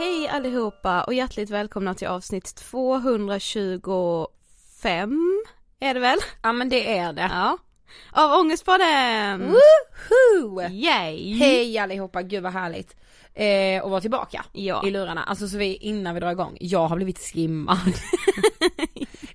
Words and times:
Hej 0.00 0.28
allihopa 0.28 1.02
och 1.02 1.14
hjärtligt 1.14 1.50
välkomna 1.50 1.94
till 1.94 2.08
avsnitt 2.08 2.54
225 2.54 5.44
är 5.80 5.94
det 5.94 6.00
väl? 6.00 6.18
Ja 6.42 6.52
men 6.52 6.68
det 6.68 6.98
är 6.98 7.12
det. 7.12 7.28
Ja. 7.30 7.58
Av 8.12 8.40
Ångestpodden! 8.40 9.40
Woohoo! 9.40 10.62
Yay! 10.70 11.34
Hej 11.34 11.78
allihopa, 11.78 12.22
gud 12.22 12.42
vad 12.42 12.52
härligt 12.52 12.96
eh, 13.34 13.82
och 13.82 13.90
vara 13.90 14.00
tillbaka 14.00 14.44
ja. 14.52 14.86
i 14.86 14.90
lurarna. 14.90 15.22
Alltså 15.22 15.48
så 15.48 15.56
vi, 15.56 15.74
innan 15.74 16.14
vi 16.14 16.20
drar 16.20 16.30
igång, 16.30 16.56
jag 16.60 16.88
har 16.88 16.96
blivit 16.96 17.18
skimmad. 17.18 17.78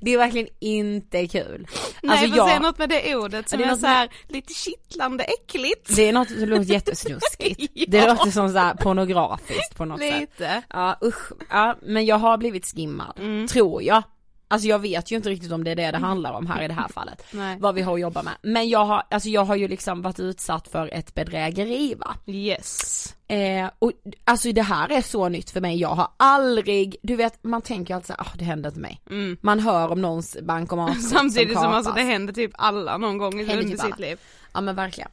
det 0.06 0.14
är 0.14 0.18
verkligen 0.18 0.48
inte 0.60 1.28
kul. 1.28 1.68
Nej 2.04 2.12
alltså, 2.12 2.38
jag... 2.38 2.48
säga 2.48 2.60
något 2.60 2.78
med 2.78 2.90
det 2.90 3.16
ordet 3.16 3.50
som 3.50 3.60
det 3.60 3.66
är, 3.66 3.72
är 3.72 3.76
så 3.76 3.88
här, 3.88 4.10
lite 4.28 4.54
kittlande 4.54 5.24
äckligt. 5.24 5.96
Det 5.96 6.10
är 6.10 6.14
något 6.14 6.30
som 6.30 6.50
låter 6.50 6.64
jättesnuskigt. 6.64 7.72
ja. 7.74 7.86
Det 7.88 8.08
låter 8.08 8.32
som 8.32 8.50
så 8.50 8.58
här 8.58 8.74
pornografiskt 8.74 9.76
på 9.78 9.86
något 9.86 10.00
lite. 10.00 10.14
sätt. 10.14 10.30
Lite. 10.40 10.62
Ja 10.70 10.98
usch, 11.04 11.32
ja 11.50 11.78
men 11.82 12.06
jag 12.06 12.18
har 12.18 12.38
blivit 12.38 12.66
skimmad, 12.66 13.20
mm. 13.20 13.48
tror 13.48 13.84
jag. 13.84 14.04
Alltså 14.48 14.68
jag 14.68 14.80
vet 14.80 15.12
ju 15.12 15.16
inte 15.16 15.30
riktigt 15.30 15.52
om 15.52 15.64
det 15.64 15.72
är 15.72 15.76
det 15.76 15.92
det 15.92 15.98
handlar 15.98 16.34
om 16.34 16.48
här 16.48 16.64
i 16.64 16.68
det 16.68 16.74
här 16.74 16.88
fallet. 16.88 17.26
Nej. 17.32 17.58
Vad 17.60 17.76
vi 17.76 17.82
har 17.82 17.94
att 17.94 18.00
jobba 18.00 18.24
med. 18.24 18.34
Men 18.42 18.70
jag 18.70 18.86
har, 18.86 19.04
alltså 19.10 19.30
jag 19.30 19.46
har 19.46 19.56
ju 19.56 19.68
liksom 19.68 20.02
varit 20.02 20.20
utsatt 20.20 20.68
för 20.68 20.94
ett 20.94 21.14
bedrägeri 21.16 21.96
va. 21.96 22.16
Yes. 22.28 23.16
Eh, 23.28 23.70
och 23.80 23.92
alltså 24.24 24.52
det 24.52 24.62
här 24.62 24.92
är 24.92 25.02
så 25.02 25.30
nytt 25.30 25.50
för 25.50 25.62
mig, 25.62 25.78
jag 25.78 25.90
har 25.90 26.08
aldrig, 26.18 26.96
du 27.02 27.16
vet 27.16 27.44
man 27.44 27.62
tänker 27.62 27.96
alltid 27.96 28.08
såhär, 28.08 28.22
ah, 28.22 28.36
det 28.38 28.46
händer 28.46 28.70
inte 28.70 28.80
mig. 28.80 29.02
Mm. 29.10 29.38
Man 29.42 29.60
hör 29.60 29.92
om 29.92 30.02
någons 30.02 30.38
bankomat 30.42 31.04
Samtidigt 31.10 31.54
som, 31.54 31.64
som 31.64 31.74
alltså 31.74 31.92
det 31.92 32.02
händer 32.02 32.34
typ 32.34 32.52
alla 32.54 32.98
någon 32.98 33.18
gång 33.18 33.42
under 33.42 33.64
typ 33.64 33.80
sitt 33.80 34.00
liv. 34.00 34.20
Ja 34.54 34.62
men 34.62 34.76
verkligen 34.76 35.10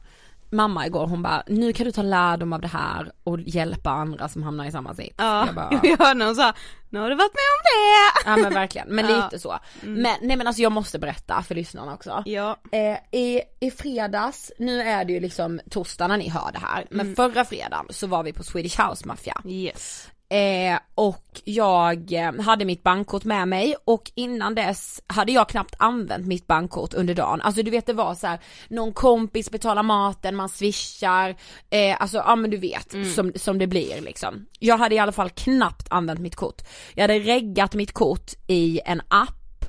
mamma 0.53 0.85
igår, 0.85 1.07
hon 1.07 1.21
bara, 1.21 1.43
nu 1.47 1.73
kan 1.73 1.85
du 1.85 1.91
ta 1.91 2.01
lärdom 2.01 2.53
av 2.53 2.61
det 2.61 2.67
här 2.67 3.11
och 3.23 3.39
hjälpa 3.39 3.89
andra 3.89 4.29
som 4.29 4.43
hamnar 4.43 4.65
i 4.65 4.71
samma 4.71 4.95
sits. 4.95 5.15
Ja, 5.17 5.45
jag, 5.45 5.55
bara, 5.55 5.79
jag 5.83 5.97
hörde 5.97 6.25
hon 6.25 6.35
sa, 6.35 6.53
nu 6.89 6.99
har 6.99 7.09
du 7.09 7.15
varit 7.15 7.33
med 7.33 7.49
om 7.53 7.63
det! 7.63 8.29
Ja 8.29 8.37
men 8.37 8.53
verkligen, 8.53 8.87
men 8.87 9.05
ja. 9.09 9.23
lite 9.23 9.39
så. 9.39 9.59
Mm. 9.81 10.01
Men 10.01 10.15
nej 10.21 10.37
men 10.37 10.47
alltså 10.47 10.61
jag 10.61 10.71
måste 10.71 10.99
berätta 10.99 11.43
för 11.43 11.55
lyssnarna 11.55 11.93
också. 11.93 12.23
Ja. 12.25 12.57
Eh, 12.71 13.19
i, 13.19 13.41
I 13.59 13.71
fredags, 13.71 14.51
nu 14.59 14.81
är 14.81 15.05
det 15.05 15.13
ju 15.13 15.19
liksom 15.19 15.61
torsdag 15.69 16.07
när 16.07 16.17
ni 16.17 16.29
hör 16.29 16.51
det 16.51 16.59
här, 16.59 16.85
men 16.89 16.99
mm. 16.99 17.15
förra 17.15 17.45
fredagen 17.45 17.85
så 17.89 18.07
var 18.07 18.23
vi 18.23 18.33
på 18.33 18.43
Swedish 18.43 18.81
House 18.81 19.07
Mafia. 19.07 19.41
Yes. 19.45 20.09
Eh, 20.33 20.79
och 20.95 21.41
jag 21.43 22.13
eh, 22.13 22.41
hade 22.41 22.65
mitt 22.65 22.83
bankkort 22.83 23.23
med 23.23 23.47
mig 23.47 23.75
och 23.85 24.11
innan 24.15 24.55
dess 24.55 25.01
hade 25.07 25.31
jag 25.31 25.49
knappt 25.49 25.75
använt 25.77 26.27
mitt 26.27 26.47
bankkort 26.47 26.93
under 26.93 27.15
dagen. 27.15 27.41
Alltså 27.41 27.63
du 27.63 27.71
vet 27.71 27.85
det 27.85 27.93
var 27.93 28.15
så 28.15 28.27
här, 28.27 28.39
någon 28.67 28.93
kompis 28.93 29.51
betalar 29.51 29.83
maten, 29.83 30.35
man 30.35 30.49
swishar, 30.49 31.35
eh, 31.69 32.01
alltså 32.01 32.17
ja 32.17 32.35
men 32.35 32.51
du 32.51 32.57
vet 32.57 32.93
mm. 32.93 33.13
som, 33.13 33.31
som 33.35 33.57
det 33.57 33.67
blir 33.67 34.01
liksom. 34.01 34.45
Jag 34.59 34.77
hade 34.77 34.95
i 34.95 34.99
alla 34.99 35.11
fall 35.11 35.29
knappt 35.29 35.87
använt 35.89 36.19
mitt 36.19 36.35
kort. 36.35 36.61
Jag 36.95 37.03
hade 37.03 37.19
reggat 37.19 37.73
mitt 37.73 37.93
kort 37.93 38.31
i 38.47 38.79
en 38.85 39.01
app, 39.07 39.65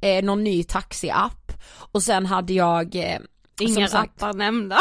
eh, 0.00 0.24
någon 0.24 0.44
ny 0.44 0.64
taxiapp 0.64 1.52
och 1.92 2.02
sen 2.02 2.26
hade 2.26 2.52
jag 2.52 2.96
eh, 2.96 3.18
Inga 3.60 3.86
appar 3.86 4.32
nämnda. 4.32 4.78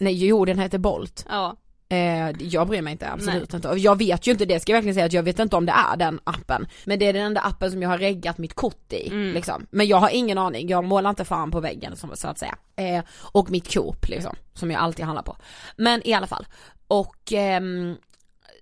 Nej 0.00 0.26
jo 0.26 0.44
den 0.44 0.58
heter 0.58 0.78
Bolt. 0.78 1.26
Ja. 1.28 1.56
Eh, 1.92 2.30
jag 2.38 2.68
bryr 2.68 2.82
mig 2.82 2.92
inte, 2.92 3.10
absolut 3.10 3.52
Nej. 3.52 3.56
inte. 3.58 3.68
Och 3.68 3.78
jag 3.78 3.98
vet 3.98 4.26
ju 4.26 4.32
inte 4.32 4.44
det, 4.44 4.60
ska 4.60 4.72
jag 4.72 4.76
verkligen 4.76 4.94
säga 4.94 5.06
att 5.06 5.12
jag 5.12 5.22
vet 5.22 5.38
inte 5.38 5.56
om 5.56 5.66
det 5.66 5.72
är 5.72 5.96
den 5.96 6.20
appen. 6.24 6.66
Men 6.84 6.98
det 6.98 7.06
är 7.06 7.12
den 7.12 7.26
enda 7.26 7.40
appen 7.40 7.70
som 7.70 7.82
jag 7.82 7.88
har 7.88 7.98
reggat 7.98 8.38
mitt 8.38 8.54
kort 8.54 8.92
i, 8.92 9.08
mm. 9.08 9.34
liksom. 9.34 9.66
Men 9.70 9.86
jag 9.86 9.96
har 9.96 10.10
ingen 10.10 10.38
aning, 10.38 10.68
jag 10.68 10.84
målar 10.84 11.10
inte 11.10 11.24
fan 11.24 11.50
på 11.50 11.60
väggen 11.60 11.96
som, 11.96 12.16
så 12.16 12.28
att 12.28 12.38
säga. 12.38 12.56
Eh, 12.76 13.04
och 13.32 13.50
mitt 13.50 13.74
Coop 13.74 14.08
liksom, 14.08 14.36
som 14.54 14.70
jag 14.70 14.80
alltid 14.80 15.04
handlar 15.04 15.22
på. 15.22 15.36
Men 15.76 16.06
i 16.08 16.12
alla 16.12 16.26
fall. 16.26 16.46
Och 16.86 17.32
ehm, 17.32 17.96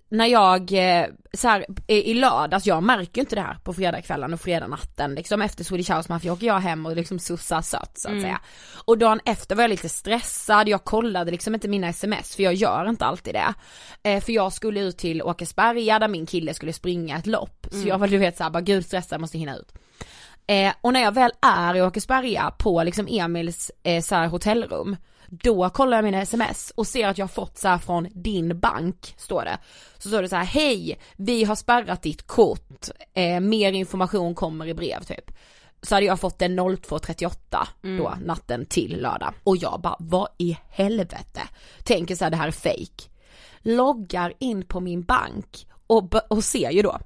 när 0.09 0.25
jag, 0.25 0.71
eh, 0.71 1.07
så 1.33 1.47
här, 1.47 1.65
i 1.87 2.13
lördags, 2.13 2.65
jag 2.65 2.83
märker 2.83 3.21
inte 3.21 3.35
det 3.35 3.41
här 3.41 3.57
på 3.63 3.73
fredagskvällen 3.73 4.33
och 4.33 4.41
fredagnatten 4.41 5.15
liksom 5.15 5.41
efter 5.41 5.63
Swedish 5.63 5.91
House 5.91 6.11
Mafia 6.11 6.33
åker 6.33 6.47
jag 6.47 6.59
hem 6.59 6.85
och 6.85 6.95
liksom 6.95 7.19
sussar 7.19 7.61
sött 7.61 7.91
så 7.93 8.07
att 8.07 8.11
mm. 8.11 8.23
säga. 8.23 8.41
Och 8.85 8.97
dagen 8.97 9.19
efter 9.25 9.55
var 9.55 9.63
jag 9.63 9.69
lite 9.69 9.89
stressad, 9.89 10.67
jag 10.67 10.83
kollade 10.83 11.31
liksom 11.31 11.53
inte 11.53 11.67
mina 11.67 11.87
sms 11.87 12.35
för 12.35 12.43
jag 12.43 12.53
gör 12.53 12.89
inte 12.89 13.05
alltid 13.05 13.33
det. 13.33 13.53
Eh, 14.03 14.23
för 14.23 14.33
jag 14.33 14.53
skulle 14.53 14.79
ut 14.79 14.97
till 14.97 15.21
Åkersberga 15.21 15.99
där 15.99 16.07
min 16.07 16.25
kille 16.25 16.53
skulle 16.53 16.73
springa 16.73 17.17
ett 17.17 17.27
lopp. 17.27 17.67
Så 17.71 17.77
mm. 17.77 17.87
jag 17.87 17.97
var 17.97 18.07
du 18.07 18.17
vet 18.17 18.37
såhär 18.37 18.49
bara 18.49 18.61
gud 18.61 18.85
stressad, 18.85 19.21
måste 19.21 19.37
hinna 19.37 19.57
ut. 19.57 19.73
Eh, 20.47 20.73
och 20.81 20.93
när 20.93 21.01
jag 21.01 21.11
väl 21.11 21.31
är 21.41 21.75
i 21.75 21.81
Åkersberga 21.81 22.53
på 22.57 22.83
liksom 22.83 23.07
Emils 23.09 23.71
eh, 23.83 24.01
så 24.01 24.15
här, 24.15 24.27
hotellrum 24.27 24.97
Då 25.31 25.69
kollar 25.69 25.97
jag 25.97 26.03
mina 26.03 26.21
sms 26.21 26.71
och 26.75 26.87
ser 26.87 27.07
att 27.07 27.17
jag 27.17 27.23
har 27.23 27.29
fått 27.29 27.57
så 27.57 27.67
här 27.67 27.77
från 27.77 28.07
din 28.13 28.59
bank, 28.59 29.13
står 29.17 29.43
det. 29.45 29.57
Så 29.97 30.09
står 30.09 30.21
det 30.21 30.29
så 30.29 30.35
här, 30.35 30.43
hej, 30.43 30.99
vi 31.15 31.43
har 31.43 31.55
spärrat 31.55 32.01
ditt 32.01 32.27
kort, 32.27 32.89
eh, 33.13 33.39
mer 33.39 33.71
information 33.71 34.35
kommer 34.35 34.67
i 34.67 34.73
brev 34.73 35.03
typ. 35.03 35.31
Så 35.81 35.95
hade 35.95 36.05
jag 36.05 36.19
fått 36.19 36.39
den 36.39 36.59
02.38 36.59 37.67
då, 37.81 38.13
natten 38.25 38.65
till 38.65 39.01
lördag. 39.01 39.33
Och 39.43 39.57
jag 39.57 39.81
bara, 39.81 39.95
vad 39.99 40.27
i 40.37 40.57
helvete? 40.69 41.41
Tänker 41.83 42.15
så 42.15 42.23
här, 42.23 42.31
det 42.31 42.37
här 42.37 42.47
är 42.47 42.51
fake. 42.51 43.09
Loggar 43.61 44.33
in 44.39 44.65
på 44.65 44.79
min 44.79 45.03
bank 45.03 45.67
och, 45.87 46.15
och 46.31 46.43
ser 46.43 46.71
ju 46.71 46.81
då, 46.81 46.99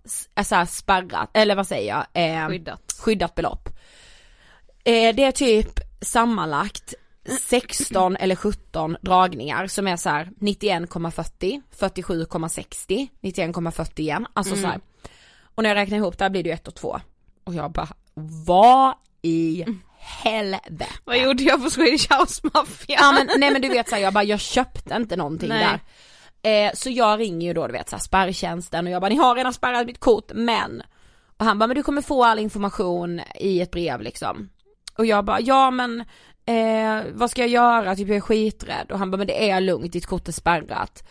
så 0.43 0.55
här 0.55 0.65
spärrat, 0.65 1.29
eller 1.33 1.55
vad 1.55 1.67
säger 1.67 1.89
jag? 2.13 2.33
Eh, 2.43 2.47
Skyddat. 2.47 2.95
skyddat 2.99 3.35
belopp. 3.35 3.69
Eh, 4.83 5.15
det 5.15 5.23
är 5.23 5.31
typ 5.31 5.79
sammanlagt 6.01 6.93
16 7.41 8.15
eller 8.15 8.35
17 8.35 8.97
dragningar 9.01 9.67
som 9.67 9.87
är 9.87 9.97
så 9.97 10.09
här 10.09 10.29
91,40, 10.39 11.61
47,60, 11.79 13.07
91,40 13.21 13.99
igen, 13.99 14.27
alltså 14.33 14.55
så 14.55 14.67
här. 14.67 14.79
Och 15.55 15.63
när 15.63 15.69
jag 15.69 15.75
räknar 15.75 15.97
ihop 15.97 16.17
det 16.17 16.23
här 16.25 16.29
blir 16.29 16.43
det 16.43 16.49
ju 16.49 16.53
1 16.53 16.67
och 16.67 16.75
2. 16.75 16.99
Och 17.43 17.53
jag 17.53 17.71
bara, 17.71 17.87
vad 18.45 18.93
i 19.21 19.65
helvete? 19.99 20.85
Vad 21.03 21.17
gjorde 21.17 21.43
jag 21.43 21.63
på 21.63 21.69
Swedish 21.69 22.11
House 22.11 22.41
Mafia? 22.53 22.97
Ja 22.99 23.11
men 23.11 23.39
nej 23.39 23.51
men 23.51 23.61
du 23.61 23.69
vet 23.69 23.89
såhär, 23.89 24.01
jag 24.01 24.13
bara 24.13 24.23
jag 24.23 24.39
köpte 24.39 24.95
inte 24.95 25.15
någonting 25.15 25.49
Nej. 25.49 25.79
där. 26.41 26.67
Eh, 26.67 26.71
så 26.73 26.89
jag 26.89 27.19
ringer 27.19 27.47
ju 27.47 27.53
då 27.53 27.67
du 27.67 27.73
vet 27.73 27.89
såhär 27.89 28.01
spärrtjänsten 28.01 28.87
och 28.87 28.93
jag 28.93 29.01
bara 29.01 29.09
ni 29.09 29.15
har 29.15 29.35
redan 29.35 29.53
spärrat 29.53 29.85
mitt 29.85 29.99
kort 29.99 30.31
men. 30.33 30.83
Och 31.37 31.45
han 31.45 31.59
bara 31.59 31.67
men 31.67 31.75
du 31.75 31.83
kommer 31.83 32.01
få 32.01 32.23
all 32.23 32.39
information 32.39 33.21
i 33.35 33.61
ett 33.61 33.71
brev 33.71 34.01
liksom. 34.01 34.49
Och 34.97 35.05
jag 35.05 35.25
bara 35.25 35.41
ja 35.41 35.71
men 35.71 36.03
eh, 36.45 37.01
vad 37.13 37.31
ska 37.31 37.41
jag 37.41 37.49
göra, 37.49 37.95
typ 37.95 38.07
jag 38.07 38.17
är 38.17 38.21
skiträdd. 38.21 38.91
Och 38.91 38.99
han 38.99 39.11
bara 39.11 39.17
men 39.17 39.27
det 39.27 39.49
är 39.49 39.61
lugnt, 39.61 39.91
ditt 39.91 40.05
kort 40.05 40.27
är 40.27 40.31
spärrat. 40.31 41.03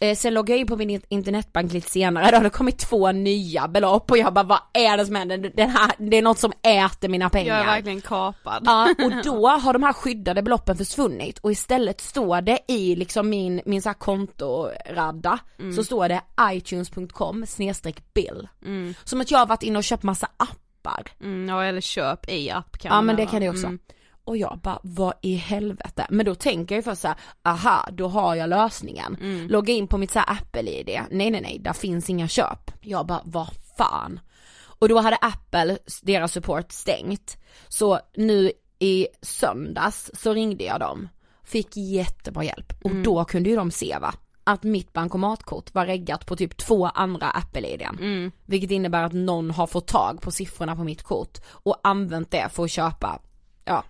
Eh, 0.00 0.16
sen 0.16 0.34
loggade 0.34 0.52
jag 0.52 0.60
in 0.60 0.66
på 0.66 0.76
min 0.76 0.90
in- 0.90 1.02
internetbank 1.08 1.72
lite 1.72 1.90
senare, 1.90 2.30
då 2.30 2.36
har 2.36 2.44
det 2.44 2.50
kommit 2.50 2.78
två 2.78 3.12
nya 3.12 3.68
belopp 3.68 4.10
och 4.10 4.18
jag 4.18 4.34
bara 4.34 4.44
vad 4.44 4.60
är 4.72 4.96
det 4.96 5.06
som 5.06 5.14
händer? 5.14 5.52
Den 5.56 5.70
här, 5.70 5.92
det 5.98 6.16
är 6.16 6.22
något 6.22 6.38
som 6.38 6.52
äter 6.62 7.08
mina 7.08 7.30
pengar. 7.30 7.54
Jag 7.54 7.62
är 7.62 7.66
verkligen 7.66 8.00
kapad. 8.00 8.62
Ja, 8.66 8.88
och 9.04 9.12
då 9.24 9.48
har 9.48 9.72
de 9.72 9.82
här 9.82 9.92
skyddade 9.92 10.42
beloppen 10.42 10.76
försvunnit 10.76 11.38
och 11.38 11.52
istället 11.52 12.00
står 12.00 12.40
det 12.40 12.58
i 12.68 12.96
liksom 12.96 13.30
min, 13.30 13.60
min 13.64 13.82
så 13.82 13.88
här 13.88 13.94
kontoradda, 13.94 15.38
så 15.76 15.84
står 15.84 16.08
det 16.08 16.20
itunes.com 16.54 17.46
snedstreck 17.46 18.14
bill. 18.14 18.48
Mm. 18.64 18.94
Som 19.04 19.20
att 19.20 19.30
jag 19.30 19.38
har 19.38 19.46
varit 19.46 19.62
inne 19.62 19.78
och 19.78 19.84
köpt 19.84 20.02
massa 20.02 20.28
appar. 20.36 21.02
Mm, 21.20 21.48
ja 21.48 21.64
eller 21.64 21.80
köp 21.80 22.30
i 22.30 22.50
app 22.50 22.78
kan 22.78 22.92
Ja 22.92 23.00
men 23.00 23.16
det 23.16 23.26
kan 23.26 23.40
det 23.40 23.48
också. 23.48 23.66
Mm. 23.66 23.78
Och 24.24 24.36
jag 24.36 24.58
bara, 24.62 24.78
vad 24.82 25.14
i 25.22 25.34
helvete? 25.34 26.06
Men 26.10 26.26
då 26.26 26.34
tänker 26.34 26.74
jag 26.74 26.78
ju 26.78 26.82
först 26.82 27.02
såhär, 27.02 27.16
aha, 27.42 27.88
då 27.92 28.08
har 28.08 28.34
jag 28.34 28.48
lösningen. 28.48 29.16
Mm. 29.20 29.48
Logga 29.48 29.74
in 29.74 29.86
på 29.88 29.98
mitt 29.98 30.10
såhär 30.10 30.30
Apple-id, 30.30 31.00
nej 31.10 31.30
nej 31.30 31.40
nej, 31.40 31.58
där 31.58 31.72
finns 31.72 32.10
inga 32.10 32.28
köp. 32.28 32.70
Jag 32.80 33.06
bara, 33.06 33.22
vad 33.24 33.48
fan? 33.78 34.20
Och 34.62 34.88
då 34.88 34.98
hade 35.00 35.16
Apple, 35.16 35.78
deras 36.02 36.32
support 36.32 36.72
stängt. 36.72 37.36
Så 37.68 38.00
nu 38.16 38.52
i 38.78 39.06
söndags 39.22 40.10
så 40.14 40.32
ringde 40.34 40.64
jag 40.64 40.80
dem, 40.80 41.08
fick 41.44 41.76
jättebra 41.76 42.44
hjälp. 42.44 42.72
Och 42.84 42.90
Mm. 42.90 43.02
då 43.02 43.24
kunde 43.24 43.50
ju 43.50 43.56
de 43.56 43.70
se 43.70 43.98
va, 44.00 44.14
att 44.44 44.62
mitt 44.62 44.92
bankomatkort 44.92 45.74
var 45.74 45.86
reggat 45.86 46.26
på 46.26 46.36
typ 46.36 46.56
två 46.56 46.86
andra 46.86 47.30
Apple-iden. 47.30 47.98
Mm. 48.00 48.32
Vilket 48.46 48.70
innebär 48.70 49.02
att 49.04 49.12
någon 49.12 49.50
har 49.50 49.66
fått 49.66 49.86
tag 49.86 50.20
på 50.22 50.30
siffrorna 50.30 50.76
på 50.76 50.84
mitt 50.84 51.02
kort 51.02 51.38
och 51.48 51.76
använt 51.82 52.30
det 52.30 52.48
för 52.52 52.64
att 52.64 52.70
köpa, 52.70 53.18
ja, 53.64 53.84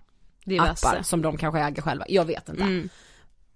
Diverse. 0.45 0.87
appar 0.87 1.01
som 1.03 1.21
de 1.21 1.37
kanske 1.37 1.59
äger 1.59 1.81
själva, 1.81 2.05
jag 2.09 2.25
vet 2.25 2.49
inte. 2.49 2.63
Mm. 2.63 2.89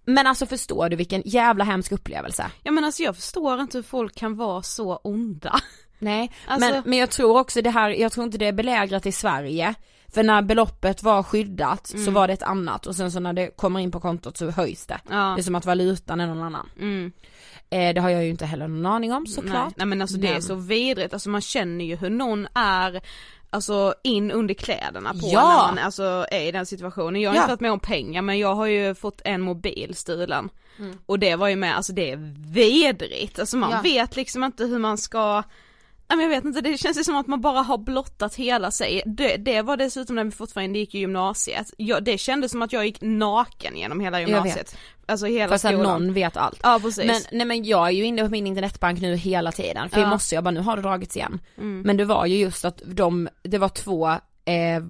Men 0.05 0.27
alltså 0.27 0.45
förstår 0.45 0.89
du 0.89 0.95
vilken 0.95 1.21
jävla 1.25 1.63
hemsk 1.63 1.91
upplevelse? 1.91 2.51
Ja 2.63 2.71
men 2.71 2.83
alltså 2.83 3.03
jag 3.03 3.15
förstår 3.15 3.61
inte 3.61 3.77
hur 3.77 3.83
folk 3.83 4.15
kan 4.15 4.35
vara 4.35 4.61
så 4.63 4.95
onda. 4.95 5.59
Nej, 5.99 6.31
Alltså- 6.47 6.69
men, 6.69 6.83
men 6.85 6.99
jag 6.99 7.09
tror 7.09 7.39
också 7.39 7.61
det 7.61 7.69
här, 7.69 7.89
jag 7.89 8.11
tror 8.11 8.25
inte 8.25 8.37
det 8.37 8.47
är 8.47 8.53
belägrat 8.53 9.05
i 9.05 9.11
Sverige. 9.11 9.75
För 10.15 10.23
när 10.23 10.41
beloppet 10.41 11.03
var 11.03 11.23
skyddat 11.23 11.87
så 11.87 12.11
var 12.11 12.27
det 12.27 12.33
ett 12.33 12.43
annat 12.43 12.85
och 12.87 12.95
sen 12.95 13.11
så 13.11 13.19
när 13.19 13.33
det 13.33 13.47
kommer 13.57 13.79
in 13.79 13.91
på 13.91 13.99
kontot 13.99 14.37
så 14.37 14.49
höjs 14.49 14.85
det. 14.85 14.99
Ja. 15.09 15.15
Det 15.15 15.41
är 15.41 15.43
som 15.43 15.55
att 15.55 15.65
valutan 15.65 16.19
är 16.19 16.27
någon 16.27 16.43
annan. 16.43 16.69
Mm. 16.79 17.11
Eh, 17.69 17.93
det 17.93 18.01
har 18.01 18.09
jag 18.09 18.23
ju 18.23 18.29
inte 18.29 18.45
heller 18.45 18.67
någon 18.67 18.85
aning 18.85 19.13
om 19.13 19.27
såklart. 19.27 19.53
Nej. 19.65 19.73
Nej 19.77 19.85
men 19.87 20.01
alltså 20.01 20.17
det 20.17 20.27
är 20.27 20.33
Men- 20.33 20.41
så 20.41 20.55
vidrigt, 20.55 21.13
alltså 21.13 21.29
man 21.29 21.41
känner 21.41 21.85
ju 21.85 21.95
hur 21.95 22.09
någon 22.09 22.47
är 22.55 23.01
Alltså 23.49 23.93
in 24.03 24.31
under 24.31 24.53
kläderna 24.53 25.13
på 25.13 25.19
Ja. 25.23 25.41
när 25.67 25.75
man 25.75 25.85
alltså 25.85 26.25
är 26.31 26.41
i 26.47 26.51
den 26.51 26.65
situationen. 26.65 27.21
Jag 27.21 27.29
har 27.29 27.35
Ja. 27.35 27.41
inte 27.41 27.51
varit 27.51 27.59
med 27.61 27.71
om 27.71 27.79
pengar 27.79 28.21
men 28.21 28.39
jag 28.39 28.55
har 28.55 28.65
ju 28.65 28.95
fått 28.95 29.21
en 29.25 29.41
mobil 29.41 29.95
stulen. 29.95 30.49
Mm. 30.79 30.97
Och 31.05 31.19
det 31.19 31.35
var 31.35 31.47
ju 31.47 31.55
med, 31.55 31.75
alltså 31.75 31.93
det 31.93 32.11
är 32.11 32.35
vidrigt, 32.53 33.39
alltså 33.39 33.57
man 33.57 33.71
Ja. 33.71 33.81
vet 33.81 34.15
liksom 34.15 34.43
inte 34.43 34.63
hur 34.65 34.79
man 34.79 34.97
ska 34.97 35.43
jag 36.07 36.29
vet 36.29 36.45
inte, 36.45 36.61
det 36.61 36.77
känns 36.77 36.97
ju 36.99 37.03
som 37.03 37.15
att 37.15 37.27
man 37.27 37.41
bara 37.41 37.61
har 37.61 37.77
blottat 37.77 38.35
hela 38.35 38.71
sig. 38.71 39.01
Det, 39.05 39.37
det 39.37 39.61
var 39.61 39.77
dessutom 39.77 40.15
när 40.15 40.23
vi 40.23 40.31
fortfarande 40.31 40.79
gick 40.79 40.95
i 40.95 40.99
gymnasiet. 40.99 41.73
Jag, 41.77 42.03
det 42.03 42.17
kändes 42.17 42.51
som 42.51 42.61
att 42.61 42.73
jag 42.73 42.85
gick 42.85 42.97
naken 43.01 43.77
genom 43.77 43.99
hela 43.99 44.19
gymnasiet. 44.21 44.77
Alltså 45.05 45.25
hela 45.25 45.49
Fast 45.49 45.65
att 45.65 45.71
skolan. 45.71 46.03
någon 46.03 46.13
vet 46.13 46.37
allt. 46.37 46.59
Ja 46.63 46.79
precis. 46.83 47.05
Men, 47.05 47.21
nej 47.31 47.47
men 47.47 47.63
jag 47.63 47.87
är 47.87 47.91
ju 47.91 48.03
inne 48.03 48.23
på 48.23 48.29
min 48.29 48.47
internetbank 48.47 49.01
nu 49.01 49.15
hela 49.15 49.51
tiden, 49.51 49.89
för 49.89 49.97
Ja. 49.97 50.01
jag 50.03 50.09
måste 50.09 50.35
jag 50.35 50.43
bara, 50.43 50.51
nu 50.51 50.59
har 50.59 50.75
det 50.75 50.81
dragits 50.81 51.15
igen. 51.15 51.39
Mm. 51.57 51.81
Men 51.81 51.97
det 51.97 52.05
var 52.05 52.25
ju 52.25 52.37
just 52.37 52.65
att 52.65 52.81
de, 52.85 53.29
det 53.43 53.57
var 53.57 53.69
två 53.69 54.07
eh, 54.45 54.83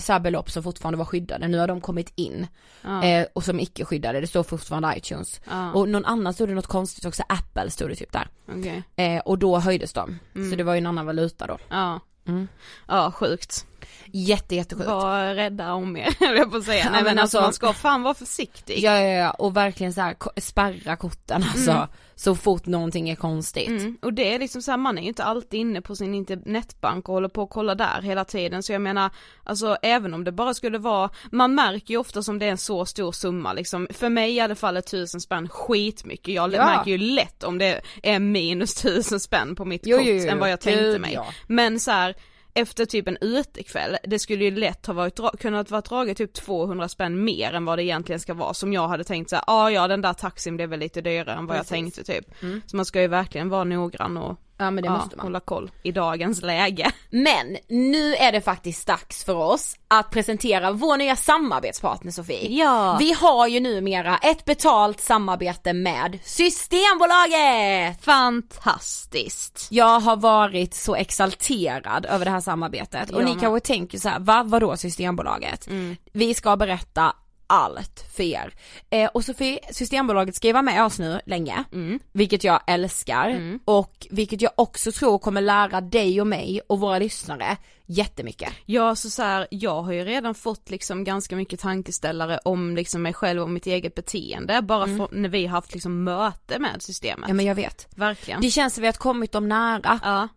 så 0.00 0.18
belopp 0.18 0.50
som 0.50 0.62
fortfarande 0.62 0.98
var 0.98 1.04
skyddade, 1.04 1.48
nu 1.48 1.58
har 1.58 1.68
de 1.68 1.80
kommit 1.80 2.12
in. 2.14 2.46
ja. 2.82 3.04
Eh, 3.04 3.26
och 3.32 3.44
som 3.44 3.60
icke 3.60 3.84
skyddade, 3.84 4.20
det 4.20 4.26
står 4.26 4.42
fortfarande 4.42 4.94
iTunes. 4.96 5.40
ja. 5.50 5.72
Och 5.72 5.88
någon 5.88 6.04
annan 6.04 6.34
stod 6.34 6.48
det 6.48 6.54
något 6.54 6.66
konstigt 6.66 7.04
också, 7.04 7.22
Apple 7.28 7.70
stod 7.70 7.88
det 7.88 7.94
typ 7.94 8.12
där. 8.12 8.28
okej. 8.48 8.82
Eh, 8.96 9.20
och 9.20 9.38
då 9.38 9.58
höjdes 9.58 9.92
de. 9.92 10.18
Mm. 10.34 10.50
Så 10.50 10.56
det 10.56 10.64
var 10.64 10.74
ju 10.74 10.78
en 10.78 10.86
annan 10.86 11.06
valuta 11.06 11.46
då. 11.46 11.58
Ja. 11.68 12.00
Mm. 12.28 12.48
Ja 12.88 13.10
sjukt. 13.10 13.66
Jätte 14.14 14.54
jättesjukt. 14.54 14.86
Var 14.88 15.34
rädda 15.34 15.72
om 15.72 15.96
er 15.96 16.14
jag 16.20 16.50
på 16.50 16.56
att 16.56 16.64
säga. 16.64 16.84
Nej 16.84 16.92
men 16.92 17.04
men 17.04 17.18
alltså 17.18 17.38
alltså- 17.38 17.64
man 17.66 17.72
ska 17.72 17.80
fan 17.80 18.02
vara 18.02 18.14
försiktig. 18.14 18.78
Ja, 18.78 19.00
ja, 19.00 19.08
ja, 19.10 19.30
och 19.30 19.56
verkligen 19.56 19.92
så 19.92 20.00
här 20.00 20.14
ko- 20.14 20.30
spärra 20.36 20.96
korten 20.96 21.42
alltså, 21.52 21.70
Mm. 21.70 21.88
så 22.14 22.34
fort 22.34 22.66
någonting 22.66 23.08
är 23.10 23.14
konstigt. 23.14 23.68
Mm. 23.68 23.98
Och 24.02 24.12
det 24.12 24.34
är 24.34 24.38
liksom 24.38 24.62
så 24.62 24.70
här, 24.70 24.78
man 24.78 24.98
är 24.98 25.02
ju 25.02 25.08
inte 25.08 25.24
alltid 25.24 25.60
inne 25.60 25.80
på 25.82 25.96
sin 25.96 26.14
internetbank 26.14 27.08
och 27.08 27.14
håller 27.14 27.28
på 27.28 27.42
att 27.42 27.50
kolla 27.50 27.74
där 27.74 28.02
hela 28.02 28.24
tiden 28.24 28.62
så 28.62 28.72
jag 28.72 28.82
menar, 28.82 29.10
alltså 29.44 29.76
även 29.82 30.14
om 30.14 30.24
det 30.24 30.32
bara 30.32 30.54
skulle 30.54 30.78
vara, 30.78 31.10
man 31.32 31.54
märker 31.54 31.94
ju 31.94 31.98
ofta 32.00 32.22
som 32.22 32.38
det 32.38 32.46
är 32.46 32.50
en 32.50 32.58
så 32.58 32.86
stor 32.86 33.12
summa 33.12 33.52
liksom, 33.52 33.88
för 33.90 34.08
mig 34.08 34.32
i 34.32 34.40
alla 34.40 34.54
fall 34.54 34.76
är 34.76 34.80
tusen 34.80 35.20
spänn 35.20 35.48
skitmycket, 35.48 36.34
jag 36.34 36.52
Ja. 36.54 36.66
märker 36.66 36.90
ju 36.90 36.98
lätt 36.98 37.44
om 37.44 37.58
det 37.58 37.80
är 38.02 38.18
minus 38.18 38.74
tusen 38.74 39.20
spänn 39.20 39.56
på 39.56 39.64
mitt 39.64 39.82
Jo, 39.84 39.96
kort 39.98 40.06
jo, 40.06 40.14
jo, 40.14 40.28
än 40.28 40.38
vad 40.38 40.50
jag 40.50 40.60
tänkte 40.60 40.98
mig. 40.98 41.12
ja. 41.14 41.26
Men 41.46 41.80
så 41.80 41.90
här, 41.90 42.14
efter 42.54 42.84
typ 42.86 43.08
en 43.08 43.18
utekväll, 43.20 43.96
det 44.04 44.18
skulle 44.18 44.44
ju 44.44 44.50
lätt 44.50 44.86
ha 44.86 44.94
varit, 44.94 45.20
kunnat 45.40 45.70
vara 45.70 45.80
draget 45.80 46.16
typ 46.16 46.32
200 46.32 46.88
spänn 46.88 47.24
mer 47.24 47.52
än 47.52 47.64
vad 47.64 47.78
det 47.78 47.84
egentligen 47.84 48.20
ska 48.20 48.34
vara 48.34 48.54
som 48.54 48.72
jag 48.72 48.88
hade 48.88 49.04
tänkt 49.04 49.30
såhär, 49.30 49.44
ah, 49.46 49.70
ja 49.70 49.88
den 49.88 50.00
där 50.00 50.12
taxin 50.12 50.56
blev 50.56 50.68
väl 50.68 50.80
lite 50.80 51.00
dyrare 51.00 51.36
än 51.36 51.46
vad 51.46 51.56
jag 51.56 51.68
Precis. 51.68 51.94
tänkte 51.94 52.04
typ. 52.04 52.42
Mm. 52.42 52.62
Så 52.66 52.76
man 52.76 52.84
ska 52.84 53.00
ju 53.00 53.08
verkligen 53.08 53.48
vara 53.48 53.64
noggrann 53.64 54.16
och 54.16 54.38
Ja 54.58 54.70
men 54.70 54.82
det 54.82 54.88
ja, 54.88 54.96
måste 54.96 55.16
man. 55.16 55.26
hålla 55.26 55.40
koll 55.40 55.70
i 55.82 55.92
dagens 55.92 56.42
läge. 56.42 56.92
Men 57.10 57.56
nu 57.68 58.14
är 58.14 58.32
det 58.32 58.40
faktiskt 58.40 58.86
dags 58.86 59.24
för 59.24 59.34
oss 59.36 59.76
att 59.88 60.10
presentera 60.10 60.72
vår 60.72 60.96
nya 60.96 61.16
samarbetspartner 61.16 62.12
Sofie. 62.12 62.48
Ja. 62.50 62.96
Vi 62.98 63.12
har 63.12 63.46
ju 63.46 63.60
numera 63.60 64.16
ett 64.16 64.44
betalt 64.44 65.00
samarbete 65.00 65.72
med 65.72 66.18
Systembolaget! 66.24 68.04
Fantastiskt. 68.04 69.68
Jag 69.70 70.00
har 70.00 70.16
varit 70.16 70.74
så 70.74 70.94
exalterad 70.94 72.06
över 72.06 72.24
det 72.24 72.30
här 72.30 72.40
samarbetet 72.40 73.10
och 73.10 73.20
Jag 73.20 73.28
ni 73.28 73.40
kanske 73.40 73.60
tänker 73.74 73.98
så 73.98 74.08
här, 74.08 74.18
va, 74.18 74.42
vadå 74.46 74.76
Systembolaget? 74.76 75.66
Mm. 75.66 75.96
Vi 76.12 76.34
ska 76.34 76.56
berätta 76.56 77.12
allt 77.52 78.04
för 78.16 78.22
er. 78.22 78.54
Eh, 78.90 79.10
och 79.14 79.24
Sofie, 79.24 79.58
Systembolaget 79.70 80.34
ska 80.34 80.46
ju 80.46 80.52
vara 80.52 80.62
med 80.62 80.84
oss 80.84 80.98
nu 80.98 81.20
länge, 81.26 81.64
Mm. 81.72 82.00
vilket 82.12 82.44
jag 82.44 82.60
älskar 82.66 83.28
Mm. 83.30 83.60
och 83.64 84.06
vilket 84.10 84.40
jag 84.42 84.52
också 84.56 84.92
tror 84.92 85.18
kommer 85.18 85.40
lära 85.40 85.80
dig 85.80 86.20
och 86.20 86.26
mig 86.26 86.60
och 86.68 86.80
våra 86.80 86.98
lyssnare 86.98 87.56
jättemycket. 87.86 88.52
Ja 88.66 88.94
så, 88.96 89.10
så 89.10 89.22
här, 89.22 89.46
jag 89.50 89.82
har 89.82 89.92
ju 89.92 90.04
redan 90.04 90.34
fått 90.34 90.70
liksom 90.70 91.04
ganska 91.04 91.36
mycket 91.36 91.60
tankeställare 91.60 92.38
om 92.44 92.76
liksom 92.76 93.02
mig 93.02 93.12
själv 93.14 93.42
och 93.42 93.50
mitt 93.50 93.66
eget 93.66 93.94
beteende 93.94 94.62
bara 94.62 94.84
Mm. 94.84 95.06
när 95.12 95.28
vi 95.28 95.46
har 95.46 95.50
haft 95.56 95.72
liksom 95.72 96.04
möte 96.04 96.58
med 96.58 96.82
systemet. 96.82 97.28
Ja 97.28 97.34
men 97.34 97.46
jag 97.46 97.54
vet. 97.54 97.88
Verkligen. 97.96 98.40
Det 98.40 98.50
känns 98.50 98.74
som 98.74 98.80
vi 98.80 98.86
har 98.88 98.92
kommit 98.92 99.32
dem 99.32 99.48
nära. 99.48 100.00
Ja. 100.02 100.28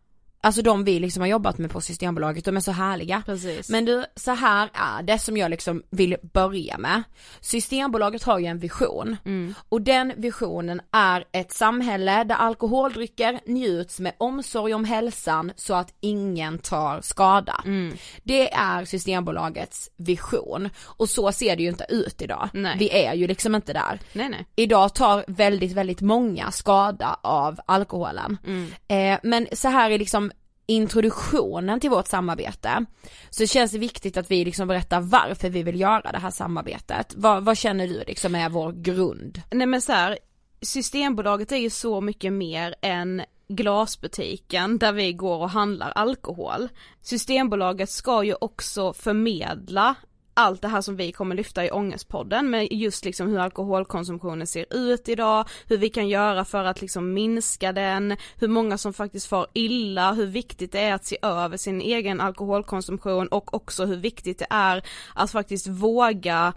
Alltså 0.46 0.62
de 0.62 0.84
vi 0.84 1.00
liksom 1.00 1.22
har 1.22 1.28
jobbat 1.28 1.58
med 1.58 1.72
på 1.72 1.82
Systembolaget, 1.82 2.46
de 2.46 2.58
är 2.58 2.62
så 2.62 2.72
härliga. 2.72 3.24
Precis. 3.26 3.70
Men 3.70 3.86
du, 3.86 4.06
så 4.16 4.32
här 4.32 4.70
är 4.74 5.04
det 5.04 5.20
som 5.20 5.38
jag 5.38 5.52
liksom 5.52 5.84
vill 5.90 6.16
börja 6.34 6.78
med. 6.78 7.04
Systembolaget 7.42 8.24
har 8.24 8.40
ju 8.40 8.46
en 8.46 8.60
vision 8.60 9.18
Mm. 9.26 9.54
och 9.70 9.82
den 9.82 10.14
visionen 10.18 10.82
är 10.92 11.26
ett 11.32 11.52
samhälle 11.52 12.24
där 12.24 12.36
alkoholdrycker 12.36 13.40
njuts 13.46 14.00
med 14.00 14.14
omsorg 14.18 14.74
om 14.74 14.86
hälsan 14.86 15.52
så 15.56 15.74
att 15.74 15.94
ingen 16.02 16.60
tar 16.60 17.02
skada. 17.02 17.62
Mm. 17.66 17.98
Det 18.24 18.54
är 18.54 18.86
Systembolagets 18.86 19.90
vision 19.98 20.70
och 20.84 21.10
så 21.10 21.32
ser 21.32 21.56
det 21.56 21.64
ju 21.64 21.70
inte 21.70 21.86
ut 21.90 22.22
idag. 22.22 22.50
Nej. 22.54 22.76
Vi 22.80 23.06
är 23.06 23.14
ju 23.14 23.28
liksom 23.28 23.56
inte 23.56 23.74
där. 23.74 24.00
Nej 24.14 24.30
nej. 24.30 24.46
Idag 24.56 24.96
tar 24.96 25.26
väldigt, 25.28 25.72
väldigt 25.72 26.02
många 26.02 26.52
skada 26.52 27.20
av 27.22 27.60
alkoholen. 27.66 28.38
Mm. 28.48 28.72
Eh, 28.88 29.20
men 29.24 29.48
så 29.54 29.68
här 29.70 29.92
är 29.92 29.98
liksom 30.00 30.32
introduktionen 30.66 31.80
till 31.80 31.90
vårt 31.90 32.08
samarbete 32.08 32.86
så 33.30 33.48
känns 33.48 33.72
det 33.72 33.78
viktigt 33.78 34.18
att 34.18 34.32
vi 34.32 34.46
liksom 34.46 34.68
berättar 34.68 35.02
varför 35.02 35.50
vi 35.50 35.64
vill 35.64 35.80
göra 35.80 36.12
det 36.12 36.20
här 36.20 36.32
samarbetet. 36.32 37.14
Vad, 37.18 37.44
vad 37.44 37.58
känner 37.58 37.88
du 37.88 38.04
liksom 38.08 38.36
är 38.36 38.50
vår 38.50 38.72
grund? 38.72 39.42
Nej 39.52 39.68
men 39.68 39.82
så 39.82 39.92
här, 39.92 40.18
Systembolaget 40.62 41.52
är 41.52 41.58
ju 41.58 41.70
så 41.70 42.02
mycket 42.02 42.34
mer 42.34 42.76
än 42.82 43.22
glasbutiken 43.48 44.78
där 44.78 44.94
vi 44.94 45.14
går 45.14 45.38
och 45.38 45.50
handlar 45.50 45.92
alkohol. 45.92 46.70
Systembolaget 47.02 47.90
ska 47.90 48.24
ju 48.24 48.36
också 48.42 48.94
förmedla 48.94 49.96
allt 50.38 50.62
det 50.62 50.68
här 50.68 50.82
som 50.82 50.96
vi 50.96 51.12
kommer 51.12 51.36
lyfta 51.36 51.66
i 51.66 51.72
Ångestpodden 51.72 52.50
med 52.50 52.68
just 52.72 53.06
liksom 53.06 53.28
hur 53.28 53.40
alkoholkonsumtionen 53.40 54.48
ser 54.48 54.66
ut 54.70 55.10
idag, 55.10 55.48
hur 55.68 55.78
vi 55.78 55.90
kan 55.90 56.08
göra 56.08 56.46
för 56.46 56.64
att 56.64 56.82
liksom 56.82 57.14
minska 57.14 57.72
den, 57.72 58.18
hur 58.40 58.48
många 58.48 58.78
som 58.78 58.94
faktiskt 58.94 59.28
far 59.28 59.48
illa, 59.54 60.14
hur 60.14 60.26
viktigt 60.26 60.72
det 60.72 60.80
är 60.80 60.94
att 60.94 61.06
se 61.06 61.18
över 61.22 61.58
sin 61.58 61.82
egen 61.82 62.22
alkoholkonsumtion 62.22 63.28
och 63.28 63.54
också 63.54 63.86
hur 63.86 63.98
viktigt 63.98 64.40
det 64.40 64.48
är 64.50 64.86
att 65.14 65.32
faktiskt 65.32 65.68
våga 65.68 66.54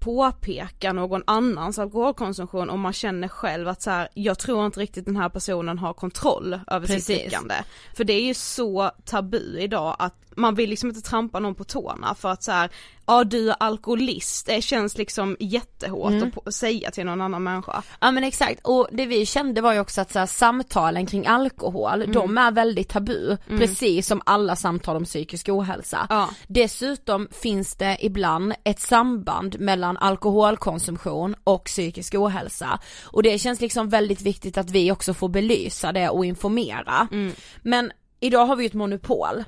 påpeka 0.00 0.92
någon 0.92 1.22
annans 1.26 1.78
alkoholkonsumtion 1.78 2.70
om 2.70 2.80
man 2.80 2.92
känner 2.92 3.28
själv 3.28 3.68
att 3.68 3.82
så 3.82 3.90
här, 3.90 4.08
jag 4.14 4.38
tror 4.38 4.66
inte 4.66 4.80
riktigt 4.80 5.04
den 5.04 5.16
här 5.16 5.28
personen 5.28 5.78
har 5.78 5.92
kontroll 5.92 6.60
över 6.66 6.86
sitt 6.86 6.96
Precis. 6.96 7.20
drickande. 7.20 7.54
För 7.96 8.04
det 8.04 8.12
är 8.12 8.22
ju 8.22 8.34
så 8.34 8.90
tabu 9.04 9.58
idag 9.58 9.96
att 9.98 10.14
man 10.36 10.54
vill 10.54 10.70
liksom 10.70 10.88
inte 10.88 11.00
trampa 11.00 11.40
någon 11.40 11.54
på 11.54 11.64
tårna 11.64 12.14
för 12.14 12.28
att 12.28 12.42
så 12.42 12.52
här, 12.52 12.70
ja 13.10 13.24
du 13.24 13.50
är 13.50 13.56
alkoholist, 13.60 14.46
det 14.46 14.62
känns 14.62 14.98
liksom 14.98 15.36
jättehårt 15.40 16.12
Mm. 16.12 16.30
att 16.46 16.54
säga 16.54 16.90
till 16.90 17.04
någon 17.06 17.20
annan 17.20 17.42
människa. 17.42 17.82
Ja 18.00 18.10
men 18.10 18.24
exakt 18.24 18.60
och 18.64 18.88
det 18.92 19.06
vi 19.06 19.26
kände 19.26 19.60
var 19.60 19.72
ju 19.72 19.80
också 19.80 20.00
att 20.00 20.12
så 20.12 20.18
här, 20.18 20.26
samtalen 20.26 21.06
kring 21.06 21.26
alkohol, 21.26 22.02
Mm. 22.02 22.12
de 22.12 22.38
är 22.38 22.50
väldigt 22.52 22.88
tabu, 22.88 23.36
precis 23.48 24.06
som 24.06 24.22
alla 24.26 24.56
samtal 24.56 24.96
om 24.96 25.04
psykisk 25.04 25.48
ohälsa. 25.48 26.06
Ja. 26.10 26.28
Dessutom 26.48 27.28
finns 27.42 27.74
det 27.74 27.96
ibland 28.00 28.52
ett 28.64 28.80
samband 28.80 29.60
mellan 29.60 29.96
alkoholkonsumtion 29.96 31.34
och 31.44 31.64
psykisk 31.64 32.14
ohälsa. 32.14 32.78
Och 33.04 33.22
det 33.22 33.38
känns 33.38 33.60
liksom 33.60 33.88
väldigt 33.88 34.20
viktigt 34.22 34.58
att 34.58 34.70
vi 34.70 34.92
också 34.92 35.14
får 35.14 35.28
belysa 35.28 35.92
det 35.92 36.08
och 36.08 36.24
informera. 36.24 37.08
Men 37.62 37.92
idag 38.20 38.46
har 38.46 38.56
vi 38.56 38.62
ju 38.64 38.66
ett 38.66 38.74
monopol. 38.74 39.44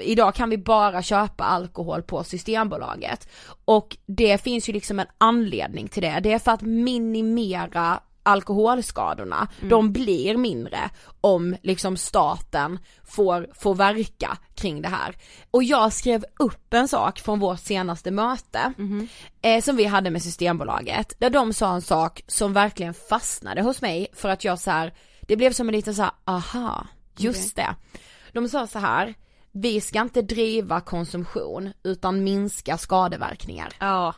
Idag 0.00 0.34
kan 0.34 0.50
vi 0.50 0.58
bara 0.58 1.02
köpa 1.02 1.44
alkohol 1.44 2.02
på 2.02 2.24
Systembolaget. 2.24 3.28
Och 3.64 3.96
det 4.06 4.38
finns 4.38 4.68
ju 4.68 4.72
liksom 4.72 4.98
en 4.98 5.06
anledning 5.18 5.88
till 5.88 6.02
det. 6.02 6.20
Det 6.22 6.32
är 6.32 6.38
för 6.38 6.50
att 6.50 6.62
minimera 6.62 8.00
alkoholskadorna, 8.22 9.48
de 9.68 9.92
blir 9.92 10.36
mindre 10.36 10.78
om 11.20 11.56
liksom 11.62 11.96
staten 11.96 12.78
får, 13.04 13.48
får 13.54 13.74
verka 13.74 14.38
kring 14.54 14.82
det 14.82 14.88
här. 14.88 15.16
Och 15.50 15.64
jag 15.64 15.92
skrev 15.92 16.24
upp 16.38 16.74
en 16.74 16.88
sak 16.88 17.18
från 17.18 17.38
vårt 17.38 17.60
senaste 17.60 18.10
möte 18.10 18.72
eh, 19.42 19.62
som 19.62 19.76
vi 19.76 19.84
hade 19.84 20.10
med 20.10 20.22
Systembolaget, 20.22 21.14
där 21.18 21.30
de 21.30 21.52
sa 21.52 21.74
en 21.74 21.82
sak 21.82 22.22
som 22.26 22.52
verkligen 22.52 22.94
fastnade 22.94 23.62
hos 23.62 23.82
mig 23.82 24.06
för 24.12 24.28
att 24.28 24.44
jag 24.44 24.58
så 24.58 24.70
här, 24.70 24.94
det 25.20 25.36
blev 25.36 25.52
som 25.52 25.68
en 25.68 25.74
liten 25.74 25.94
så 25.94 26.02
här, 26.02 26.12
aha, 26.24 26.86
just 27.16 27.56
det. 27.56 27.74
De 28.42 28.48
sa 28.48 28.66
så 28.66 28.78
här, 28.78 29.14
vi 29.52 29.80
ska 29.80 30.00
inte 30.00 30.22
driva 30.22 30.80
konsumtion 30.80 31.72
utan 31.82 32.24
minska 32.24 32.78
skadeverkningar. 32.78 33.72
Ja. 33.78 34.14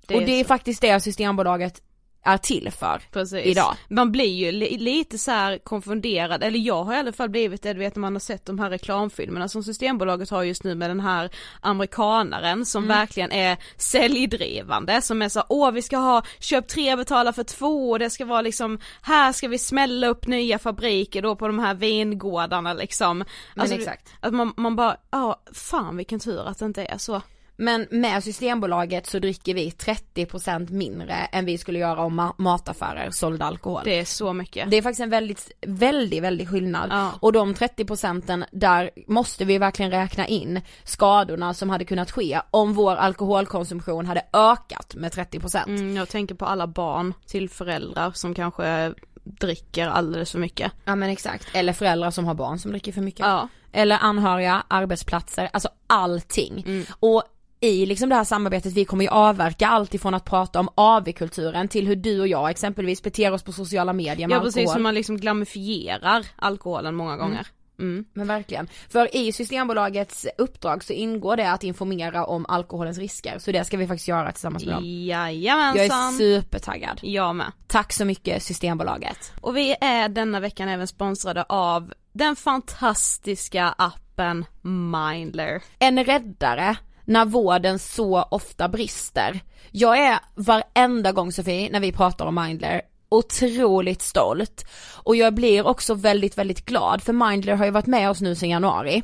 och 0.00 0.20
det 0.20 0.40
är 0.40 0.44
faktiskt 0.44 0.80
det 0.80 1.00
Systembolaget 1.00 1.82
är 2.24 2.38
till 2.38 2.70
för 2.70 3.02
Precis. 3.12 3.46
idag. 3.46 3.74
Man 3.88 4.12
blir 4.12 4.34
ju 4.34 4.52
li- 4.52 4.78
lite 4.78 5.18
så 5.18 5.30
här 5.30 5.58
konfunderad, 5.58 6.42
eller 6.42 6.58
jag 6.58 6.84
har 6.84 6.94
i 6.94 6.98
alla 6.98 7.12
fall 7.12 7.28
blivit 7.28 7.62
det, 7.62 7.72
du 7.72 7.78
vet 7.78 7.96
när 7.96 8.00
man 8.00 8.12
har 8.12 8.20
sett 8.20 8.46
de 8.46 8.58
här 8.58 8.70
reklamfilmerna 8.70 9.48
som 9.48 9.62
Systembolaget 9.62 10.30
har 10.30 10.42
just 10.42 10.64
nu 10.64 10.74
med 10.74 10.90
den 10.90 11.00
här 11.00 11.30
amerikanaren 11.60 12.66
som 12.66 12.88
verkligen 12.88 13.32
är 13.32 13.56
säljdrivande, 13.76 15.02
som 15.02 15.22
är 15.22 15.28
så 15.28 15.42
åh 15.48 15.70
vi 15.70 15.82
ska 15.82 15.96
ha 15.96 16.22
köp 16.40 16.68
tre 16.68 16.96
betala 16.96 17.32
för 17.32 17.44
två 17.44 17.90
och 17.90 17.98
det 17.98 18.10
ska 18.10 18.24
vara 18.24 18.40
liksom, 18.40 18.78
här 19.02 19.32
ska 19.32 19.48
vi 19.48 19.58
smälla 19.58 20.06
upp 20.06 20.26
nya 20.26 20.58
fabriker 20.58 21.22
då 21.22 21.36
på 21.36 21.46
de 21.46 21.58
här 21.58 21.74
vingårdarna 21.74 22.72
liksom. 22.72 23.24
Alltså, 23.56 23.76
exakt. 23.76 24.08
Att 24.20 24.34
man, 24.34 24.52
man 24.56 24.76
bara, 24.76 24.96
ja 25.10 25.42
fan 25.52 25.96
vilken 25.96 26.20
tur 26.20 26.48
att 26.48 26.58
det 26.58 26.64
inte 26.64 26.84
är 26.84 26.98
så. 26.98 27.22
Men 27.56 27.86
med 27.90 28.24
Systembolaget 28.24 29.06
så 29.06 29.18
dricker 29.18 29.54
vi 29.54 29.70
30% 29.70 30.72
mindre 30.72 31.14
än 31.14 31.44
vi 31.44 31.58
skulle 31.58 31.78
göra 31.78 32.00
om 32.04 32.20
ma- 32.20 32.34
mataffärer 32.38 33.10
sålde 33.10 33.44
alkohol. 33.44 33.80
Det 33.84 33.98
är 34.00 34.04
så 34.04 34.32
mycket. 34.32 34.70
Det 34.70 34.76
är 34.76 34.82
faktiskt 34.82 35.00
en 35.00 35.10
väldigt, 35.10 35.50
väldigt, 35.66 36.22
väldigt 36.22 36.48
skillnad. 36.48 36.88
Ja. 36.92 37.10
Och 37.20 37.32
de 37.32 37.54
30 37.54 37.84
procenten, 37.84 38.44
där 38.52 38.90
måste 39.06 39.44
vi 39.44 39.58
verkligen 39.58 39.90
räkna 39.90 40.26
in 40.26 40.60
skadorna 40.84 41.54
som 41.54 41.70
hade 41.70 41.84
kunnat 41.84 42.10
ske 42.10 42.40
om 42.50 42.74
vår 42.74 42.96
alkoholkonsumtion 42.96 44.06
hade 44.06 44.22
ökat 44.32 44.94
med 44.94 45.12
30 45.12 45.40
procent. 45.40 45.66
Mm, 45.66 45.96
jag 45.96 46.08
tänker 46.08 46.34
på 46.34 46.46
alla 46.46 46.66
barn 46.66 47.14
till 47.26 47.50
föräldrar 47.50 48.10
som 48.10 48.34
kanske 48.34 48.94
dricker 49.24 49.88
alldeles 49.88 50.32
för 50.32 50.38
mycket. 50.38 50.72
Ja 50.84 50.94
men 50.94 51.10
exakt, 51.10 51.46
eller 51.52 51.72
föräldrar 51.72 52.10
som 52.10 52.24
har 52.24 52.34
barn 52.34 52.58
som 52.58 52.70
dricker 52.70 52.92
för 52.92 53.00
mycket. 53.00 53.26
Ja. 53.26 53.48
Eller 53.72 53.98
anhöriga, 54.00 54.62
arbetsplatser, 54.68 55.50
alltså 55.52 55.68
allting. 55.86 56.64
Mm. 56.66 56.84
Och 57.00 57.22
i 57.64 57.86
liksom 57.86 58.08
det 58.08 58.14
här 58.14 58.24
samarbetet, 58.24 58.72
vi 58.72 58.84
kommer 58.84 59.04
ju 59.04 59.10
avverka 59.10 59.66
allt 59.66 59.94
ifrån 59.94 60.14
att 60.14 60.24
prata 60.24 60.60
om 60.60 60.68
AV-kulturen 60.74 61.68
till 61.68 61.86
hur 61.86 61.96
du 61.96 62.20
och 62.20 62.28
jag 62.28 62.50
exempelvis 62.50 63.02
beter 63.02 63.32
oss 63.32 63.42
på 63.42 63.52
sociala 63.52 63.92
medier 63.92 64.28
med 64.28 64.36
Ja 64.36 64.40
precis, 64.40 64.56
alkohol. 64.56 64.74
som 64.74 64.82
man 64.82 64.94
liksom 64.94 65.16
glamifierar 65.16 66.26
alkoholen 66.36 66.94
många 66.94 67.16
gånger. 67.16 67.46
Mm. 67.78 68.04
Men 68.12 68.26
verkligen. 68.26 68.68
För 68.88 69.16
i 69.16 69.32
Systembolagets 69.32 70.26
uppdrag 70.38 70.84
så 70.84 70.92
ingår 70.92 71.36
det 71.36 71.50
att 71.50 71.64
informera 71.64 72.24
om 72.24 72.46
alkoholens 72.48 72.98
risker. 72.98 73.38
Så 73.38 73.52
det 73.52 73.64
ska 73.64 73.76
vi 73.76 73.86
faktiskt 73.86 74.08
göra 74.08 74.32
tillsammans 74.32 74.64
med 74.64 74.74
dem. 74.74 74.82
Jajamensan. 74.84 75.86
Jag 75.86 75.86
är 75.86 76.12
supertaggad. 76.12 77.00
Jag 77.02 77.36
med. 77.36 77.52
Tack 77.66 77.92
så 77.92 78.04
mycket 78.04 78.42
Systembolaget. 78.42 79.32
Och 79.40 79.56
vi 79.56 79.76
är 79.80 80.08
denna 80.08 80.40
veckan 80.40 80.68
även 80.68 80.86
sponsrade 80.86 81.42
av 81.48 81.92
den 82.12 82.36
fantastiska 82.36 83.74
appen 83.78 84.44
Mindler. 84.62 85.62
En 85.78 86.04
räddare 86.04 86.76
när 87.04 87.24
vården 87.24 87.78
så 87.78 88.22
ofta 88.22 88.68
brister. 88.68 89.40
Jag 89.70 89.98
är 89.98 90.18
varenda 90.34 91.12
gång 91.12 91.32
Sofie, 91.32 91.70
när 91.72 91.80
vi 91.80 91.92
pratar 91.92 92.26
om 92.26 92.34
Mindler, 92.34 92.82
otroligt 93.08 94.02
stolt. 94.02 94.64
Och 94.92 95.16
jag 95.16 95.34
blir 95.34 95.66
också 95.66 95.94
väldigt, 95.94 96.38
väldigt 96.38 96.64
glad 96.64 97.02
för 97.02 97.12
Mindler 97.12 97.54
har 97.54 97.64
ju 97.64 97.70
varit 97.70 97.86
med 97.86 98.10
oss 98.10 98.20
nu 98.20 98.34
sedan 98.34 98.50
januari. 98.50 99.02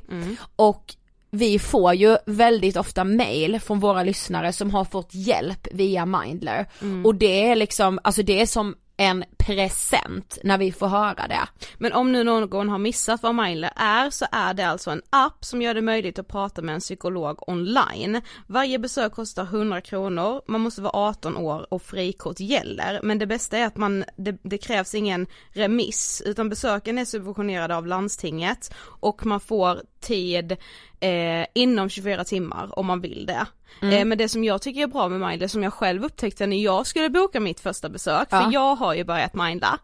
Och 0.56 0.94
vi 1.30 1.58
får 1.58 1.94
ju 1.94 2.16
väldigt 2.26 2.76
ofta 2.76 3.04
mail 3.04 3.60
från 3.60 3.80
våra 3.80 4.02
lyssnare 4.02 4.52
som 4.52 4.70
har 4.70 4.84
fått 4.84 5.14
hjälp 5.14 5.68
via 5.72 6.06
Mindler. 6.06 6.66
Och 7.04 7.14
det 7.14 7.48
är 7.48 7.56
liksom, 7.56 7.98
alltså 8.04 8.22
det 8.22 8.40
är 8.40 8.46
som 8.46 8.74
en 9.00 9.24
present 9.38 10.38
när 10.44 10.58
vi 10.58 10.72
får 10.72 10.86
höra 10.86 11.28
det. 11.28 11.48
Men 11.78 11.92
om 11.92 12.12
nu 12.12 12.24
någon 12.24 12.68
har 12.68 12.78
missat 12.78 13.22
vad 13.22 13.34
Mindler 13.34 13.72
är 13.76 14.10
så 14.10 14.26
är 14.32 14.54
det 14.54 14.66
alltså 14.66 14.90
en 14.90 15.02
app 15.10 15.44
som 15.44 15.62
gör 15.62 15.74
det 15.74 15.82
möjligt 15.82 16.18
att 16.18 16.28
prata 16.28 16.62
med 16.62 16.74
en 16.74 16.80
psykolog 16.80 17.48
online. 17.48 18.20
Varje 18.46 18.78
besök 18.78 19.12
kostar 19.12 19.42
100 19.42 19.80
kronor, 19.80 20.42
man 20.46 20.60
måste 20.60 20.82
vara 20.82 21.08
18 21.08 21.36
år 21.36 21.66
och 21.70 21.82
frikort 21.82 22.40
gäller. 22.40 23.00
Men 23.02 23.18
det 23.18 23.26
bästa 23.26 23.58
är 23.58 23.66
att 23.66 23.76
man, 23.76 24.04
det, 24.16 24.38
det 24.42 24.58
krävs 24.58 24.94
ingen 24.94 25.26
remiss 25.50 26.22
utan 26.26 26.48
besöken 26.48 26.98
är 26.98 27.04
subventionerade 27.04 27.76
av 27.76 27.86
landstinget 27.86 28.74
och 29.00 29.26
man 29.26 29.40
får 29.40 29.82
tid 30.00 30.56
eh, 31.00 31.46
inom 31.54 31.88
24 31.88 32.24
timmar 32.24 32.78
om 32.78 32.86
man 32.86 33.00
vill 33.00 33.26
det. 33.26 33.46
Eh, 33.82 34.04
men 34.04 34.18
det 34.18 34.28
som 34.28 34.44
jag 34.44 34.62
tycker 34.62 34.82
är 34.82 34.86
bra 34.86 35.08
med 35.08 35.28
Mindler, 35.28 35.48
som 35.48 35.62
jag 35.62 35.72
själv 35.72 36.04
upptäckte 36.04 36.46
när 36.46 36.56
jag 36.56 36.86
skulle 36.86 37.10
boka 37.10 37.40
mitt 37.40 37.60
första 37.60 37.88
besök, 37.88 38.28
Ja. 38.30 38.40
för 38.44 38.52
jag 38.52 38.74
har 38.74 38.94
ju 38.94 39.04
börjat 39.04 39.34
mindla, 39.34 39.78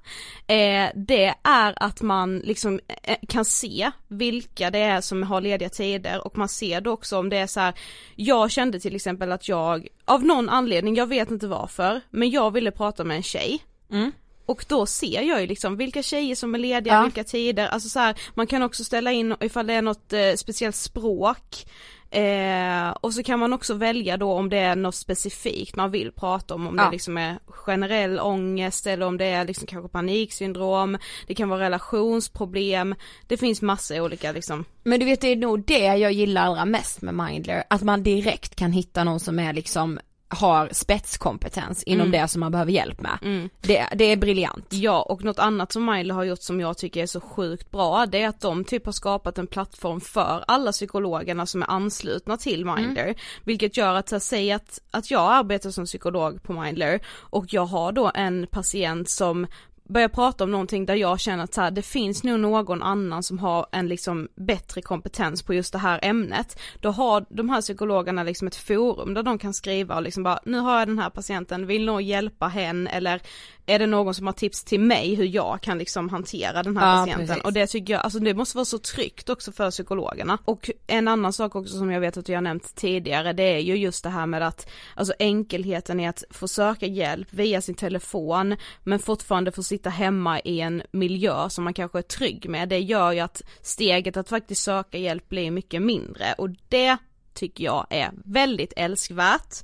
eh, 0.47 0.91
det 0.95 1.35
är 1.43 1.75
att 1.77 2.03
man 2.03 2.39
liksom 2.39 2.81
eh, 3.03 3.17
kan 3.29 3.45
se 3.45 3.91
vilka 4.09 4.71
det 4.71 4.79
är 4.79 5.01
som 5.01 5.23
har 5.23 5.41
lediga 5.41 5.69
tider 5.69 6.27
och 6.27 6.39
man 6.39 6.49
ser 6.49 6.81
då 6.81 6.91
också 6.91 7.19
om 7.19 7.29
det 7.29 7.37
är 7.37 7.47
så 7.47 7.61
här. 7.61 7.75
jag 8.17 8.51
kände 8.51 8.81
till 8.81 8.97
exempel 8.97 9.33
att 9.33 9.49
jag, 9.49 9.89
av 10.05 10.25
någon 10.25 10.49
anledning, 10.49 10.95
jag 10.95 11.07
vet 11.07 11.31
inte 11.31 11.47
varför, 11.47 12.01
men 12.11 12.31
jag 12.31 12.51
ville 12.51 12.71
prata 12.71 13.05
med 13.05 13.17
en 13.17 13.23
tjej. 13.23 13.59
Mm. 13.93 14.13
Och 14.47 14.65
då 14.69 14.87
ser 14.87 15.23
jag 15.23 15.41
ju 15.41 15.47
liksom 15.47 15.77
vilka 15.77 16.03
tjejer 16.03 16.35
som 16.35 16.55
är 16.55 16.59
lediga, 16.59 16.95
Ja. 16.95 17.03
vilka 17.03 17.25
tider, 17.25 17.67
alltså 17.69 17.89
så 17.89 17.99
här, 17.99 18.15
man 18.35 18.47
kan 18.47 18.63
också 18.63 18.85
ställa 18.85 19.13
in 19.13 19.35
ifall 19.41 19.67
det 19.67 19.75
är 19.75 19.83
något 19.83 20.13
eh, 20.13 20.35
speciellt 20.37 20.77
språk. 20.77 21.67
Eh, 22.11 22.89
och 23.01 23.15
så 23.15 23.23
kan 23.23 23.39
man 23.39 23.53
också 23.53 23.75
välja 23.75 24.17
då 24.17 24.33
om 24.33 24.49
det 24.49 24.59
är 24.59 24.77
något 24.77 24.95
specifikt 24.95 25.77
man 25.77 25.91
vill 25.91 26.13
prata 26.13 26.55
om, 26.55 26.67
om 26.67 26.79
Ja. 26.79 26.85
det 26.85 26.91
liksom 26.91 27.19
är 27.19 27.39
generell 27.47 28.21
ångest 28.21 28.87
eller 28.87 29.07
om 29.07 29.17
det 29.17 29.25
är 29.25 29.45
liksom 29.45 29.67
kanske 29.67 29.89
paniksyndrom, 29.89 30.99
det 31.27 31.35
kan 31.35 31.49
vara 31.49 31.61
relationsproblem, 31.61 32.95
det 33.27 33.37
finns 33.37 33.63
massa 33.63 34.03
olika 34.03 34.33
liksom. 34.33 34.65
Men 34.83 35.01
du 35.01 35.07
vet 35.07 35.21
det 35.21 35.29
är 35.29 35.37
nog 35.37 35.65
det 35.67 35.79
jag 35.79 36.13
gillar 36.13 36.47
allra 36.47 36.65
mest 36.65 37.03
med 37.03 37.15
Mindler, 37.15 37.65
att 37.71 37.83
man 37.83 38.03
direkt 38.03 38.57
kan 38.57 38.73
hitta 38.73 39.05
någon 39.05 39.21
som 39.21 39.39
är 39.39 39.53
liksom 39.53 39.99
har 40.29 40.69
spetskompetens 40.73 41.83
inom 41.83 42.11
det 42.11 42.29
som 42.29 42.41
man 42.41 42.53
behöver 42.53 42.73
hjälp 42.73 43.01
med. 43.01 43.19
Det, 43.61 43.87
det 43.95 44.05
är 44.05 44.17
briljant. 44.17 44.67
Ja 44.71 45.03
och 45.03 45.25
något 45.25 45.39
annat 45.39 45.73
som 45.73 45.87
Miley 45.87 46.13
har 46.13 46.25
gjort 46.25 46.43
som 46.43 46.61
jag 46.61 46.79
tycker 46.79 47.03
är 47.03 47.07
så 47.07 47.21
sjukt 47.21 47.71
bra 47.71 48.07
det 48.07 48.23
är 48.23 48.29
att 48.29 48.41
de 48.41 48.65
typ 48.65 48.87
har 48.87 48.93
skapat 48.93 49.39
en 49.39 49.47
plattform 49.47 50.01
för 50.01 50.45
alla 50.49 50.73
psykologerna 50.73 51.47
som 51.47 51.63
är 51.63 51.71
anslutna 51.71 52.37
till 52.37 52.65
Mindler. 52.65 53.15
Vilket 53.45 53.77
gör 53.77 53.95
att, 53.95 54.23
säg 54.23 54.53
att, 54.53 54.81
att 54.91 55.11
jag 55.11 55.33
arbetar 55.33 55.71
som 55.71 55.85
psykolog 55.85 56.43
på 56.43 56.53
Mindler 56.53 57.01
och 57.09 57.45
jag 57.49 57.67
har 57.67 57.93
då 57.93 58.11
en 58.15 58.47
patient 58.47 59.09
som 59.09 59.47
börjar 59.89 60.09
prata 60.09 60.45
om 60.45 60.51
någonting 60.51 60.87
där 60.87 60.95
jag 60.95 61.21
känner 61.21 61.45
att 61.45 61.55
så 61.55 61.61
här, 61.61 61.71
det 61.71 61.83
finns 61.83 62.25
nog 62.25 62.41
någon 62.41 62.83
annan 62.83 63.23
som 63.23 63.39
har 63.39 63.67
en 63.73 63.89
liksom 63.89 64.29
bättre 64.35 64.83
kompetens 64.83 65.43
på 65.43 65.55
just 65.55 65.73
det 65.73 65.79
här 65.79 66.01
ämnet. 66.03 66.59
Då 66.81 66.91
har 66.91 67.27
de 67.29 67.49
här 67.49 67.61
psykologerna 67.61 68.23
liksom 68.23 68.49
ett 68.49 68.57
forum 68.57 69.15
där 69.15 69.23
de 69.23 69.39
kan 69.39 69.55
skriva 69.55 69.97
och 69.97 70.03
liksom 70.03 70.23
bara, 70.23 70.39
nu 70.45 70.59
har 70.59 70.79
jag 70.79 70.89
den 70.89 70.99
här 70.99 71.11
patienten, 71.11 71.67
vill 71.67 71.85
någon 71.85 72.05
hjälpa 72.05 72.49
henne 72.49 72.91
eller 72.91 73.23
är 73.67 73.79
det 73.79 73.87
någon 73.87 74.15
som 74.15 74.27
har 74.27 74.33
tips 74.35 74.65
till 74.65 74.81
mig 74.81 75.15
hur 75.15 75.25
jag 75.25 75.61
kan 75.61 75.79
liksom 75.79 76.09
hantera 76.09 76.63
den 76.63 76.77
här 76.77 76.93
Ja, 76.93 77.01
patienten 77.01 77.27
precis. 77.27 77.45
och 77.45 77.53
det 77.53 77.67
tycker 77.67 77.93
jag, 77.93 78.03
alltså 78.03 78.19
det 78.19 78.35
måste 78.35 78.57
vara 78.57 78.65
så 78.65 78.79
tryggt 78.79 79.29
också 79.29 79.53
för 79.53 79.71
psykologerna. 79.71 80.39
Och 80.45 80.71
en 80.87 81.09
annan 81.09 81.33
sak 81.33 81.57
också 81.57 81.79
som 81.79 81.91
jag 81.91 82.01
vet 82.01 82.17
att 82.17 82.29
jag 82.29 82.37
har 82.37 82.43
nämnt 82.43 82.75
tidigare 82.75 83.33
det 83.33 83.43
är 83.43 83.59
ju 83.59 83.77
just 83.77 84.03
det 84.05 84.11
här 84.11 84.27
med 84.27 84.43
att, 84.43 84.71
alltså 84.95 85.15
enkelheten 85.19 86.01
i 86.01 86.09
att 86.09 86.25
få 86.31 86.49
söka 86.49 86.87
hjälp 86.87 87.29
via 87.31 87.61
sin 87.61 87.75
telefon 87.75 88.57
men 88.85 88.99
fortfarande 88.99 89.53
få 89.53 89.63
sitta 89.63 89.91
hemma 89.91 90.41
i 90.41 90.61
en 90.61 90.83
miljö 90.91 91.49
som 91.49 91.65
man 91.65 91.75
kanske 91.75 91.99
är 91.99 92.03
trygg 92.03 92.49
med. 92.49 92.69
Det 92.69 92.79
gör 92.79 93.13
ju 93.13 93.21
att 93.21 93.43
steget 93.63 94.17
att 94.17 94.29
faktiskt 94.29 94.63
söka 94.63 94.99
hjälp 94.99 95.29
blir 95.29 95.51
mycket 95.51 95.83
mindre 95.83 96.35
och 96.39 96.51
det 96.69 96.97
tycker 97.37 97.65
jag 97.65 97.87
är 97.91 98.11
väldigt 98.25 98.73
älskvärt. 98.77 99.55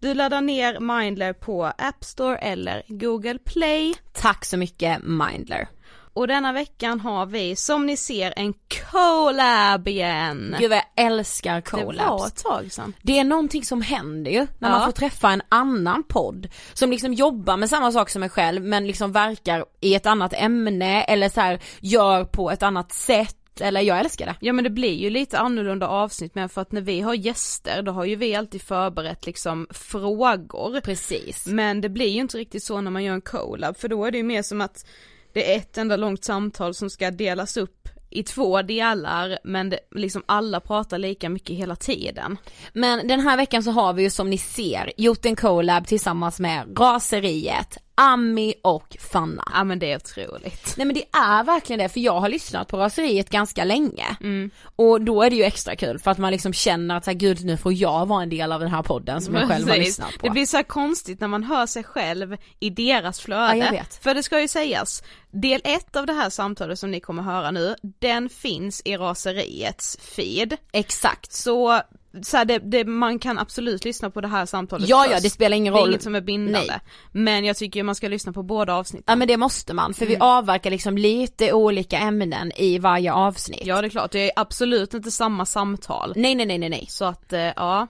Du 0.00 0.14
laddar 0.14 0.40
ner 0.40 0.80
Mindler 0.80 1.32
på 1.32 1.64
App 1.64 2.04
Store 2.04 2.36
eller 2.38 2.82
Google 2.88 3.38
Play. 3.38 3.94
Tack 4.12 4.44
så 4.44 4.56
mycket 4.56 5.02
Mindler. 5.02 5.68
Och 6.12 6.28
denna 6.28 6.52
veckan 6.52 7.00
har 7.00 7.26
vi 7.26 7.56
som 7.56 7.86
ni 7.86 7.96
ser 7.96 8.32
en 8.36 8.54
collab 8.90 9.88
igen. 9.88 10.56
Gud 10.58 10.70
vad 10.70 10.78
jag 10.78 11.06
älskar 11.06 11.54
det 11.54 11.72
var 11.76 11.82
collabs. 11.82 12.26
ett 12.26 12.42
tag 12.42 12.72
sedan. 12.72 12.92
Det 13.02 13.18
är 13.18 13.24
någonting 13.24 13.64
som 13.64 13.82
händer 13.82 14.30
ju 14.30 14.46
när 14.58 14.68
Ja. 14.68 14.78
man 14.78 14.84
får 14.84 14.92
träffa 14.92 15.30
en 15.30 15.42
annan 15.48 16.02
podd 16.02 16.48
som 16.72 16.90
liksom 16.90 17.12
jobbar 17.14 17.56
med 17.56 17.70
samma 17.70 17.92
sak 17.92 18.10
som 18.10 18.22
en 18.22 18.28
själv 18.28 18.62
men 18.64 18.86
liksom 18.86 19.12
verkar 19.12 19.64
i 19.80 19.94
ett 19.94 20.06
annat 20.06 20.32
ämne 20.36 21.02
eller 21.02 21.28
så 21.28 21.40
här 21.40 21.60
gör 21.80 22.24
på 22.24 22.50
ett 22.50 22.62
annat 22.62 22.92
sätt 22.92 23.36
eller 23.60 23.80
jag 23.80 24.00
älskar 24.00 24.26
det. 24.26 24.34
Ja 24.40 24.52
men 24.52 24.64
det 24.64 24.70
blir 24.70 24.94
ju 24.94 25.10
lite 25.10 25.38
annorlunda 25.38 25.88
avsnitt 25.88 26.34
med 26.34 26.52
för 26.52 26.60
att 26.60 26.72
när 26.72 26.80
vi 26.80 27.00
har 27.00 27.14
gäster 27.14 27.82
då 27.82 27.92
har 27.92 28.04
ju 28.04 28.16
vi 28.16 28.34
alltid 28.34 28.62
förberett 28.62 29.26
liksom 29.26 29.66
frågor. 29.70 30.80
Precis. 30.80 31.46
Men 31.46 31.80
det 31.80 31.88
blir 31.88 32.08
ju 32.08 32.20
inte 32.20 32.38
riktigt 32.38 32.62
så 32.62 32.80
när 32.80 32.90
man 32.90 33.04
gör 33.04 33.14
en 33.14 33.20
collab 33.20 33.76
för 33.76 33.88
då 33.88 34.04
är 34.04 34.10
det 34.10 34.18
ju 34.18 34.24
mer 34.24 34.42
som 34.42 34.60
att 34.60 34.86
det 35.32 35.52
är 35.52 35.56
ett 35.56 35.78
enda 35.78 35.96
långt 35.96 36.24
samtal 36.24 36.74
som 36.74 36.90
ska 36.90 37.10
delas 37.10 37.56
upp 37.56 37.88
i 38.10 38.22
två 38.22 38.62
delar 38.62 39.38
men 39.44 39.70
det, 39.70 39.78
liksom 39.94 40.22
alla 40.26 40.60
pratar 40.60 40.98
lika 40.98 41.28
mycket 41.28 41.56
hela 41.56 41.76
tiden. 41.76 42.36
Men 42.72 43.08
den 43.08 43.20
här 43.20 43.36
veckan 43.36 43.62
så 43.62 43.70
har 43.70 43.92
vi 43.92 44.02
ju 44.02 44.10
som 44.10 44.30
ni 44.30 44.38
ser 44.38 44.92
gjort 44.96 45.26
en 45.26 45.36
collab 45.36 45.86
tillsammans 45.86 46.40
med 46.40 46.78
Raseriet, 46.78 47.76
Ami 48.00 48.54
och 48.62 48.96
Fanna. 49.12 49.44
Ja 49.54 49.64
men 49.64 49.78
det 49.78 49.92
är 49.92 49.96
otroligt. 49.96 50.74
Nej 50.76 50.86
men 50.86 50.94
det 50.94 51.04
är 51.12 51.44
verkligen 51.44 51.78
det 51.78 51.88
för 51.88 52.00
jag 52.00 52.20
har 52.20 52.28
lyssnat 52.28 52.68
på 52.68 52.76
Raseriet 52.76 53.30
ganska 53.30 53.64
länge 53.64 54.16
Mm. 54.20 54.50
och 54.76 55.00
då 55.00 55.22
är 55.22 55.30
det 55.30 55.36
ju 55.36 55.44
extra 55.44 55.76
kul 55.76 55.98
för 55.98 56.10
att 56.10 56.18
man 56.18 56.32
liksom 56.32 56.52
känner 56.52 56.96
att 56.96 57.04
så 57.04 57.10
här, 57.10 57.18
gud 57.18 57.44
nu 57.44 57.56
får 57.56 57.72
jag 57.72 58.06
vara 58.06 58.22
en 58.22 58.28
del 58.30 58.52
av 58.52 58.60
den 58.60 58.70
här 58.70 58.82
podden 58.82 59.20
som 59.20 59.34
jag 59.34 59.48
själv 59.48 59.68
har 59.68 59.76
lyssnat 59.76 60.18
på. 60.18 60.26
Det 60.26 60.30
blir 60.30 60.46
så 60.46 60.62
konstigt 60.64 61.20
när 61.20 61.28
man 61.28 61.44
hör 61.44 61.66
sig 61.66 61.84
själv 61.84 62.36
i 62.60 62.70
deras 62.70 63.20
flöde. 63.20 63.56
Ja, 63.56 63.64
jag 63.64 63.72
vet. 63.72 63.94
För 64.02 64.14
det 64.14 64.22
ska 64.22 64.40
ju 64.40 64.48
sägas, 64.48 65.02
del 65.30 65.60
ett 65.64 65.96
av 65.96 66.06
det 66.06 66.12
här 66.12 66.30
samtalet 66.30 66.78
som 66.78 66.90
ni 66.90 67.00
kommer 67.00 67.22
höra 67.22 67.50
nu, 67.50 67.74
den 67.82 68.28
finns 68.28 68.82
i 68.84 68.96
raseriets 68.96 69.98
feed. 70.00 70.56
Exakt. 70.72 71.32
Så, 71.32 71.80
så 72.22 72.36
här, 72.36 72.44
det, 72.44 72.58
det, 72.58 72.84
man 72.84 73.18
kan 73.18 73.38
absolut 73.38 73.84
lyssna 73.84 74.10
på 74.10 74.20
det 74.20 74.28
här 74.28 74.46
samtalet 74.46 74.88
Ja 74.88 75.02
först. 75.02 75.12
ja 75.14 75.20
det 75.20 75.30
spelar 75.30 75.56
ingen 75.56 75.72
Det 75.74 75.78
är 75.78 75.80
roll. 75.80 75.88
inget 75.90 76.02
som 76.02 76.14
är 76.14 76.20
bindande. 76.20 76.68
Nej. 76.68 76.80
Men 77.12 77.44
jag 77.44 77.56
tycker 77.56 77.82
man 77.82 77.94
ska 77.94 78.08
lyssna 78.08 78.32
på 78.32 78.42
båda 78.42 78.74
avsnitten. 78.74 79.04
Ja 79.06 79.16
men 79.16 79.28
det 79.28 79.36
måste 79.36 79.74
man 79.74 79.94
för 79.94 80.06
vi 80.06 80.16
avverkar 80.20 80.70
liksom 80.70 80.98
lite 80.98 81.52
olika 81.52 81.98
ämnen 81.98 82.52
i 82.56 82.78
varje 82.78 83.12
avsnitt. 83.12 83.62
Ja 83.64 83.80
det 83.80 83.86
är 83.86 83.90
klart, 83.90 84.10
det 84.12 84.24
är 84.24 84.32
absolut 84.36 84.94
inte 84.94 85.10
samma 85.10 85.46
samtal. 85.46 86.12
Nej 86.16 86.34
nej 86.34 86.46
nej 86.46 86.58
nej 86.58 86.68
nej. 86.68 86.86
Så 86.88 87.04
att, 87.04 87.32
eh, 87.32 87.40
ja, 87.40 87.86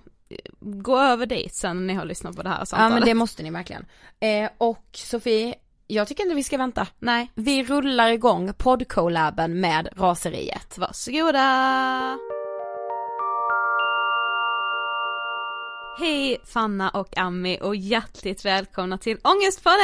gå 0.61 0.99
över 0.99 1.27
dit 1.27 1.55
sen 1.55 1.77
när 1.77 1.85
ni 1.87 1.95
har 1.95 2.05
lyssnat 2.05 2.37
på 2.37 2.43
det 2.43 2.49
här 2.49 2.59
Ja 2.59 2.65
samtalet. 2.67 2.95
men 2.95 3.05
det 3.05 3.15
måste 3.15 3.43
ni 3.43 3.51
verkligen. 3.51 3.87
Eh, 4.21 4.51
och 4.59 4.85
Sofie, 4.93 5.55
jag 5.87 6.09
tycker 6.09 6.23
inte 6.23 6.35
vi 6.35 6.45
ska 6.45 6.59
vänta. 6.59 6.87
Nej, 6.99 7.31
Vi 7.35 7.65
rullar 7.65 8.09
igång 8.11 8.53
poddcollaben 8.59 9.61
med 9.61 9.89
Raseriet. 9.97 10.79
varsågoda! 10.79 12.19
Hej 15.99 16.39
Fanna 16.45 16.91
och 16.91 17.19
Ami 17.19 17.59
och 17.63 17.77
hjärtligt 17.77 18.45
välkomna 18.45 18.99
till 18.99 19.19
Ångestpodden! 19.25 19.81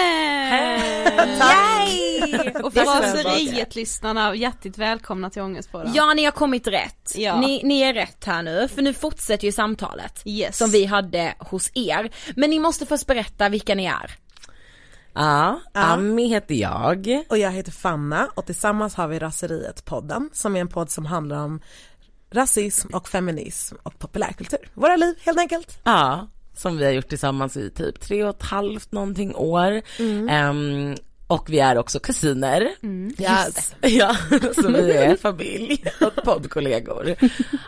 Yay! 1.39 2.51
Och 2.63 2.73
så 2.73 2.81
Fraseriet-lyssnarna, 2.81 4.35
hjärtligt 4.35 4.79
välkomna 4.79 5.31
till 5.31 5.43
Ångestpodden. 5.43 5.93
Ja 5.95 6.15
ni 6.15 6.25
har 6.25 6.33
kommit 6.33 6.67
rätt. 6.67 7.13
Ja. 7.17 7.41
Ni, 7.41 7.63
ni 7.65 7.81
är 7.81 7.95
rätt 7.95 8.25
här 8.25 8.43
nu 8.43 8.69
för 8.69 8.83
nu 8.83 8.95
fortsätter 8.95 9.45
ju 9.45 9.53
samtalet. 9.53 10.23
Yes. 10.25 10.59
Som 10.59 10.71
vi 10.71 10.85
hade 10.85 11.35
hos 11.39 11.71
er. 11.75 12.11
Men 12.37 12.51
ni 12.51 12.59
måste 12.59 12.87
först 12.87 13.07
berätta 13.07 13.49
vilka 13.49 13.75
ni 13.75 13.85
är. 13.85 14.11
Ja, 15.15 15.61
Ami 15.73 16.29
heter 16.29 16.55
jag. 16.55 17.25
Och 17.29 17.39
jag 17.39 17.51
heter 17.51 17.73
Fanna 17.73 18.29
och 18.35 18.47
tillsammans 18.47 18.95
har 18.95 19.09
vi 19.09 19.19
Raseriet-podden 19.19 20.31
som 20.33 20.57
är 20.57 20.61
en 20.61 20.69
podd 20.69 20.91
som 20.91 21.07
handlar 21.07 21.45
om 21.45 21.61
rasism 22.37 22.89
och 22.95 23.09
feminism 23.09 23.77
och 23.83 23.99
populärkultur. 23.99 24.69
Våra 24.75 24.97
liv 24.97 25.15
helt 25.21 25.39
enkelt. 25.39 25.79
Ja, 25.85 26.29
som 26.57 26.77
vi 26.77 26.85
har 26.85 26.93
gjort 26.93 27.09
tillsammans 27.09 27.57
i 27.57 27.71
typ 27.71 28.01
tre 28.01 28.25
och 28.25 28.37
ett 28.37 28.43
halvt 28.43 28.93
någonting 28.93 29.35
år. 29.35 29.83
Ehm, 30.29 30.95
och 31.29 31.51
vi 31.51 31.59
är 31.59 31.79
också 31.79 31.99
kusiner. 32.01 32.69
Yes. 33.19 33.75
Ja, 33.81 34.17
så 34.55 34.69
vi 34.69 34.93
är 34.97 35.17
familj 35.17 35.85
och 36.01 36.25
poddkollegor. 36.25 37.15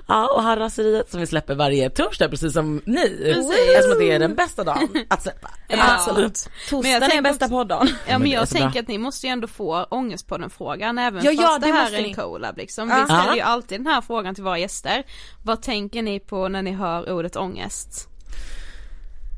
Ja, 0.08 0.34
och 0.36 0.42
har 0.42 0.56
raseriet 0.56 1.10
som 1.10 1.20
vi 1.20 1.26
släpper 1.26 1.54
varje 1.54 1.90
torsdag 1.90 2.28
precis 2.28 2.52
som 2.52 2.82
ni. 2.84 3.32
Eftersom 3.76 3.98
det 3.98 4.12
är 4.12 4.18
den 4.18 4.34
bästa 4.34 4.64
dagen 4.64 4.88
att 5.08 5.22
släppa. 5.22 5.50
Absolut. 5.70 6.48
Torsdagen 6.70 7.02
är 7.02 7.22
bästa 7.22 7.44
också- 7.44 7.54
podden. 7.54 7.88
Ja 8.08 8.18
men 8.18 8.30
jag 8.30 8.48
tänker 8.48 8.80
att 8.80 8.88
ni 8.88 8.98
måste 8.98 9.26
ju 9.26 9.30
ändå 9.32 9.46
få 9.46 9.84
Ångestpodden-frågan 9.90 10.98
även 10.98 11.24
Ja, 11.24 11.30
ja, 11.32 11.42
fast 11.42 11.60
det 11.60 11.66
det 11.66 11.72
här 11.72 11.92
är 11.94 12.04
en 12.04 12.14
collab 12.14 12.56
liksom. 12.56 12.88
Ja. 12.90 12.96
Vi 12.98 13.04
ställer 13.04 13.32
ju 13.32 13.38
Ja. 13.38 13.44
alltid 13.44 13.78
den 13.80 13.86
här 13.86 14.00
frågan 14.00 14.34
till 14.34 14.44
våra 14.44 14.58
gäster. 14.58 15.02
Vad 15.42 15.62
tänker 15.62 16.02
ni 16.02 16.20
på 16.20 16.48
när 16.48 16.62
ni 16.62 16.72
hör 16.72 17.12
ordet 17.12 17.36
ångest? 17.36 18.08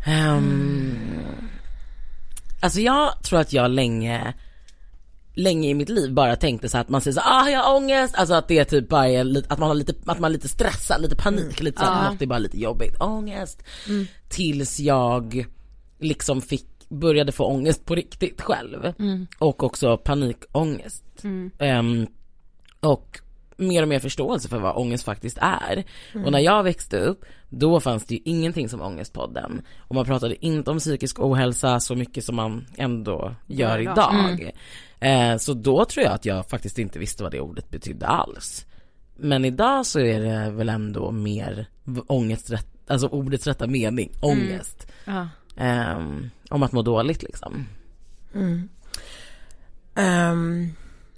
Ehm, 0.06 1.49
alltså 2.60 2.80
jag 2.80 3.22
tror 3.22 3.40
att 3.40 3.52
jag 3.52 3.70
länge 3.70 4.34
länge 5.34 5.68
i 5.68 5.74
mitt 5.74 5.88
liv 5.88 6.14
bara 6.14 6.36
tänkte 6.36 6.68
så 6.68 6.78
att 6.78 6.88
man 6.88 7.00
säger 7.00 7.14
så 7.14 7.20
ah 7.24 7.48
jag 7.48 7.62
har 7.62 7.76
ångest, 7.76 8.14
alltså 8.14 8.34
att 8.34 8.48
det 8.48 8.64
typ 8.64 8.88
bara 8.88 9.08
är 9.08 9.42
att 9.48 9.58
man 9.58 9.68
har 9.68 9.74
lite, 9.74 9.94
att 10.06 10.18
man 10.18 10.30
är 10.30 10.32
lite 10.32 10.48
stressad, 10.48 11.02
lite 11.02 11.16
panik, 11.16 11.60
lite 11.60 11.78
så 11.80 11.86
att 11.86 12.12
något 12.12 12.22
är 12.22 12.26
bara 12.26 12.38
lite 12.38 12.60
jobbigt, 12.60 13.00
ångest. 13.00 13.62
Tills 14.28 14.80
jag 14.80 15.46
liksom 15.98 16.40
fick, 16.40 16.66
började 16.88 17.32
få 17.32 17.44
ångest 17.44 17.84
på 17.84 17.94
riktigt 17.94 18.40
själv. 18.40 18.92
Och 19.38 19.62
också 19.62 19.96
panikångest. 19.96 21.04
Ehm, 21.58 22.06
och 22.80 23.20
mer 23.60 23.82
och 23.82 23.88
mer 23.88 23.98
förståelse 23.98 24.48
för 24.48 24.58
vad 24.58 24.76
ångest 24.76 25.04
faktiskt 25.04 25.38
är. 25.40 25.84
Och 26.24 26.32
när 26.32 26.38
jag 26.38 26.62
växte 26.62 26.98
upp, 26.98 27.24
då 27.48 27.80
fanns 27.80 28.04
det 28.04 28.14
ju 28.14 28.20
ingenting 28.24 28.68
som 28.68 28.80
Ångestpodden. 28.80 29.62
Och 29.78 29.94
man 29.94 30.04
pratade 30.04 30.46
inte 30.46 30.70
om 30.70 30.78
psykisk 30.78 31.20
ohälsa 31.20 31.80
så 31.80 31.94
mycket 31.94 32.24
som 32.24 32.36
man 32.36 32.66
ändå 32.76 33.34
gör 33.46 33.78
idag. 33.78 34.38
idag. 34.40 34.52
Eh, 35.00 35.36
så 35.36 35.54
då 35.54 35.84
tror 35.84 36.04
jag 36.04 36.14
att 36.14 36.24
jag 36.24 36.48
faktiskt 36.48 36.78
inte 36.78 36.98
visste 36.98 37.22
vad 37.22 37.32
det 37.32 37.40
ordet 37.40 37.70
betydde 37.70 38.06
alls. 38.06 38.66
Men 39.16 39.44
idag 39.44 39.86
så 39.86 40.00
är 40.00 40.20
det 40.20 40.50
väl 40.50 40.68
ändå 40.68 41.10
mer 41.10 41.66
ångest, 42.06 42.50
rätt, 42.50 42.66
alltså 42.86 43.06
ordets 43.06 43.46
rätta 43.46 43.66
mening, 43.66 44.12
ångest. 44.20 44.86
Ja. 45.04 45.28
Ehm, 45.56 46.30
om 46.50 46.62
att 46.62 46.72
må 46.72 46.82
dåligt 46.82 47.22
liksom. 47.22 47.66
Ehm, 49.94 50.72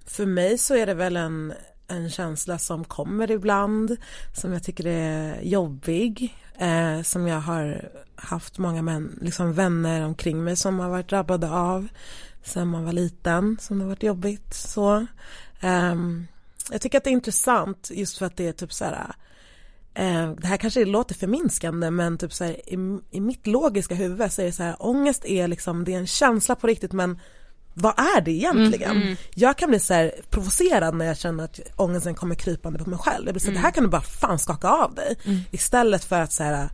för 0.07 0.26
mig 0.26 0.59
så 0.59 0.74
är 0.74 0.87
det 0.87 0.94
väl 0.94 1.16
en, 1.16 1.52
en 1.92 2.11
känsla 2.11 2.59
som 2.59 2.85
kommer 2.85 3.31
ibland, 3.31 3.96
som 4.35 4.52
jag 4.52 4.62
tycker 4.62 4.87
är 4.87 5.40
jobbig, 5.42 6.37
eh, 6.59 7.02
som 7.02 7.28
jag 7.28 7.40
har 7.40 7.90
haft 8.14 8.59
många 8.59 8.83
män, 8.83 9.18
liksom 9.20 9.52
vänner 9.52 10.05
omkring 10.05 10.44
mig 10.44 10.57
som 10.57 10.81
har 10.81 10.88
varit 10.88 11.09
drabbade 11.09 11.50
av 11.50 11.88
sen 12.44 12.68
man 12.68 12.85
var 12.85 12.92
liten, 12.92 13.59
som 13.61 13.78
det 13.78 13.85
har 13.85 13.88
varit 13.88 14.02
jobbigt 14.02 14.55
så. 14.55 15.07
eh, 15.61 15.96
jag 16.70 16.81
tycker 16.81 16.98
att 16.98 17.05
det 17.05 17.11
är 17.11 17.12
intressant 17.12 17.90
just 17.94 18.18
för 18.18 18.26
att 18.26 18.37
det 18.37 18.48
är 18.48 18.52
typ 18.52 18.72
så 18.72 18.85
här 18.85 19.14
Eh, 19.94 20.31
det 20.31 20.46
här 20.46 20.57
kanske 20.57 20.85
låter 20.85 21.14
förminskande 21.14 21.90
men 21.90 22.18
typ 22.18 22.33
så 22.33 22.44
här, 22.44 22.52
i, 22.52 22.98
i 23.11 23.20
mitt 23.20 23.46
logiska 23.46 23.94
huvud 23.94 24.33
så 24.33 24.42
är 24.42 24.46
det 24.46 24.52
så 24.52 24.62
här 24.62 24.76
ångest 24.78 25.24
är 25.24 25.48
liksom, 25.48 25.85
det 25.85 25.94
är 25.94 25.98
en 25.98 26.07
känsla 26.07 26.55
på 26.55 26.66
riktigt 26.66 26.92
men 26.92 27.20
vad 27.75 27.99
är 27.99 28.21
det 28.21 28.31
egentligen? 28.31 29.17
Jag 29.35 29.59
kan 29.59 29.69
bli 29.71 29.79
så 29.81 29.95
här 29.95 30.13
provocerad 30.31 30.95
när 30.95 31.05
jag 31.05 31.17
känner 31.19 31.45
att 31.45 31.61
ångesten 31.77 32.15
kommer 32.15 32.35
krypande 32.35 32.79
på 32.79 32.91
mig 32.91 32.99
själv. 32.99 33.27
Jag 33.27 33.35
blir 33.35 33.41
så 33.41 33.47
här, 33.47 33.55
det 33.55 33.61
här 33.61 33.71
kan 33.71 33.85
du 33.85 33.91
bara 33.91 34.01
fan 34.03 34.39
skaka 34.39 34.69
av 34.69 34.95
dig. 34.95 35.17
Istället 35.51 36.05
för 36.05 36.21
att 36.21 36.33
så 36.33 36.43
här, 36.43 36.69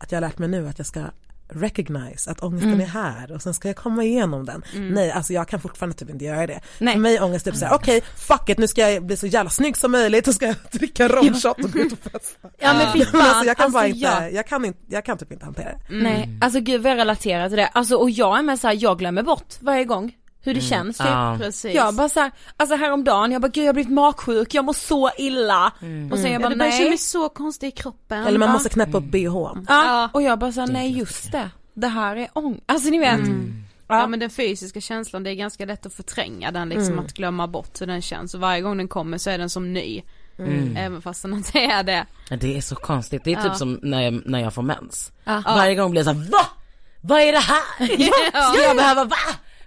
att 0.00 0.12
jag 0.12 0.16
har 0.16 0.20
lärt 0.28 0.38
mig 0.38 0.48
nu 0.48 0.68
att 0.68 0.78
jag 0.78 0.86
ska 0.86 1.00
recognize 1.48 2.30
att 2.30 2.42
ångesten 2.42 2.80
är 2.80 2.86
här 2.86 3.32
och 3.32 3.42
sen 3.42 3.54
ska 3.54 3.68
jag 3.68 3.76
komma 3.76 4.04
igenom 4.04 4.44
den. 4.44 4.64
Nej, 4.74 5.10
alltså 5.10 5.32
jag 5.32 5.48
kan 5.48 5.60
fortfarande 5.60 5.96
typ 5.96 6.10
inte 6.10 6.24
göra 6.24 6.46
det. 6.46 6.60
Nej. 6.78 6.94
För 6.94 7.00
mig 7.00 7.16
är 7.16 7.22
ångest 7.22 7.44
typ 7.44 7.56
såhär, 7.56 7.74
okej 7.74 8.02
fuck 8.16 8.48
it 8.48 8.58
nu 8.58 8.68
ska 8.68 8.90
jag 8.90 9.06
bli 9.06 9.16
så 9.16 9.26
jävla 9.26 9.50
snygg 9.50 9.76
som 9.76 9.92
möjligt 9.92 10.28
och 10.28 10.34
ska 10.34 10.46
jag 10.46 10.56
dricka 10.72 11.08
romshot 11.08 11.64
och 11.64 11.70
gå 11.72 11.78
ut 11.78 11.92
och 11.92 11.98
festa. 11.98 12.48
Ja 12.58 12.74
men 12.74 12.92
fy 12.92 13.04
fan, 13.12 13.20
alltså, 13.20 13.44
jag 13.44 13.56
kan 13.56 13.72
bara 13.72 13.82
alltså, 13.84 13.96
inte, 13.96 14.08
jag- 14.08 14.32
jag 14.32 14.46
kan 14.46 14.64
inte, 14.64 14.78
jag 14.88 15.04
kan 15.04 15.18
typ 15.18 15.32
inte 15.32 15.44
hantera 15.44 15.68
det. 15.72 15.80
Nej, 15.90 16.38
alltså 16.40 16.60
gud 16.60 16.82
vad 16.82 16.92
jag 16.92 16.98
relaterar 16.98 17.48
till 17.48 17.58
det. 17.58 17.66
Alltså 17.66 17.96
och 17.96 18.10
jag 18.10 18.38
är 18.38 18.42
med 18.42 18.58
så 18.60 18.66
här, 18.66 18.76
jag 18.80 18.98
glömmer 18.98 19.22
bort 19.22 19.54
varje 19.60 19.84
gång 19.84 20.12
hur 20.44 20.54
det 20.54 20.60
känns 20.60 20.98
typ. 20.98 21.06
Ja. 21.06 21.36
Precis. 21.40 21.74
Jag 21.74 21.94
bara 21.94 22.08
såhär, 22.08 22.30
alltså 22.56 22.76
häromdagen, 22.76 23.32
jag 23.32 23.42
bara 23.42 23.48
gud 23.48 23.64
jag 23.64 23.68
har 23.68 23.74
blivit 23.74 23.92
magsjuk, 23.92 24.54
jag 24.54 24.64
mår 24.64 24.72
så 24.72 25.10
illa. 25.18 25.72
Och 26.12 26.18
sen 26.18 26.32
jag 26.32 26.42
ja, 26.42 26.48
bara 26.48 26.56
börjar 26.56 26.70
känna 26.72 26.80
nej. 26.82 26.88
mig 26.88 26.98
så 26.98 27.28
konstig 27.28 27.66
i 27.68 27.70
kroppen. 27.70 28.24
Eller 28.26 28.38
man 28.38 28.48
Ja. 28.48 28.52
måste 28.52 28.68
knäppa 28.68 28.98
upp 28.98 29.04
bhn. 29.04 29.66
Ja, 29.68 29.84
Ja. 29.84 30.10
och 30.12 30.22
jag 30.22 30.38
bara 30.38 30.52
såhär, 30.52 30.68
nej 30.68 30.98
just 30.98 31.32
det. 31.32 31.50
Det 31.74 31.88
här 31.88 32.16
är 32.16 32.28
ång... 32.32 32.60
Alltså 32.66 32.88
ni 32.90 32.98
vet. 32.98 33.20
Ja 33.88 34.06
men 34.06 34.20
den 34.20 34.30
fysiska 34.30 34.80
känslan 34.80 35.22
det 35.22 35.30
är 35.30 35.34
ganska 35.34 35.64
lätt 35.64 35.86
att 35.86 35.94
förtränga 35.94 36.50
den 36.50 36.68
liksom 36.68 36.92
Mm. 36.92 37.04
att 37.04 37.12
glömma 37.14 37.46
bort 37.48 37.80
hur 37.80 37.86
den 37.86 38.02
känns 38.02 38.34
och 38.34 38.40
varje 38.40 38.60
gång 38.62 38.76
den 38.76 38.88
kommer 38.88 39.18
så 39.18 39.30
är 39.30 39.38
den 39.38 39.50
som 39.50 39.72
ny. 39.72 40.02
Mm. 40.38 40.76
Även 40.76 41.02
fast 41.02 41.22
den 41.22 41.34
inte 41.34 41.58
är 41.58 41.82
det. 41.82 42.06
Ja, 42.30 42.36
Det 42.36 42.56
är 42.56 42.60
så 42.60 42.74
konstigt, 42.76 43.24
det 43.24 43.32
är 43.32 43.36
typ 43.36 43.44
Ja. 43.46 43.54
som 43.54 43.78
när 43.82 44.02
jag, 44.02 44.22
när 44.26 44.38
jag 44.40 44.54
får 44.54 44.62
mens. 44.62 45.12
Ja. 45.24 45.42
Varje 45.46 45.74
gång 45.74 45.90
blir 45.90 46.00
jag 46.06 46.16
såhär, 46.16 46.30
VA? 46.30 46.46
Vad 47.00 47.20
är 47.20 47.32
det 47.32 47.38
här? 47.38 47.86
Ska 48.52 48.62
jag 48.62 48.76
behöva 48.76 49.04
va? 49.04 49.16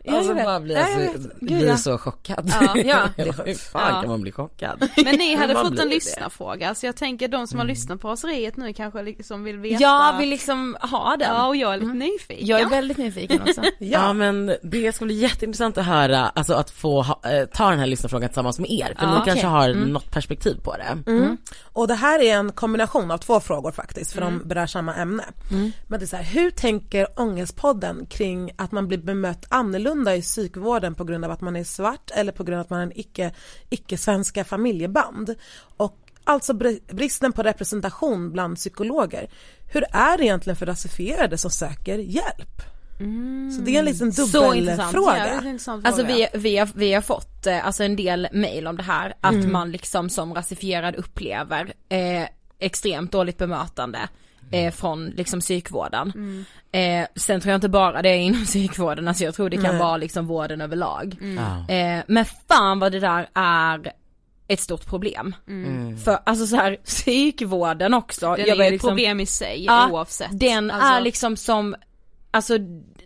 Ja, 0.07 0.17
och 0.19 0.23
så 0.25 0.29
jag 0.31 0.35
vet. 0.35 0.45
bara 0.45 0.59
blir 0.59 0.75
Ja, 0.75 0.89
jag, 0.89 1.01
jag 1.03 1.11
så, 1.13 1.19
vet. 1.21 1.39
Gud, 1.39 1.57
blir 1.57 1.67
ja. 1.67 1.77
så 1.77 1.97
chockad. 1.97 2.51
Ja, 2.61 2.77
ja. 2.77 2.99
Hur 3.45 3.53
fan 3.53 3.93
Ja. 3.95 4.01
kan 4.01 4.09
man 4.09 4.21
bli 4.21 4.31
chockad? 4.31 4.79
Men 5.03 5.15
ni 5.15 5.35
hade 5.35 5.53
Man 5.53 5.65
fått 5.69 5.79
en 5.79 5.89
lyssnarfråga 5.89 6.75
så 6.75 6.85
jag 6.85 6.95
tänker 6.95 7.27
de 7.27 7.47
som 7.47 7.59
har 7.59 7.65
lyssnat 7.65 8.01
på 8.01 8.09
raseriet 8.09 8.57
nu 8.57 8.73
kanske 8.73 9.03
liksom 9.03 9.43
vill 9.43 9.57
veta. 9.57 9.81
Jag 9.83 10.17
vill 10.17 10.29
liksom 10.29 10.77
ha 10.81 11.15
den. 11.19 11.35
Ja 11.35 11.47
och 11.47 11.55
jag 11.55 11.73
är 11.73 11.77
lite 11.77 11.93
nyfiken. 11.93 12.47
Jag 12.47 12.61
är 12.61 12.69
väldigt 12.69 12.97
nyfiken 12.97 13.41
också. 13.41 13.61
Ja. 13.79 14.13
men 14.13 14.51
det 14.63 14.95
ska 14.95 15.05
bli 15.05 15.15
jätteintressant 15.15 15.77
att 15.77 15.85
höra, 15.85 16.19
alltså 16.29 16.53
att 16.53 16.69
få 16.69 17.01
ha, 17.01 17.19
eh, 17.31 17.45
ta 17.45 17.69
den 17.69 17.79
här 17.79 17.85
lyssnarfrågan 17.87 18.29
tillsammans 18.29 18.59
med 18.59 18.71
er, 18.71 18.93
för 18.99 19.05
Ja, 19.05 19.09
ni 19.09 19.15
kanske 19.15 19.31
okej. 19.31 19.43
har 19.49 19.73
något 19.73 20.11
perspektiv 20.11 20.59
på 20.63 20.75
det. 20.77 21.11
Mm. 21.11 21.37
Och 21.73 21.87
det 21.87 21.93
här 21.95 22.19
är 22.23 22.35
en 22.37 22.51
kombination 22.51 23.11
av 23.11 23.17
två 23.17 23.39
frågor 23.39 23.71
faktiskt 23.71 24.13
för 24.13 24.21
de 24.21 24.41
berör 24.47 24.65
samma 24.67 24.95
ämne. 24.95 25.23
Men 25.87 25.99
det 25.99 26.05
är 26.05 26.07
så 26.07 26.15
här, 26.15 26.23
hur 26.23 26.51
tänker 26.51 27.07
Ångestpodden 27.19 28.05
kring 28.05 28.51
att 28.57 28.71
man 28.71 28.87
blir 28.87 28.97
bemött 28.97 29.45
annorlunda 29.49 29.96
i 30.15 30.21
psykvården 30.21 30.95
på 30.95 31.03
grund 31.03 31.25
av 31.25 31.31
att 31.31 31.41
man 31.41 31.55
är 31.55 31.63
svart 31.63 32.11
eller 32.15 32.31
på 32.31 32.43
grund 32.43 32.59
av 32.59 32.61
att 32.61 32.69
man 32.69 32.79
är 32.79 32.83
en 32.83 32.99
icke, 32.99 33.31
icke-svenska 33.69 34.43
familjeband? 34.43 35.35
Och 35.77 35.97
alltså 36.23 36.53
br- 36.53 36.93
bristen 36.95 37.33
på 37.33 37.43
representation 37.43 38.31
bland 38.31 38.55
psykologer. 38.57 39.29
Hur 39.71 39.83
är 39.91 40.17
det 40.17 40.23
egentligen 40.23 40.55
för 40.57 40.65
rasifierade 40.65 41.37
som 41.37 41.51
söker 41.51 41.97
hjälp? 41.97 42.61
Så 43.57 43.61
det 43.61 43.75
är 43.75 43.79
en 43.79 43.85
liten 43.85 44.11
dubbelfråga. 44.71 45.17
Ja, 45.33 45.41
Alltså 45.87 46.05
fråga. 46.05 46.29
vi, 46.33 46.39
vi, 46.39 46.57
har, 46.57 46.69
vi 46.75 46.93
har 46.93 47.01
fått 47.01 47.47
eh, 47.47 47.65
alltså 47.65 47.83
en 47.83 47.95
del 47.95 48.27
mail 48.33 48.67
om 48.67 48.77
det 48.77 48.83
här, 48.83 49.13
att 49.21 49.35
man 49.51 49.71
liksom 49.71 50.09
som 50.09 50.33
rasifierad 50.33 50.95
upplever 50.95 51.73
eh, 51.89 52.23
extremt 52.59 53.11
dåligt 53.11 53.37
bemötande 53.37 53.99
eh, 54.51 54.71
från 54.73 55.05
liksom 55.09 55.39
psykvården. 55.39 56.45
Eh, 56.71 57.07
sen 57.15 57.41
tror 57.41 57.51
jag 57.51 57.57
inte 57.57 57.69
bara 57.69 58.01
det 58.01 58.09
är 58.09 58.15
inom 58.17 58.43
psykvården, 58.45 59.07
alltså 59.07 59.23
jag 59.23 59.35
tror 59.35 59.49
det 59.49 59.57
kan 59.57 59.75
Nej. 59.75 59.79
vara 59.79 59.97
liksom 59.97 60.27
vården 60.27 60.61
överlag. 60.61 61.17
Ja. 61.37 61.73
Eh, 61.75 62.03
men 62.07 62.25
fan 62.47 62.79
vad 62.79 62.91
det 62.91 62.99
där 62.99 63.29
är 63.33 63.93
ett 64.47 64.59
stort 64.59 64.85
problem. 64.85 65.35
Mm. 65.47 65.97
För 65.97 66.19
alltså 66.23 66.47
så 66.47 66.55
här 66.55 66.75
psykvården 66.85 67.93
också. 67.93 68.35
Den 68.35 68.45
jag 68.47 68.49
är 68.49 68.55
ju 68.55 68.63
ett 68.65 68.71
liksom- 68.71 68.89
problem 68.89 69.19
i 69.19 69.25
sig 69.25 69.65
Ja, 69.65 69.89
oavsett. 69.91 70.39
Den 70.39 70.71
Alltså, 70.71 70.87
är 70.87 71.01
liksom 71.01 71.37
som, 71.37 71.75
alltså 72.31 72.57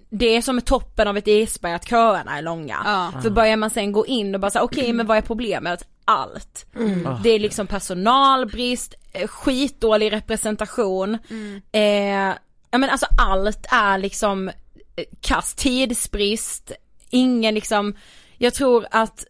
det 0.10 0.36
är 0.36 0.42
som 0.42 0.62
toppen 0.62 1.08
av 1.08 1.18
ett 1.18 1.28
isberg 1.28 1.74
att 1.74 1.90
köerna 1.90 2.38
är 2.38 2.42
långa. 2.42 2.78
Ja. 2.86 3.22
För 3.22 3.30
börjar 3.30 3.58
man 3.58 3.70
sen 3.70 3.92
gå 3.92 4.06
in 4.06 4.36
och 4.36 4.42
bara 4.42 4.52
säga 4.52 4.64
okej 4.64 4.94
men 4.94 5.08
vad 5.08 5.18
är 5.18 5.22
problemet? 5.22 5.88
Allt. 6.12 6.66
Mm. 6.76 7.08
Ah. 7.08 7.20
Det 7.24 7.30
är 7.30 7.40
liksom 7.40 7.68
personalbrist, 7.68 8.94
eh, 9.14 9.28
skitdålig 9.28 10.12
representation, 10.12 11.18
Mm. 11.30 11.62
eh, 11.72 12.36
ja 12.72 12.78
men 12.78 12.90
alltså 12.90 13.06
allt 13.18 13.66
är 13.70 13.98
liksom 13.98 14.48
eh, 14.96 15.06
kass, 15.22 15.54
tidsbrist, 15.54 16.72
ingen 17.10 17.56
liksom, 17.56 17.96
jag 18.38 18.54
tror 18.54 18.86
att 18.92 19.26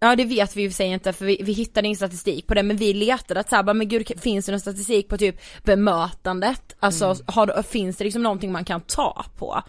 Ja 0.00 0.16
det 0.16 0.24
vet 0.24 0.56
vi 0.56 0.62
ju 0.62 0.70
sig 0.70 0.86
inte 0.86 1.12
för 1.12 1.24
vi, 1.24 1.40
vi 1.42 1.52
hittade 1.52 1.86
ingen 1.86 1.96
statistik 1.96 2.46
på 2.46 2.54
det 2.54 2.62
men 2.62 2.76
vi 2.76 2.94
letade 2.94 3.40
att 3.40 3.48
såhär, 3.48 3.74
men 3.74 3.88
gud 3.88 4.20
finns 4.20 4.46
det 4.46 4.52
någon 4.52 4.60
statistik 4.60 5.08
på 5.08 5.18
typ 5.18 5.40
bemötandet? 5.64 6.76
Alltså 6.80 7.16
har, 7.26 7.62
finns 7.62 7.96
det 7.96 8.04
liksom 8.04 8.22
någonting 8.22 8.52
man 8.52 8.64
kan 8.64 8.80
ta 8.80 9.24
på? 9.38 9.62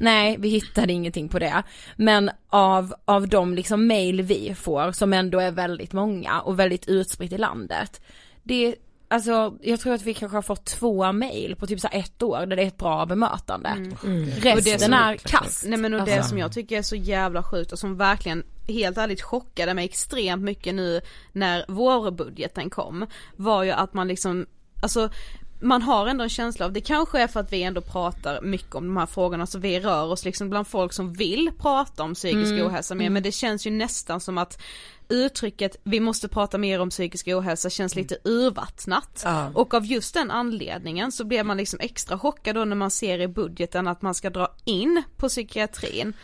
Nej 0.00 0.36
vi 0.38 0.48
hittade 0.48 0.92
ingenting 0.92 1.28
på 1.28 1.38
det. 1.38 1.62
Men 1.96 2.30
av, 2.48 2.94
av 3.04 3.28
de 3.28 3.54
liksom 3.54 3.86
mail 3.86 4.22
vi 4.22 4.54
får 4.54 4.92
som 4.92 5.12
ändå 5.12 5.38
är 5.38 5.50
väldigt 5.50 5.92
många 5.92 6.40
och 6.40 6.58
väldigt 6.58 6.88
utspritt 6.88 7.32
i 7.32 7.38
landet. 7.38 8.00
Det 8.42 8.74
Alltså 9.08 9.54
jag 9.62 9.80
tror 9.80 9.94
att 9.94 10.02
vi 10.02 10.14
kanske 10.14 10.36
har 10.36 10.42
fått 10.42 10.64
två 10.64 11.12
mail 11.12 11.56
på 11.56 11.66
typ 11.66 11.80
så 11.80 11.88
ett 11.92 12.22
år 12.22 12.46
där 12.46 12.56
det 12.56 12.62
är 12.62 12.66
ett 12.66 12.78
bra 12.78 13.06
bemötande. 13.06 13.68
Och 14.02 14.08
Resten 14.42 14.62
det 14.64 14.78
som- 14.78 14.92
är 14.92 15.16
kass. 15.16 15.64
Nej 15.66 15.78
men 15.78 15.94
och 15.94 16.06
det 16.06 16.14
Alltså. 16.16 16.28
som 16.28 16.38
jag 16.38 16.52
tycker 16.52 16.78
är 16.78 16.82
så 16.82 16.96
jävla 16.96 17.42
sjukt 17.42 17.72
och 17.72 17.78
som 17.78 17.96
verkligen 17.96 18.44
helt 18.68 18.98
ärligt 18.98 19.22
chockade 19.22 19.74
mig 19.74 19.84
extremt 19.84 20.42
mycket 20.42 20.74
nu 20.74 21.00
när 21.32 21.64
vårbudgeten 21.68 22.70
kom 22.70 23.06
var 23.36 23.62
ju 23.62 23.70
att 23.70 23.94
man 23.94 24.08
liksom, 24.08 24.46
alltså 24.82 25.08
man 25.64 25.82
har 25.82 26.06
ändå 26.06 26.24
en 26.24 26.30
känsla 26.30 26.66
av, 26.66 26.72
det 26.72 26.80
kanske 26.80 27.20
är 27.20 27.26
för 27.26 27.40
att 27.40 27.52
vi 27.52 27.62
ändå 27.62 27.80
pratar 27.80 28.40
mycket 28.42 28.74
om 28.74 28.86
de 28.86 28.96
här 28.96 29.06
frågorna 29.06 29.46
så 29.46 29.58
vi 29.58 29.80
rör 29.80 30.04
oss 30.04 30.24
liksom 30.24 30.50
bland 30.50 30.66
folk 30.66 30.92
som 30.92 31.12
vill 31.12 31.50
prata 31.58 32.02
om 32.02 32.14
psykisk 32.14 32.52
Mm. 32.52 32.66
ohälsa 32.66 32.94
mer 32.94 33.10
men 33.10 33.22
det 33.22 33.32
känns 33.32 33.66
ju 33.66 33.70
nästan 33.70 34.20
som 34.20 34.38
att 34.38 34.62
uttrycket 35.08 35.76
vi 35.84 36.00
måste 36.00 36.28
prata 36.28 36.58
mer 36.58 36.80
om 36.80 36.90
psykisk 36.90 37.28
ohälsa 37.28 37.70
känns 37.70 37.94
lite 37.94 38.16
urvattnat. 38.24 39.22
Ja. 39.24 39.50
Och 39.54 39.74
av 39.74 39.86
just 39.86 40.14
den 40.14 40.30
anledningen 40.30 41.12
så 41.12 41.24
blir 41.24 41.44
man 41.44 41.56
liksom 41.56 41.80
extra 41.80 42.18
chockad 42.18 42.54
då 42.54 42.64
när 42.64 42.76
man 42.76 42.90
ser 42.90 43.18
i 43.20 43.28
budgeten 43.28 43.88
att 43.88 44.02
man 44.02 44.14
ska 44.14 44.30
dra 44.30 44.48
in 44.64 45.02
på 45.16 45.28
psykiatrin. 45.28 46.14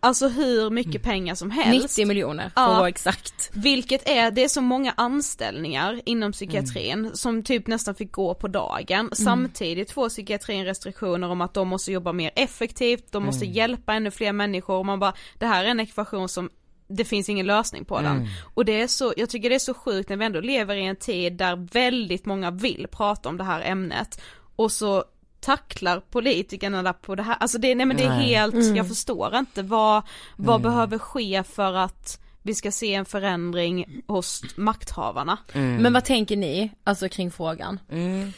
Alltså 0.00 0.28
hur 0.28 0.70
mycket 0.70 1.02
pengar 1.02 1.34
som 1.34 1.50
helst. 1.50 1.98
90 1.98 2.06
miljoner 2.06 2.42
för 2.54 2.60
Ja. 2.60 2.70
att 2.72 2.78
vara 2.78 2.88
exakt. 2.88 3.50
Vilket 3.52 4.08
är, 4.08 4.30
det 4.30 4.44
är 4.44 4.48
så 4.48 4.60
många 4.60 4.94
anställningar 4.96 6.00
inom 6.04 6.32
psykiatrin 6.32 7.10
som 7.14 7.42
typ 7.42 7.66
nästan 7.66 7.94
fick 7.94 8.12
gå 8.12 8.34
på 8.34 8.48
dagen. 8.48 9.10
Samtidigt 9.12 9.90
får 9.90 10.08
psykiatrin 10.08 10.64
restriktioner 10.64 11.28
om 11.30 11.40
att 11.40 11.54
de 11.54 11.68
måste 11.68 11.92
jobba 11.92 12.12
mer 12.12 12.30
effektivt, 12.36 13.12
de 13.12 13.24
måste 13.24 13.44
hjälpa 13.46 13.94
ännu 13.94 14.10
fler 14.10 14.32
människor 14.32 14.74
och 14.74 14.86
man 14.86 14.98
bara, 14.98 15.14
det 15.38 15.46
här 15.46 15.64
är 15.64 15.68
en 15.68 15.80
ekvation 15.80 16.28
som 16.28 16.50
det 16.88 17.04
finns 17.04 17.28
ingen 17.28 17.46
lösning 17.46 17.84
på 17.84 18.00
den. 18.00 18.28
Och 18.54 18.64
det 18.64 18.80
är 18.82 18.86
så, 18.86 19.14
jag 19.16 19.30
tycker 19.30 19.48
det 19.48 19.54
är 19.54 19.58
så 19.58 19.74
sjukt 19.74 20.08
när 20.08 20.16
vi 20.16 20.24
ändå 20.24 20.40
lever 20.40 20.76
i 20.76 20.84
en 20.86 20.96
tid 20.96 21.32
där 21.32 21.68
väldigt 21.72 22.26
många 22.26 22.50
vill 22.50 22.86
prata 22.90 23.28
om 23.28 23.36
det 23.36 23.44
här 23.44 23.60
ämnet 23.60 24.20
och 24.56 24.72
så 24.72 25.04
tacklar 25.40 26.00
politikerna 26.00 26.82
där 26.82 26.92
på 26.92 27.14
det 27.14 27.22
här, 27.22 27.36
alltså 27.40 27.58
det, 27.58 27.74
nej 27.74 27.86
men 27.86 27.96
det 27.96 28.04
är 28.04 28.08
Nej. 28.08 28.28
helt, 28.28 28.76
jag 28.76 28.88
förstår 28.88 29.36
inte 29.36 29.62
vad, 29.62 30.02
vad 30.36 30.60
behöver 30.62 30.98
ske 30.98 31.42
för 31.42 31.74
att 31.74 32.20
vi 32.42 32.54
ska 32.54 32.72
se 32.72 32.94
en 32.94 33.04
förändring 33.04 34.02
hos 34.06 34.42
makthavarna. 34.56 35.38
Men 35.52 35.92
vad 35.92 36.04
tänker 36.04 36.36
ni, 36.36 36.72
alltså 36.84 37.08
kring 37.08 37.30
frågan? 37.30 37.80
Mm. 37.90 38.32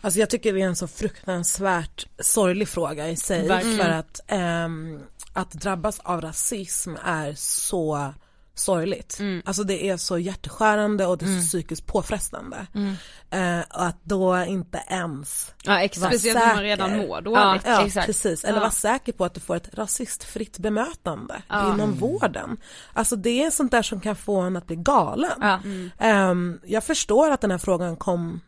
Alltså 0.00 0.20
jag 0.20 0.30
tycker 0.30 0.52
det 0.52 0.60
är 0.60 0.66
en 0.66 0.76
så 0.76 0.88
fruktansvärt 0.88 2.06
sorglig 2.18 2.68
fråga 2.68 3.08
i 3.08 3.16
sig 3.16 3.48
Verkligen. 3.48 3.78
för 3.78 3.90
att 3.90 4.20
ehm, 4.26 5.00
att 5.32 5.52
drabbas 5.52 6.00
av 6.00 6.20
rasism 6.20 6.94
är 7.04 7.34
så 7.36 8.14
sorgligt. 8.54 9.16
Mm. 9.20 9.42
Alltså 9.44 9.64
det 9.64 9.88
är 9.88 9.96
så 9.96 10.18
hjärteskärande 10.18 11.06
och 11.06 11.18
det 11.18 11.24
är 11.24 11.26
så 11.26 11.32
Mm. 11.32 11.44
psykiskt 11.44 11.86
påfrestande. 11.86 12.66
Mm. 12.74 12.94
Eh, 13.30 13.64
att 13.70 13.96
då 14.04 14.44
inte 14.44 14.82
ens 14.88 15.54
Ja 15.64 15.80
exakt. 15.80 16.14
Speciellt 16.14 16.38
när 16.38 16.54
man 16.54 16.62
redan 16.62 16.96
mår 16.96 17.06
Ja. 17.08 17.20
dåligt. 17.20 17.62
Ja, 17.66 17.86
Exakt. 17.86 18.06
precis. 18.06 18.44
Eller 18.44 18.56
Ja. 18.56 18.60
vara 18.60 18.70
säker 18.70 19.12
på 19.12 19.24
att 19.24 19.34
du 19.34 19.40
får 19.40 19.56
ett 19.56 19.74
rasistfritt 19.74 20.58
bemötande 20.58 21.42
Ja. 21.48 21.74
inom 21.74 21.92
vården. 21.94 22.56
Alltså 22.92 23.16
det 23.16 23.44
är 23.44 23.50
sånt 23.50 23.70
där 23.72 23.82
som 23.82 24.00
kan 24.00 24.16
få 24.16 24.40
en 24.40 24.56
att 24.56 24.66
bli 24.66 24.76
galen. 24.76 25.38
Ja. 25.40 25.60
Ehm, 25.98 26.60
jag 26.64 26.84
förstår 26.84 27.30
att 27.30 27.40
den 27.40 27.50
här 27.50 27.58
frågan 27.58 27.96
kom 27.96 28.40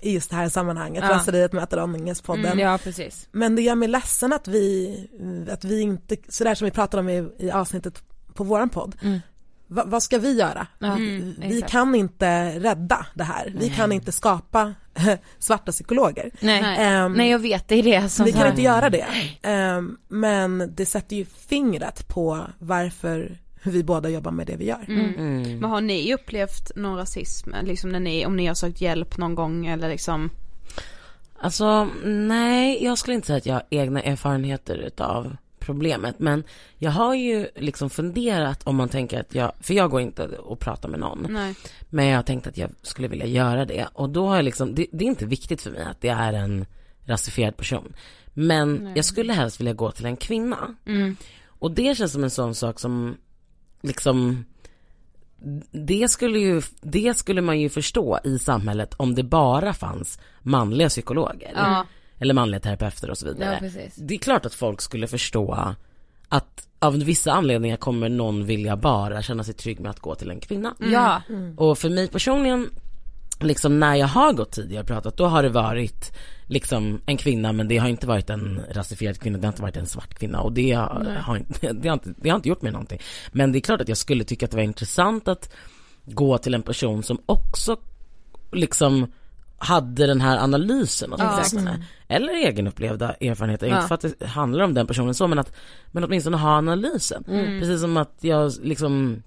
i 0.00 0.12
just 0.14 0.30
det 0.30 0.36
här 0.36 0.48
sammanhanget, 0.48 1.04
Ja. 1.08 1.10
Raseriet 1.14 1.52
möter 1.52 1.82
ångestpodden. 1.82 2.44
Mm, 2.46 2.58
ja 2.58 2.78
precis. 2.84 3.28
Men 3.32 3.56
det 3.56 3.62
gör 3.62 3.74
mig 3.74 3.88
ledsen 3.88 4.32
att 4.32 4.48
vi, 4.48 5.46
att 5.52 5.64
vi 5.64 5.80
inte, 5.80 6.16
sådär 6.28 6.54
som 6.54 6.64
vi 6.64 6.70
pratade 6.70 7.00
om 7.00 7.08
i, 7.08 7.28
i 7.38 7.50
avsnittet 7.50 8.02
på 8.34 8.44
våran 8.44 8.68
podd. 8.68 8.96
Mm. 9.02 9.20
Va, 9.72 9.82
vad 9.86 10.02
ska 10.02 10.18
vi 10.18 10.32
göra? 10.38 10.66
Mm, 10.80 11.34
vi 11.38 11.56
exakt. 11.56 11.72
kan 11.72 11.94
inte 11.94 12.58
rädda 12.58 13.06
det 13.14 13.24
här. 13.24 13.54
Vi 13.58 13.68
kan 13.68 13.92
inte 13.92 14.12
skapa 14.12 14.74
svarta 15.38 15.72
psykologer. 15.72 16.30
Nej. 16.40 16.62
Nej. 16.62 16.76
Ehm, 16.78 17.12
Nej 17.12 17.30
jag 17.30 17.38
vet, 17.38 17.68
det 17.68 17.74
är 17.74 17.82
det 17.82 18.08
som 18.08 18.24
vi 18.24 18.32
kan 18.32 18.48
inte 18.48 18.62
göra 18.62 18.90
det. 18.90 19.06
Ehm, 19.42 19.98
men 20.08 20.72
det 20.74 20.86
sätter 20.86 21.16
ju 21.16 21.24
fingret 21.24 22.08
på 22.08 22.46
varför 22.58 23.38
vi 23.62 23.84
båda 23.84 24.08
jobbar 24.08 24.30
med 24.30 24.46
det 24.46 24.56
vi 24.56 24.64
gör. 24.64 24.84
Mm. 24.88 25.14
Mm. 25.14 25.58
Men 25.58 25.70
har 25.70 25.80
ni 25.80 26.14
upplevt 26.14 26.76
någon 26.76 26.96
rasism, 26.96 27.50
liksom 27.62 27.90
när 27.90 28.00
ni, 28.00 28.26
om 28.26 28.36
ni 28.36 28.46
har 28.46 28.54
sökt 28.54 28.80
hjälp 28.80 29.18
någon 29.18 29.34
gång 29.34 29.66
eller 29.66 29.88
liksom? 29.88 30.30
Alltså 31.38 31.88
nej, 32.04 32.84
jag 32.84 32.98
skulle 32.98 33.14
inte 33.14 33.26
säga 33.26 33.36
att 33.36 33.46
jag 33.46 33.54
har 33.54 33.64
egna 33.70 34.02
erfarenheter 34.02 34.74
utav 34.74 35.36
problemet. 35.62 36.18
Men 36.18 36.44
jag 36.78 36.90
har 36.90 37.14
ju 37.14 37.48
liksom 37.56 37.90
funderat 37.90 38.62
om 38.66 38.76
man 38.76 38.88
tänker 38.88 39.20
att 39.20 39.34
jag, 39.34 39.52
för 39.60 39.74
jag 39.74 39.90
går 39.90 40.00
inte 40.00 40.26
och 40.26 40.60
pratar 40.60 40.88
med 40.88 41.00
någon. 41.00 41.26
Nej. 41.30 41.54
Men 41.90 42.06
jag 42.06 42.18
har 42.18 42.22
tänkt 42.22 42.46
att 42.46 42.56
jag 42.56 42.70
skulle 42.82 43.08
vilja 43.08 43.26
göra 43.26 43.64
det. 43.64 43.88
Och 43.92 44.10
då 44.10 44.26
har 44.26 44.36
jag 44.36 44.44
liksom, 44.44 44.74
det, 44.74 44.86
det 44.92 45.04
är 45.04 45.08
inte 45.08 45.26
viktigt 45.26 45.62
för 45.62 45.70
mig 45.70 45.82
att 45.82 46.00
det 46.00 46.08
är 46.08 46.32
en 46.32 46.66
rasifierad 47.04 47.56
person. 47.56 47.92
Men 48.34 48.74
Nej. 48.74 48.92
jag 48.96 49.04
skulle 49.04 49.32
helst 49.32 49.60
vilja 49.60 49.72
gå 49.72 49.90
till 49.90 50.06
en 50.06 50.16
kvinna. 50.16 50.76
Mm. 50.86 51.16
Och 51.46 51.70
det 51.70 51.96
känns 51.96 52.12
som 52.12 52.24
en 52.24 52.30
sån 52.30 52.54
sak 52.54 52.80
som 52.80 53.16
liksom 53.82 54.44
det 55.70 56.10
skulle 56.10 56.38
ju, 56.38 56.62
det 56.80 57.16
skulle 57.16 57.40
man 57.40 57.60
ju 57.60 57.68
förstå 57.68 58.18
i 58.24 58.38
samhället 58.38 58.94
om 58.96 59.14
det 59.14 59.22
bara 59.22 59.72
fanns 59.72 60.18
manliga 60.40 60.88
psykologer. 60.88 61.52
Ja. 61.54 61.86
Eller 62.22 62.34
manliga 62.34 62.60
terapeuter 62.60 63.10
och 63.10 63.18
så 63.18 63.26
vidare. 63.26 63.52
Ja 63.52 63.58
precis. 63.58 63.94
Det 63.96 64.14
är 64.14 64.18
klart 64.18 64.46
att 64.46 64.54
folk 64.54 64.80
skulle 64.80 65.06
förstå 65.06 65.74
att 66.28 66.68
av 66.78 66.98
vissa 66.98 67.32
anledningar 67.32 67.76
kommer 67.76 68.08
någon 68.08 68.46
vilja 68.46 68.76
bara 68.76 69.22
känna 69.22 69.44
sig 69.44 69.54
trygg 69.54 69.80
med 69.80 69.90
att 69.90 70.00
gå 70.00 70.14
till 70.14 70.30
en 70.30 70.40
kvinna. 70.40 70.74
Ja. 70.78 71.22
Och 71.56 71.78
för 71.78 71.90
mig 71.90 72.08
personligen, 72.08 72.70
liksom 73.40 73.80
när 73.80 73.94
jag 73.94 74.06
har 74.06 74.32
gått 74.32 74.52
tidigare 74.52 74.82
och 74.82 74.88
pratat, 74.88 75.16
då 75.16 75.26
har 75.26 75.42
det 75.42 75.48
varit 75.48 76.12
liksom 76.46 77.00
en 77.06 77.16
kvinna 77.16 77.52
men 77.52 77.68
det 77.68 77.78
har 77.78 77.88
inte 77.88 78.06
varit 78.06 78.30
en 78.30 78.60
rasifierad 78.70 79.18
kvinna, 79.20 79.38
det 79.38 79.46
har 79.46 79.52
inte 79.52 79.62
varit 79.62 79.76
en 79.76 79.86
svart 79.86 80.14
kvinna 80.14 80.40
och 80.40 80.52
det 80.52 80.72
har, 80.72 81.16
har 81.20 81.36
inte, 81.36 81.72
det, 81.72 81.88
har 81.88 81.94
inte, 81.94 82.14
det 82.16 82.28
har 82.28 82.36
inte 82.36 82.48
gjort 82.48 82.62
mig 82.62 82.72
någonting. 82.72 83.00
Men 83.32 83.52
det 83.52 83.58
är 83.58 83.60
klart 83.60 83.80
att 83.80 83.88
jag 83.88 83.98
skulle 83.98 84.24
tycka 84.24 84.46
att 84.46 84.50
det 84.50 84.56
var 84.56 84.64
intressant 84.64 85.28
att 85.28 85.52
gå 86.04 86.38
till 86.38 86.54
en 86.54 86.62
person 86.62 87.02
som 87.02 87.18
också 87.26 87.76
liksom 88.52 89.12
hade 89.64 90.06
den 90.06 90.20
här 90.20 90.38
analysen 90.38 91.12
åtminstone. 91.12 91.84
Eller 92.08 92.32
egenupplevda 92.32 93.12
erfarenheter, 93.12 93.66
Ja. 93.66 93.76
inte 93.76 93.88
för 93.88 93.94
att 93.94 94.18
det 94.18 94.26
handlar 94.26 94.64
om 94.64 94.74
den 94.74 94.86
personen 94.86 95.14
så 95.14 95.26
men 95.28 95.38
att 95.38 95.52
men 95.92 96.04
åtminstone 96.04 96.36
ha 96.36 96.50
analysen. 96.50 97.24
Precis 97.60 97.80
som 97.80 97.96
att 97.96 98.16
jag 98.20 98.52
liksom, 98.62 99.22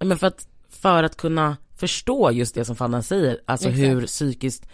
men 0.00 0.18
för 0.18 0.26
att, 0.26 0.46
för 0.68 1.02
att 1.02 1.16
kunna 1.16 1.56
förstå 1.76 2.30
just 2.30 2.54
det 2.54 2.64
som 2.64 2.76
Fanna 2.76 3.02
säger, 3.02 3.38
alltså 3.46 3.68
Exakt. 3.68 3.88
hur 3.88 4.06
psykiskt 4.06 4.66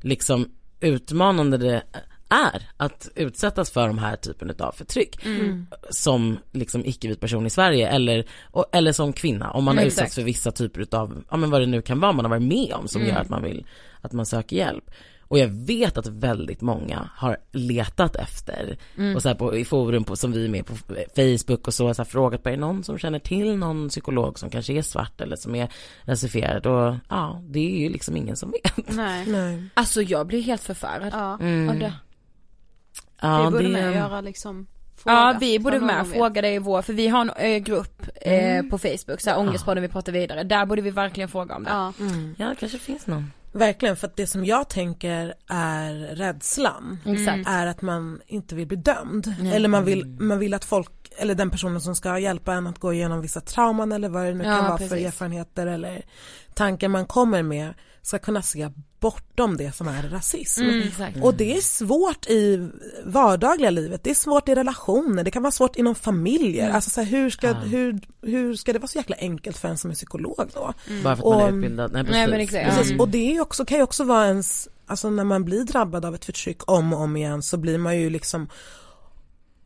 liksom 0.00 0.48
utmanande 0.80 1.56
det 1.58 1.82
är 2.28 2.68
att 2.76 3.08
utsättas 3.14 3.70
för 3.70 3.86
de 3.86 3.98
här 3.98 4.16
typen 4.16 4.54
av 4.58 4.72
förtryck 4.72 5.26
Mm. 5.26 5.66
som 5.90 6.38
liksom 6.52 6.84
icke-vit 6.84 7.20
person 7.20 7.46
i 7.46 7.50
Sverige 7.50 7.88
eller, 7.88 8.24
och, 8.50 8.66
eller 8.72 8.92
som 8.92 9.12
kvinna 9.12 9.50
om 9.50 9.64
man 9.64 9.78
har 9.78 9.84
Exakt. 9.84 9.98
utsatts 10.02 10.14
för 10.14 10.22
vissa 10.22 10.50
typer 10.50 10.80
utav, 10.80 11.24
ja 11.30 11.36
men 11.36 11.50
vad 11.50 11.60
det 11.60 11.66
nu 11.66 11.82
kan 11.82 12.00
vara 12.00 12.12
man 12.12 12.24
har 12.24 12.30
varit 12.30 12.42
med 12.48 12.72
om 12.72 12.88
som 12.88 13.00
Mm. 13.02 13.14
gör 13.14 13.20
att 13.22 13.28
man 13.28 13.42
vill, 13.42 13.66
att 14.04 14.12
man 14.12 14.26
söker 14.26 14.56
hjälp. 14.56 14.90
Och 15.28 15.38
jag 15.38 15.48
vet 15.48 15.98
att 15.98 16.06
väldigt 16.06 16.60
många 16.60 17.10
har 17.14 17.36
letat 17.52 18.16
efter 18.16 18.76
Mm. 18.96 19.16
och 19.16 19.22
så 19.22 19.28
här 19.28 19.34
på, 19.34 19.56
i 19.56 19.64
forum 19.64 20.04
på, 20.04 20.16
som 20.16 20.32
vi 20.32 20.44
är 20.44 20.48
med 20.48 20.66
på 20.66 20.74
Facebook 21.16 21.66
och 21.66 21.74
så, 21.74 21.94
så 21.94 22.02
här, 22.02 22.10
frågat 22.10 22.42
på 22.42 22.48
är 22.48 22.52
det 22.52 22.58
någon 22.60 22.84
som 22.84 22.98
känner 22.98 23.18
till 23.18 23.56
någon 23.56 23.88
psykolog 23.88 24.38
som 24.38 24.50
kanske 24.50 24.72
är 24.72 24.82
svart 24.82 25.20
eller 25.20 25.36
som 25.36 25.54
är 25.54 25.68
rasifierad 26.04 26.66
och 26.66 26.94
ja, 27.08 27.42
det 27.48 27.58
är 27.76 27.80
ju 27.80 27.88
liksom 27.88 28.16
ingen 28.16 28.36
som 28.36 28.50
vet. 28.50 28.94
Nej. 28.96 29.24
Nej. 29.28 29.64
Alltså 29.74 30.02
jag 30.02 30.26
blir 30.26 30.42
helt 30.42 30.62
förfärad 30.62 31.10
Ja. 31.12 31.38
Mm. 31.40 31.68
av 31.70 31.78
det. 31.78 31.92
Ja, 33.20 33.44
vi 33.44 33.50
borde 33.50 33.62
det- 33.64 33.68
med 33.72 33.94
göra 33.94 34.20
liksom 34.20 34.66
Ja 35.06 35.26
fråga, 35.32 35.38
vi 35.40 35.58
borde 35.58 35.78
för 35.78 35.86
med 35.86 36.06
fråga 36.06 36.42
det 36.42 36.50
i 36.54 36.58
vår, 36.58 36.82
för 36.82 36.92
vi 36.92 37.08
har 37.08 37.20
en 37.20 37.30
ö, 37.36 37.58
grupp 37.58 38.02
eh, 38.20 38.62
på 38.62 38.78
Facebook, 38.78 39.20
så 39.20 39.30
här, 39.30 39.38
ångestpodden 39.38 39.82
vi 39.82 39.88
pratar 39.88 40.12
vidare, 40.12 40.42
där 40.44 40.66
borde 40.66 40.82
vi 40.82 40.90
verkligen 40.90 41.28
fråga 41.28 41.54
om 41.56 41.64
det. 41.64 41.70
Ja. 41.70 41.92
Ja, 42.36 42.48
det 42.48 42.56
kanske 42.56 42.78
finns 42.78 43.06
någon. 43.06 43.30
Verkligen, 43.54 43.96
för 43.96 44.06
att 44.06 44.16
det 44.16 44.26
som 44.26 44.44
jag 44.44 44.68
tänker 44.68 45.34
är 45.48 45.92
rädslan. 45.94 46.98
Exakt. 47.06 47.48
är 47.48 47.66
att 47.66 47.82
man 47.82 48.20
inte 48.26 48.54
vill 48.54 48.66
bli 48.66 48.76
dömd. 48.76 49.34
Eller 49.52 49.68
man 49.68 49.84
vill, 49.84 50.06
man 50.06 50.38
vill 50.38 50.54
att 50.54 50.64
folk, 50.64 50.90
eller 51.18 51.34
den 51.34 51.50
personen 51.50 51.80
som 51.80 51.94
ska 51.94 52.18
hjälpa 52.18 52.54
en 52.54 52.66
att 52.66 52.78
gå 52.78 52.92
igenom 52.92 53.20
vissa 53.20 53.40
trauman 53.40 53.92
eller 53.92 54.08
vad 54.08 54.24
det 54.24 54.34
nu 54.34 54.44
Ja, 54.44 54.50
kan 54.56 54.64
vara 54.64 54.78
för 54.78 54.88
precis. 54.88 55.06
erfarenheter 55.06 55.66
eller 55.66 56.02
tankar 56.54 56.88
man 56.88 57.06
kommer 57.06 57.42
med 57.42 57.74
ska 58.02 58.18
kunna 58.18 58.42
se 58.42 58.70
bortom 59.04 59.56
det 59.56 59.72
som 59.76 59.88
är 59.88 60.02
rasism. 60.02 60.64
Exakt. 60.64 61.16
Och 61.22 61.34
det 61.34 61.56
är 61.56 61.60
svårt 61.60 62.26
i 62.26 62.68
vardagliga 63.04 63.70
livet, 63.70 64.04
det 64.04 64.10
är 64.10 64.14
svårt 64.14 64.48
i 64.48 64.54
relationer, 64.54 65.24
det 65.24 65.30
kan 65.30 65.42
vara 65.42 65.50
svårt 65.52 65.76
inom 65.76 65.94
familjer. 65.94 66.70
Alltså 66.70 66.90
så 66.90 67.00
här, 67.00 67.08
hur, 67.10 67.30
ska, 67.30 67.46
Ja. 67.46 67.54
hur, 67.54 68.00
hur 68.22 68.54
ska 68.56 68.72
det 68.72 68.78
vara 68.78 68.88
så 68.88 68.98
jäkla 68.98 69.16
enkelt 69.18 69.56
för 69.58 69.68
en 69.68 69.78
som 69.78 69.90
är 69.90 69.94
psykolog 69.94 70.50
då? 70.54 70.72
Bara 71.04 71.16
för 71.16 71.22
att 71.22 71.24
man 71.38 71.40
är 71.40 71.48
Och- 71.52 71.56
utbildad. 71.56 71.92
Nej, 71.92 72.02
precis. 72.04 72.16
Nej, 72.16 72.28
men 72.30 72.40
exakt. 72.40 72.68
Precis, 72.68 72.90
Mm. 72.90 73.00
och 73.00 73.08
det 73.08 73.36
är 73.36 73.40
också, 73.40 73.64
kan 73.64 73.76
ju 73.78 73.82
också 73.84 74.04
vara 74.04 74.26
ens, 74.26 74.68
alltså 74.86 75.10
när 75.10 75.24
man 75.24 75.44
blir 75.44 75.64
drabbad 75.64 76.04
av 76.04 76.14
ett 76.14 76.24
förtryck 76.24 76.70
om 76.70 76.92
och 76.92 77.00
om 77.00 77.16
igen 77.16 77.42
så 77.42 77.56
blir 77.56 77.78
man 77.78 77.98
ju 78.00 78.10
liksom 78.10 78.48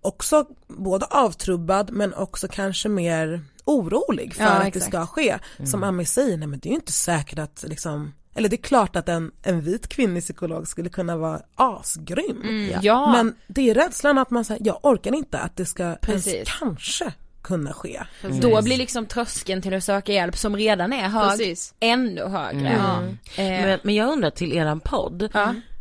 också 0.01 0.45
både 0.67 1.07
avtrubbad 1.07 1.91
men 1.93 2.15
också 2.15 2.49
kanske 2.49 2.89
mer 2.89 3.41
orolig 3.65 4.35
för 4.35 4.45
Ja, 4.45 4.51
att 4.51 4.63
det 4.63 4.69
exakt. 4.69 4.87
ska 4.87 5.07
ske. 5.07 5.39
Som 5.65 5.83
Ami 5.83 6.05
säger, 6.05 6.37
nej 6.37 6.49
men 6.49 6.59
det 6.59 6.69
är 6.69 6.71
ju 6.71 6.77
inte 6.77 6.93
säkert 6.93 7.39
att 7.39 7.65
liksom, 7.69 8.13
eller 8.39 8.49
det 8.49 8.57
är 8.57 8.63
klart 8.63 8.97
att 8.97 9.09
en, 9.09 9.31
en 9.43 9.61
vit 9.61 9.89
kvinnlig 9.89 10.23
psykolog 10.23 10.69
skulle 10.69 10.89
kunna 10.89 11.17
vara 11.17 11.41
asgrym. 11.55 12.71
Ja, 12.83 13.13
Men 13.13 13.35
det 13.47 13.71
är 13.71 13.75
rädslan 13.75 14.19
att 14.19 14.31
man 14.31 14.45
säger, 14.45 14.67
jag 14.67 14.79
orkar 14.83 15.15
inte 15.15 15.39
att 15.39 15.57
det 15.57 15.65
ska 15.65 15.95
Precis. 16.03 16.35
ens 16.35 16.49
kanske 16.59 17.13
kunna 17.43 17.73
ske. 17.73 18.03
då 18.41 18.63
blir 18.63 18.77
liksom 18.77 19.07
tröskeln 19.07 19.63
till 19.63 19.75
att 19.75 19.85
söka 19.85 20.13
hjälp 20.13 20.37
som 20.37 20.57
redan 20.57 20.93
är 20.93 21.09
hög, 21.09 21.31
Precis. 21.31 21.75
ännu 21.81 22.25
högre. 22.25 22.73
Ja. 22.79 23.03
Eh, 23.43 23.67
Men, 23.67 23.79
men 23.83 23.95
jag 23.95 24.13
undrar 24.13 24.31
till 24.31 24.53
eran 24.53 24.81
podd, 24.81 25.29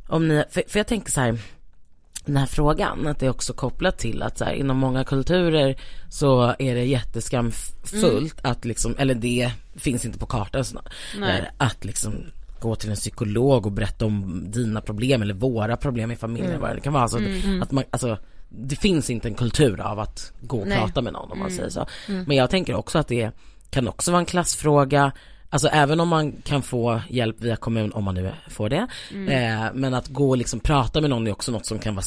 om 0.10 0.28
ni, 0.28 0.44
för, 0.50 0.64
för 0.68 0.80
jag 0.80 0.88
tänker 0.88 1.12
så 1.12 1.22
här, 1.22 1.40
den 2.26 2.38
här 2.38 2.46
frågan, 2.46 3.08
att 3.08 3.20
det 3.20 3.26
är 3.26 3.30
också 3.30 3.54
kopplat 3.54 3.98
till 3.98 4.24
att 4.24 4.38
så 4.38 4.46
här, 4.46 4.54
inom 4.54 4.78
många 4.78 5.04
kulturer 5.04 5.76
så 6.10 6.56
är 6.60 6.76
det 6.76 6.84
jätteskamfullt 6.86 8.40
att 8.42 8.66
liksom, 8.66 8.96
eller 8.98 9.16
det 9.16 9.52
finns 9.76 10.06
inte 10.06 10.20
på 10.20 10.26
kartan 10.26 10.66
snart, 10.66 10.94
Nej. 11.20 11.52
att 11.58 11.86
liksom 11.86 12.14
gå 12.62 12.76
till 12.76 12.90
en 12.90 12.96
psykolog 12.96 13.66
och 13.66 13.72
berätta 13.72 14.06
om 14.06 14.44
dina 14.52 14.82
problem 14.82 15.22
eller 15.22 15.34
våra 15.34 15.78
problem 15.78 16.12
i 16.12 16.16
familjen, 16.16 16.62
vad 16.62 16.76
det 16.76 16.82
kan 16.82 16.94
vara. 16.94 17.04
Alltså, 17.04 17.20
att 17.62 17.72
man, 17.72 17.84
alltså, 17.90 18.18
det 18.50 18.76
finns 18.76 19.10
inte 19.10 19.28
en 19.28 19.36
kultur 19.36 19.82
av 19.82 20.00
att 20.00 20.34
gå 20.42 20.58
och 20.58 20.68
Nej. 20.68 20.78
prata 20.78 21.02
med 21.02 21.14
någon 21.14 21.32
om 21.32 21.40
man 21.40 21.52
säger 21.52 21.70
så. 21.70 21.86
Men 22.08 22.38
jag 22.38 22.50
tänker 22.50 22.76
också 22.76 23.00
att 23.00 23.08
det 23.08 23.32
kan 23.70 23.88
också 23.88 24.12
vara 24.12 24.20
en 24.20 24.26
klassfråga, 24.26 25.12
Alltså 25.50 25.68
även 25.68 26.00
om 26.00 26.08
man 26.08 26.32
kan 26.32 26.62
få 26.62 27.02
hjälp 27.10 27.42
via 27.42 27.56
kommun, 27.56 27.92
om 27.92 28.04
man 28.04 28.16
nu 28.16 28.32
får 28.50 28.70
det. 28.70 28.88
Eh, 29.12 29.74
men 29.74 29.94
att 29.94 30.08
gå 30.08 30.30
och 30.30 30.38
liksom 30.38 30.60
prata 30.60 31.02
med 31.02 31.10
någon 31.10 31.28
är 31.28 31.32
också 31.32 31.52
något 31.52 31.66
som 31.66 31.80
kan 31.80 31.96
vara, 31.96 32.06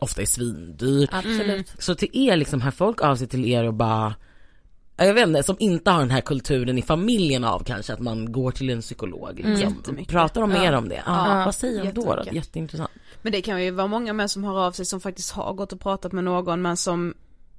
ofta 0.00 0.22
är 0.22 0.26
svindyrt. 0.26 1.10
Absolut. 1.12 1.72
Så 1.78 1.94
till 1.94 2.08
er 2.12 2.36
liksom, 2.36 2.60
hör 2.60 2.70
folk 2.70 3.02
av 3.02 3.16
sig 3.16 3.26
till 3.26 3.44
er 3.44 3.64
och 3.64 3.74
bara 3.74 4.14
jag 4.96 5.14
vet 5.14 5.28
inte, 5.28 5.42
som 5.42 5.56
inte 5.58 5.90
har 5.90 5.98
den 6.00 6.10
här 6.10 6.20
kulturen 6.20 6.78
i 6.78 6.82
familjen 6.82 7.44
av 7.44 7.64
kanske 7.64 7.92
att 7.92 8.00
man 8.00 8.32
går 8.32 8.50
till 8.50 8.70
en 8.70 8.80
psykolog 8.80 9.30
liksom. 9.34 9.76
Jättemycket. 9.76 10.12
Pratar 10.12 10.40
de 10.40 10.50
mer 10.50 10.72
om 10.72 10.88
det? 10.88 11.02
Ja, 11.06 11.38
Ja, 11.38 11.44
vad 11.44 11.54
säger 11.54 11.84
de 11.84 11.92
då, 11.92 12.14
då? 12.16 12.24
Jätteintressant. 12.32 12.90
Men 13.22 13.32
det 13.32 13.42
kan 13.42 13.64
ju 13.64 13.70
vara 13.70 13.86
många 13.86 14.12
med 14.12 14.30
som 14.30 14.44
hör 14.44 14.66
av 14.66 14.72
sig 14.72 14.84
som 14.84 15.00
faktiskt 15.00 15.30
har 15.32 15.52
gått 15.52 15.72
och 15.72 15.80
pratat 15.80 16.12
med 16.12 16.24
någon 16.24 16.62
men 16.62 16.76
som 16.76 17.14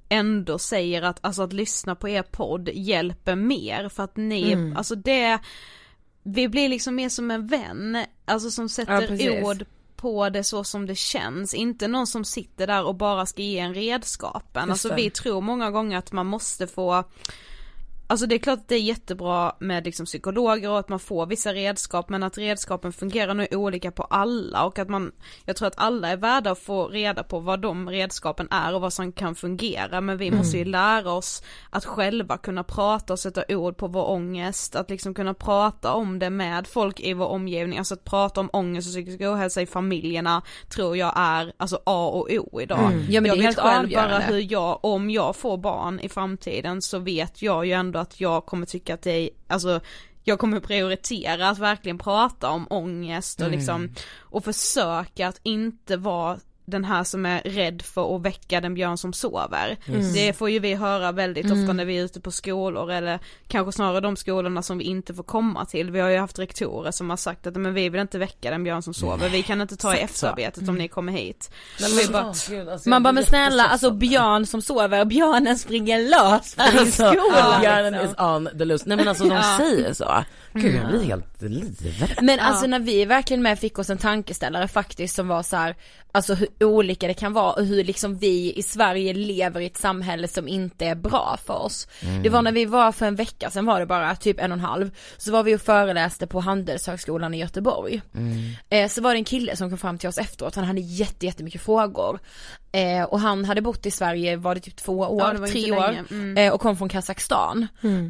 ändå 0.08 0.58
säger 0.58 1.02
att, 1.02 1.18
alltså 1.20 1.42
att 1.42 1.52
lyssna 1.52 1.94
på 1.94 2.08
er 2.08 2.22
podd 2.22 2.68
hjälper 2.72 3.34
mer 3.36 3.88
för 3.88 4.02
att 4.02 4.16
ni, 4.16 4.72
alltså 4.76 4.94
det, 4.94 5.38
vi 6.22 6.48
blir 6.48 6.68
liksom 6.68 6.94
mer 6.94 7.08
som 7.08 7.30
en 7.30 7.46
vän, 7.46 8.04
alltså 8.24 8.50
som 8.50 8.64
Ja, 8.64 8.68
sätter 8.68 9.06
precis. 9.08 9.42
ord 9.44 9.64
på 9.96 10.28
det 10.28 10.44
så 10.44 10.64
som 10.64 10.86
det 10.86 10.94
känns, 10.94 11.54
inte 11.54 11.88
någon 11.88 12.06
som 12.06 12.24
sitter 12.24 12.66
där 12.66 12.84
och 12.84 12.94
bara 12.94 13.26
ska 13.26 13.42
ge 13.42 13.58
en 13.58 13.74
redskapen. 13.74 14.70
Alltså 14.70 14.94
vi 14.94 15.10
tror 15.10 15.40
många 15.40 15.70
gånger 15.70 15.98
att 15.98 16.12
man 16.12 16.26
måste 16.26 16.66
få 16.66 17.04
alltså 18.06 18.26
det 18.26 18.34
är 18.34 18.38
klart 18.38 18.58
att 18.58 18.68
det 18.68 18.74
är 18.74 18.80
jättebra 18.80 19.52
med 19.58 19.84
liksom 19.84 20.06
psykologer 20.06 20.70
och 20.70 20.78
att 20.78 20.88
man 20.88 20.98
får 20.98 21.26
vissa 21.26 21.54
redskap 21.54 22.08
men 22.08 22.22
att 22.22 22.38
redskapen 22.38 22.92
fungerar 22.92 23.34
nog 23.34 23.46
olika 23.50 23.90
på 23.90 24.02
alla 24.02 24.64
och 24.64 24.78
att 24.78 24.88
man, 24.88 25.12
jag 25.44 25.56
tror 25.56 25.68
att 25.68 25.78
alla 25.78 26.08
är 26.08 26.16
värda 26.16 26.50
att 26.50 26.58
få 26.58 26.88
reda 26.88 27.22
på 27.22 27.40
vad 27.40 27.60
de 27.60 27.90
redskapen 27.90 28.48
är 28.50 28.74
och 28.74 28.80
vad 28.80 28.92
som 28.92 29.12
kan 29.12 29.34
fungera. 29.34 30.00
Men 30.00 30.18
vi 30.18 30.30
måste 30.30 30.58
ju 30.58 30.64
lära 30.64 31.12
oss 31.12 31.42
att 31.70 31.84
själva 31.84 32.38
kunna 32.38 32.64
prata 32.64 33.12
och 33.12 33.18
sätta 33.18 33.44
ord 33.48 33.76
på 33.76 33.86
vår 33.86 34.10
ångest, 34.10 34.76
att 34.76 34.90
liksom 34.90 35.14
kunna 35.14 35.34
prata 35.34 35.92
om 35.92 36.18
det 36.18 36.30
med 36.30 36.66
folk 36.66 37.00
i 37.00 37.12
vår 37.12 37.26
omgivning, 37.26 37.78
alltså 37.78 37.94
att 37.94 38.04
prata 38.04 38.40
om 38.40 38.50
ångest 38.52 38.88
och 38.88 38.92
psykisk 38.92 39.20
ohälsa 39.20 39.62
i 39.62 39.66
familjerna 39.66 40.42
tror 40.68 40.96
jag 40.96 41.12
är 41.16 41.52
alltså 41.56 41.76
A 41.84 42.06
och 42.06 42.30
O 42.30 42.60
idag. 42.60 43.04
Ja, 43.08 43.20
men 43.20 43.22
det 43.22 43.28
jag 43.28 43.36
är 43.36 43.36
vet 43.36 43.44
helt 43.44 43.58
själv 43.58 43.90
bara 43.90 44.18
hur 44.18 44.52
jag, 44.52 44.78
om 44.84 45.10
jag 45.10 45.36
får 45.36 45.56
barn 45.56 46.00
i 46.00 46.08
framtiden 46.08 46.82
så 46.82 46.98
vet 46.98 47.42
jag 47.42 47.66
ju 47.66 47.72
ändå 47.72 47.95
att 47.96 48.20
jag 48.20 48.46
kommer 48.46 48.66
tycka 48.66 48.94
att 48.94 49.02
det 49.02 49.10
är, 49.10 49.30
alltså 49.46 49.80
jag 50.24 50.38
kommer 50.38 50.60
prioritera 50.60 51.48
att 51.48 51.58
verkligen 51.58 51.98
prata 51.98 52.50
om 52.50 52.66
ångest 52.70 53.40
och 53.40 53.50
liksom, 53.50 53.94
och 54.18 54.44
försöka 54.44 55.28
att 55.28 55.40
inte 55.42 55.96
vara 55.96 56.38
den 56.66 56.84
här 56.84 57.04
som 57.04 57.26
är 57.26 57.40
rädd 57.40 57.82
för 57.82 58.16
att 58.16 58.22
väcka 58.22 58.60
den 58.60 58.74
björn 58.74 58.98
som 58.98 59.12
sover. 59.12 59.76
Det 60.14 60.32
får 60.32 60.50
ju 60.50 60.58
vi 60.58 60.74
höra 60.74 61.12
väldigt 61.12 61.46
ofta 61.46 61.72
när 61.72 61.84
vi 61.84 61.98
är 61.98 62.04
ute 62.04 62.20
på 62.20 62.30
skolor 62.30 62.90
eller 62.92 63.18
kanske 63.48 63.72
snarare 63.72 64.00
de 64.00 64.16
skolorna 64.16 64.62
som 64.62 64.78
vi 64.78 64.84
inte 64.84 65.14
får 65.14 65.22
komma 65.22 65.64
till. 65.64 65.90
Vi 65.90 66.00
har 66.00 66.08
ju 66.08 66.18
haft 66.18 66.38
rektorer 66.38 66.90
som 66.90 67.10
har 67.10 67.16
sagt 67.16 67.46
att 67.46 67.56
men 67.56 67.74
vi 67.74 67.88
vill 67.88 68.00
inte 68.00 68.18
väcka 68.18 68.50
den 68.50 68.64
björn 68.64 68.82
som 68.82 68.94
sover, 68.94 69.28
vi 69.28 69.42
kan 69.42 69.60
inte 69.60 69.76
ta 69.76 69.96
i 69.96 69.98
efterarbetet 70.00 70.68
om 70.68 70.74
ni 70.78 70.88
kommer 70.88 71.12
hit. 71.12 71.50
Bara- 72.12 72.22
alltså, 72.72 72.88
Man 72.88 73.02
bara 73.02 73.12
men 73.12 73.24
snälla 73.24 73.66
alltså 73.66 73.90
björn 73.90 74.46
som 74.46 74.62
sover, 74.62 75.04
björnen 75.04 75.58
springer 75.58 75.98
lös 75.98 76.54
på 76.54 76.62
din 76.70 76.78
Alltså, 76.78 77.08
skola. 77.12 77.58
björnen 77.60 77.92
liksom. 77.92 78.10
is 78.10 78.18
on 78.20 78.58
the 78.58 78.64
loose. 78.64 78.84
Nej 78.88 78.96
men 78.96 79.08
alltså 79.08 79.24
de 79.24 79.42
säger 79.58 79.92
så. 79.92 80.24
Gud 80.52 80.74
jag 80.74 80.88
blir 80.88 81.02
helt 81.04 81.42
livrädd. 81.42 82.18
Men 82.22 82.40
alltså 82.40 82.66
när 82.66 82.78
vi 82.78 83.04
verkligen 83.04 83.42
med 83.42 83.58
fick 83.58 83.78
oss 83.78 83.90
en 83.90 83.98
tankeställare 83.98 84.68
faktiskt 84.68 85.16
som 85.16 85.28
var 85.28 85.42
så 85.42 85.56
här, 85.56 85.74
alltså 86.12 86.34
hur 86.34 86.48
olika 86.60 87.06
det 87.06 87.14
kan 87.14 87.32
vara 87.32 87.52
och 87.52 87.64
hur 87.66 87.84
liksom 87.84 88.16
vi 88.16 88.52
i 88.56 88.62
Sverige 88.62 89.14
lever 89.14 89.60
i 89.60 89.66
ett 89.66 89.76
samhälle 89.76 90.28
som 90.28 90.48
inte 90.48 90.86
är 90.86 90.94
bra 90.94 91.38
för 91.46 91.54
oss. 91.54 91.88
Det 92.22 92.28
var 92.28 92.42
när 92.42 92.52
vi 92.52 92.64
var 92.64 92.92
för 92.92 93.06
en 93.06 93.16
vecka 93.16 93.50
sedan 93.50 93.66
var 93.66 93.80
det 93.80 93.86
bara, 93.86 94.16
typ 94.16 94.40
en 94.40 94.52
och 94.52 94.58
en 94.58 94.64
halv, 94.64 94.90
så 95.16 95.32
var 95.32 95.42
vi 95.42 95.56
och 95.56 95.60
föreläste 95.60 96.26
på 96.26 96.40
Handelshögskolan 96.40 97.34
i 97.34 97.38
Göteborg. 97.38 98.02
Eh, 98.68 98.88
så 98.88 99.02
var 99.02 99.12
det 99.12 99.20
en 99.20 99.24
kille 99.24 99.56
som 99.56 99.68
kom 99.68 99.78
fram 99.78 99.98
till 99.98 100.08
oss 100.08 100.18
efteråt, 100.18 100.54
han 100.54 100.64
hade 100.64 100.80
jätte, 100.80 101.26
jättemycket 101.26 101.62
frågor. 101.62 102.18
Eh, 102.76 103.04
och 103.04 103.20
han 103.20 103.44
hade 103.44 103.62
bott 103.62 103.86
i 103.86 103.90
Sverige, 103.90 104.36
var 104.36 104.54
det 104.54 104.60
typ 104.60 104.76
två 104.76 104.98
år, 104.98 105.38
Ja, 105.40 105.46
tre 105.46 105.72
år. 105.72 105.96
Mm. 106.10 106.36
Eh, 106.36 106.52
och 106.52 106.60
kom 106.60 106.76
från 106.76 106.88
Kazakstan. 106.88 107.66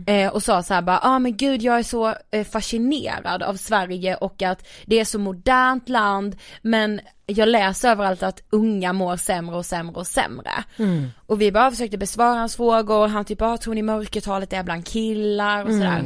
Eh, 0.07 0.33
och 0.33 0.43
sa 0.43 0.63
så 0.63 0.75
här 0.75 0.83
bara, 0.83 0.99
ah 1.03 1.19
men 1.19 1.37
gud 1.37 1.63
jag 1.63 1.79
är 1.79 1.83
så 1.83 2.15
eh, 2.31 2.45
fascinerad 2.47 3.43
av 3.43 3.55
Sverige 3.55 4.17
och 4.17 4.43
att 4.43 4.69
det 4.87 5.01
är 5.01 5.05
så 5.05 5.19
modernt 5.19 5.89
land 5.89 6.37
men 6.63 7.01
jag 7.27 7.49
läser 7.49 7.91
överallt 7.91 8.23
att 8.23 8.43
unga 8.51 8.93
mår 8.93 9.17
sämre 9.17 9.57
och 9.57 9.67
sämre 9.67 9.97
och 9.97 10.07
sämre. 10.07 10.51
Och 11.27 11.41
vi 11.41 11.53
bara 11.53 11.71
försökte 11.71 11.99
besvara 11.99 12.39
hans 12.39 12.57
frågor, 12.57 13.09
han 13.09 13.25
typ, 13.25 13.43
ah, 13.43 13.57
tror 13.57 13.75
ni 13.75 13.83
mörkertalet 13.83 14.53
är 14.53 14.63
bland 14.63 14.87
killar 14.87 15.65
och 15.65 15.71
sådär. 15.73 16.03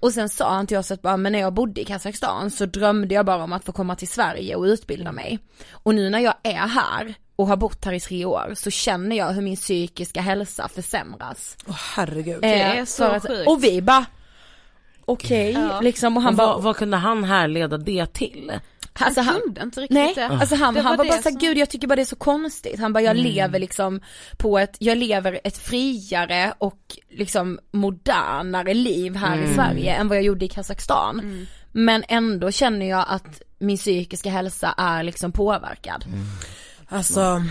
Och 0.00 0.12
sen 0.12 0.28
sa 0.28 0.50
han 0.54 0.66
till 0.66 0.76
oss 0.76 0.90
att 0.90 1.02
bara, 1.02 1.16
men 1.16 1.32
när 1.32 1.40
jag 1.40 1.54
bodde 1.54 1.80
i 1.80 1.84
Kazakstan 1.84 2.50
så 2.50 2.66
drömde 2.66 3.14
jag 3.14 3.26
bara 3.26 3.44
om 3.44 3.52
att 3.52 3.64
få 3.64 3.72
komma 3.72 3.96
till 3.96 4.08
Sverige 4.08 4.54
och 4.54 4.64
utbilda 4.64 5.12
mig. 5.12 5.38
Och 5.70 5.94
nu 5.94 6.10
när 6.10 6.18
jag 6.18 6.34
är 6.42 6.66
här 6.68 7.14
och 7.40 7.46
har 7.48 7.56
bott 7.56 7.84
här 7.84 7.92
i 7.92 8.00
tre 8.00 8.24
år 8.24 8.52
så 8.56 8.70
känner 8.70 9.16
jag 9.16 9.32
hur 9.32 9.42
min 9.42 9.56
psykiska 9.56 10.20
hälsa 10.20 10.68
försämras. 10.68 11.56
Åh 11.66 11.74
herregud. 11.96 12.38
Det 12.42 12.60
är 12.60 12.78
Eh, 12.78 12.84
så 12.84 13.04
att- 13.04 13.26
sjukt. 13.26 13.48
Och 13.48 13.64
vi 13.64 13.82
bara 13.82 14.06
okej, 15.04 15.52
Ja. 15.52 15.80
liksom 15.80 16.16
och 16.16 16.22
han 16.22 16.32
Och 16.34 16.36
bara, 16.38 16.46
vad, 16.46 16.62
vad 16.62 16.76
kunde 16.76 16.96
han 16.96 17.24
härleda 17.24 17.78
det 17.78 18.06
till? 18.06 18.52
alltså 18.92 19.20
han 19.20 19.32
han, 19.34 19.40
kunde 19.42 19.62
inte 19.62 19.80
riktigt 19.80 19.94
nej, 19.94 20.12
det. 20.14 20.26
alltså 20.26 20.54
han, 20.56 20.74
Det 20.74 20.80
han 20.80 20.96
var 20.96 21.04
det 21.04 21.08
bara 21.10 21.22
såhär, 21.22 21.30
som- 21.30 21.38
gud 21.40 21.58
jag 21.58 21.70
tycker 21.70 21.86
bara 21.88 21.96
det 21.96 22.02
är 22.02 22.04
så 22.04 22.16
konstigt. 22.16 22.80
Han 22.80 22.92
bara, 22.92 23.00
jag 23.02 23.16
lever 23.16 23.58
liksom 23.58 24.00
på 24.38 24.58
ett, 24.58 24.76
jag 24.78 24.98
lever 24.98 25.40
ett 25.44 25.58
friare 25.58 26.54
och 26.58 26.78
liksom 27.10 27.58
modernare 27.72 28.74
liv 28.74 29.16
här 29.16 29.42
i 29.42 29.54
Sverige 29.54 29.94
än 29.94 30.08
vad 30.08 30.16
jag 30.16 30.24
gjorde 30.24 30.44
i 30.44 30.48
Kazakstan. 30.48 31.46
Men 31.72 32.04
ändå 32.08 32.50
känner 32.50 32.86
jag 32.88 33.04
att 33.08 33.42
min 33.58 33.76
psykiska 33.76 34.30
hälsa 34.30 34.74
är 34.76 35.02
liksom 35.02 35.32
påverkad. 35.32 36.04
Alltså 36.90 37.42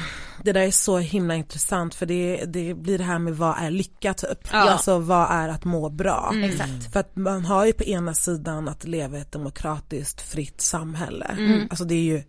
det 0.44 0.52
där 0.52 0.62
är 0.62 0.72
så 0.72 0.98
himla 0.98 1.36
intressant 1.36 1.96
för 1.96 2.06
det, 2.06 2.46
det 2.46 2.74
blir 2.74 2.98
det 2.98 3.04
här 3.04 3.20
med 3.20 3.38
vad 3.38 3.58
är 3.60 3.72
lycka 3.72 4.14
typ. 4.14 4.48
Ja. 4.52 4.58
Alltså 4.58 5.00
vad 5.00 5.32
är 5.32 5.50
att 5.50 5.66
må 5.66 5.90
bra. 5.90 6.34
Exakt. 6.44 6.94
För 6.94 7.00
att 7.00 7.16
man 7.16 7.46
har 7.46 7.66
ju 7.66 7.74
på 7.74 7.84
ena 7.84 8.14
sidan 8.14 8.68
att 8.68 8.84
leva 8.84 9.18
i 9.18 9.22
ett 9.22 9.32
demokratiskt 9.32 10.22
fritt 10.22 10.62
samhälle. 10.62 11.38
Alltså 11.70 11.86
det 11.86 11.96
är 11.96 12.04
ju 12.04 12.24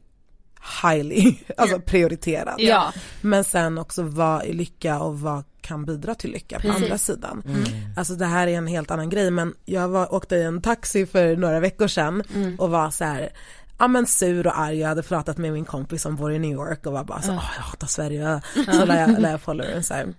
highly 0.83 1.35
alltså 1.57 1.81
prioriterat. 1.81 2.55
Ja. 2.59 2.93
Men 3.21 3.45
sen 3.45 3.79
också 3.79 4.03
vad 4.03 4.43
är 4.43 4.53
lycka 4.53 5.01
och 5.01 5.21
vad 5.21 5.45
kan 5.61 5.85
bidra 5.85 6.15
till 6.15 6.33
lycka 6.33 6.57
på 6.57 6.63
Precis. 6.63 6.83
andra 6.83 6.99
sidan. 6.99 7.43
Alltså 7.97 8.15
det 8.15 8.27
här 8.27 8.47
är 8.47 8.59
en 8.59 8.67
helt 8.67 8.91
annan 8.91 9.11
grej 9.11 9.31
men 9.31 9.55
jag 9.65 9.89
var, 9.89 10.15
åkte 10.15 10.37
i 10.37 10.43
en 10.43 10.63
taxi 10.63 11.07
för 11.07 11.37
några 11.37 11.61
veckor 11.61 11.89
sedan 11.89 12.23
och 12.59 12.71
var 12.71 12.91
så 12.91 13.05
här 13.05 13.31
ja 13.81 13.89
men 13.89 14.07
sur 14.07 14.47
och 14.47 14.59
arg, 14.59 14.79
jag 14.79 14.89
hade 14.89 15.03
pratat 15.03 15.39
med 15.39 15.53
min 15.53 15.65
kompis 15.65 16.03
som 16.03 16.17
bor 16.17 16.33
i 16.33 16.39
New 16.39 16.51
York 16.53 16.87
och 16.87 16.93
var 16.93 17.05
bara 17.05 17.23
så, 17.23 17.33
"Åh, 17.33 17.51
jag 17.57 17.63
hatar 17.63 17.87
Sverige, 17.87 18.41
så 18.73 18.85
lär 18.85 19.01
jag, 19.01 19.21
lär 19.21 19.31
jag 19.31 19.41
followern 19.41 19.83
så 19.83 19.95
här. 19.95 20.15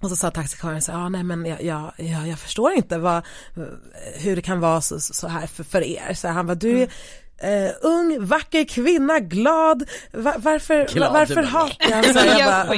Och 0.00 0.08
så 0.08 0.16
sa 0.16 0.30
taxichauffören 0.30 0.82
så 0.82 0.92
ja 0.92 1.08
nej 1.08 1.22
men 1.22 1.46
jag, 1.46 1.62
jag, 1.62 1.92
jag, 1.96 2.28
jag 2.28 2.38
förstår 2.38 2.72
inte 2.72 2.98
vad, 2.98 3.22
hur 4.14 4.36
det 4.36 4.42
kan 4.42 4.60
vara 4.60 4.80
så, 4.80 5.00
så 5.00 5.28
här 5.28 5.46
för, 5.46 5.64
för 5.64 5.82
er. 5.82 6.14
Så 6.14 6.26
här, 6.26 6.34
han 6.34 6.46
var 6.46 6.54
du 6.54 6.86
är 7.38 7.66
eh, 7.66 7.70
ung, 7.82 8.26
vacker 8.26 8.64
kvinna, 8.64 9.20
glad, 9.20 9.82
va, 10.12 10.34
varför, 10.38 10.86
Glad, 10.92 11.12
va, 11.12 11.18
varför 11.18 11.42
hatar 11.42 11.90
jag? 11.90 12.04
Så 12.14 12.18
jag 12.26 12.38
Jag 12.40 12.46
bara. 12.66 12.76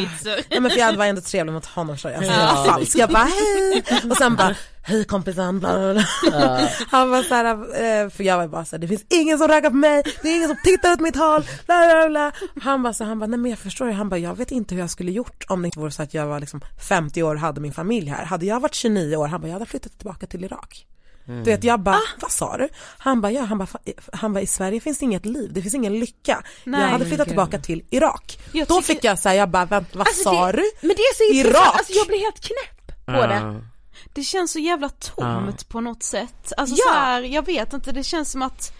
Ja 0.48 0.60
men 0.60 0.70
för 0.70 0.78
jag 0.78 0.96
var 0.96 1.06
ändå 1.06 1.20
trevlig 1.20 1.52
mot 1.52 1.66
honom 1.66 1.98
så 1.98 2.08
jag 2.08 2.16
alltså, 2.16 2.32
jag 2.32 2.54
var 2.54 2.64
falsk. 2.64 2.96
Jag 2.96 3.08
bara 3.10 3.24
hej 3.24 3.82
och 4.10 4.16
sen 4.16 4.36
bara 4.36 4.54
hej 4.82 5.04
kompisen 5.04 5.60
bla 5.60 5.78
bla 5.92 6.04
bla. 6.30 6.68
Han 6.90 7.10
var 7.10 7.22
såhär, 7.22 7.44
eh, 7.54 8.10
för 8.10 8.24
jag 8.24 8.36
var 8.36 8.48
bara 8.48 8.64
såhär 8.64 8.80
det 8.80 8.88
finns 8.88 9.04
ingen 9.08 9.38
som 9.38 9.48
raggar 9.48 9.70
på 9.70 9.76
mig, 9.76 10.02
det 10.22 10.28
är 10.28 10.36
ingen 10.36 10.48
som 10.48 10.56
tittar 10.64 10.92
åt 10.92 11.00
mitt 11.00 11.16
håll, 11.16 11.42
bla 11.66 11.86
bla 11.86 12.08
bla. 12.08 12.32
Han 12.62 12.82
bara 12.82 12.92
så 12.92 13.04
han 13.04 13.18
bara 13.18 13.26
nej 13.26 13.38
men 13.38 13.50
jag 13.50 13.58
förstår 13.58 13.86
det, 13.86 13.92
han 13.92 14.08
bara 14.08 14.18
jag 14.18 14.34
vet 14.36 14.50
inte 14.50 14.74
hur 14.74 14.82
jag 14.82 14.90
skulle 14.90 15.12
gjort 15.12 15.44
om 15.48 15.62
det 15.62 15.66
inte 15.66 15.78
vore 15.78 15.90
så 15.90 16.02
att 16.02 16.14
jag 16.14 16.26
var 16.26 16.40
liksom 16.40 16.60
50 16.88 17.22
år 17.22 17.34
och 17.34 17.40
hade 17.40 17.60
min 17.60 17.72
familj 17.72 18.08
här. 18.10 18.24
Hade 18.24 18.46
jag 18.46 18.60
varit 18.60 18.74
29 18.74 19.16
år, 19.16 19.26
han 19.28 19.40
bara 19.40 19.46
jag 19.48 19.52
hade 19.52 19.66
flyttat 19.66 19.98
tillbaka 19.98 20.26
till 20.26 20.44
Irak. 20.44 20.86
Du 21.26 21.42
vet 21.42 21.64
jag 21.64 21.80
bara, 21.80 21.98
vad 22.20 22.30
sa 22.30 22.56
du? 22.56 22.68
Han 22.98 23.20
bara 23.20 23.32
ja, 23.32 23.42
han 23.42 23.58
bara, 23.58 23.66
han 24.12 24.32
bara 24.32 24.40
i 24.40 24.46
Sverige 24.46 24.80
finns 24.80 24.98
det 24.98 25.04
inget 25.04 25.26
liv, 25.26 25.50
det 25.52 25.62
finns 25.62 25.74
ingen 25.74 25.98
lycka. 25.98 26.42
Nej. 26.64 26.80
jag 26.80 26.88
hade 26.88 27.06
flyttat 27.06 27.26
tillbaka 27.26 27.58
till 27.58 27.84
Irak. 27.90 28.38
Jag 28.52 28.68
Då 28.68 28.74
tycker- 28.80 28.94
fick 28.94 29.04
jag 29.04 29.18
säga, 29.18 29.34
jag 29.34 29.48
bara 29.50 29.64
vänta 29.64 29.98
vad 29.98 30.06
Alltså, 30.06 30.22
sa 30.22 30.46
det- 30.52 30.52
du? 30.58 30.70
Men 30.80 30.96
det 30.96 31.02
är 31.02 31.14
så 31.14 31.48
Irak. 31.48 31.74
alltså 31.78 31.92
jag 31.92 32.06
blir 32.06 32.18
helt 32.18 32.40
knäpp 32.40 33.06
på 33.06 33.26
det. 33.26 33.64
Ja. 34.04 34.10
Det 34.12 34.22
känns 34.22 34.52
så 34.52 34.58
jävla 34.58 34.88
tomt 34.88 35.68
på 35.68 35.80
något 35.80 36.02
sätt. 36.02 36.52
Alltså 36.56 36.76
Ja. 36.78 36.92
så 36.92 36.98
här, 36.98 37.22
jag 37.22 37.46
vet 37.46 37.72
inte, 37.72 37.92
det 37.92 38.02
känns 38.04 38.30
som 38.30 38.42
att 38.42 38.72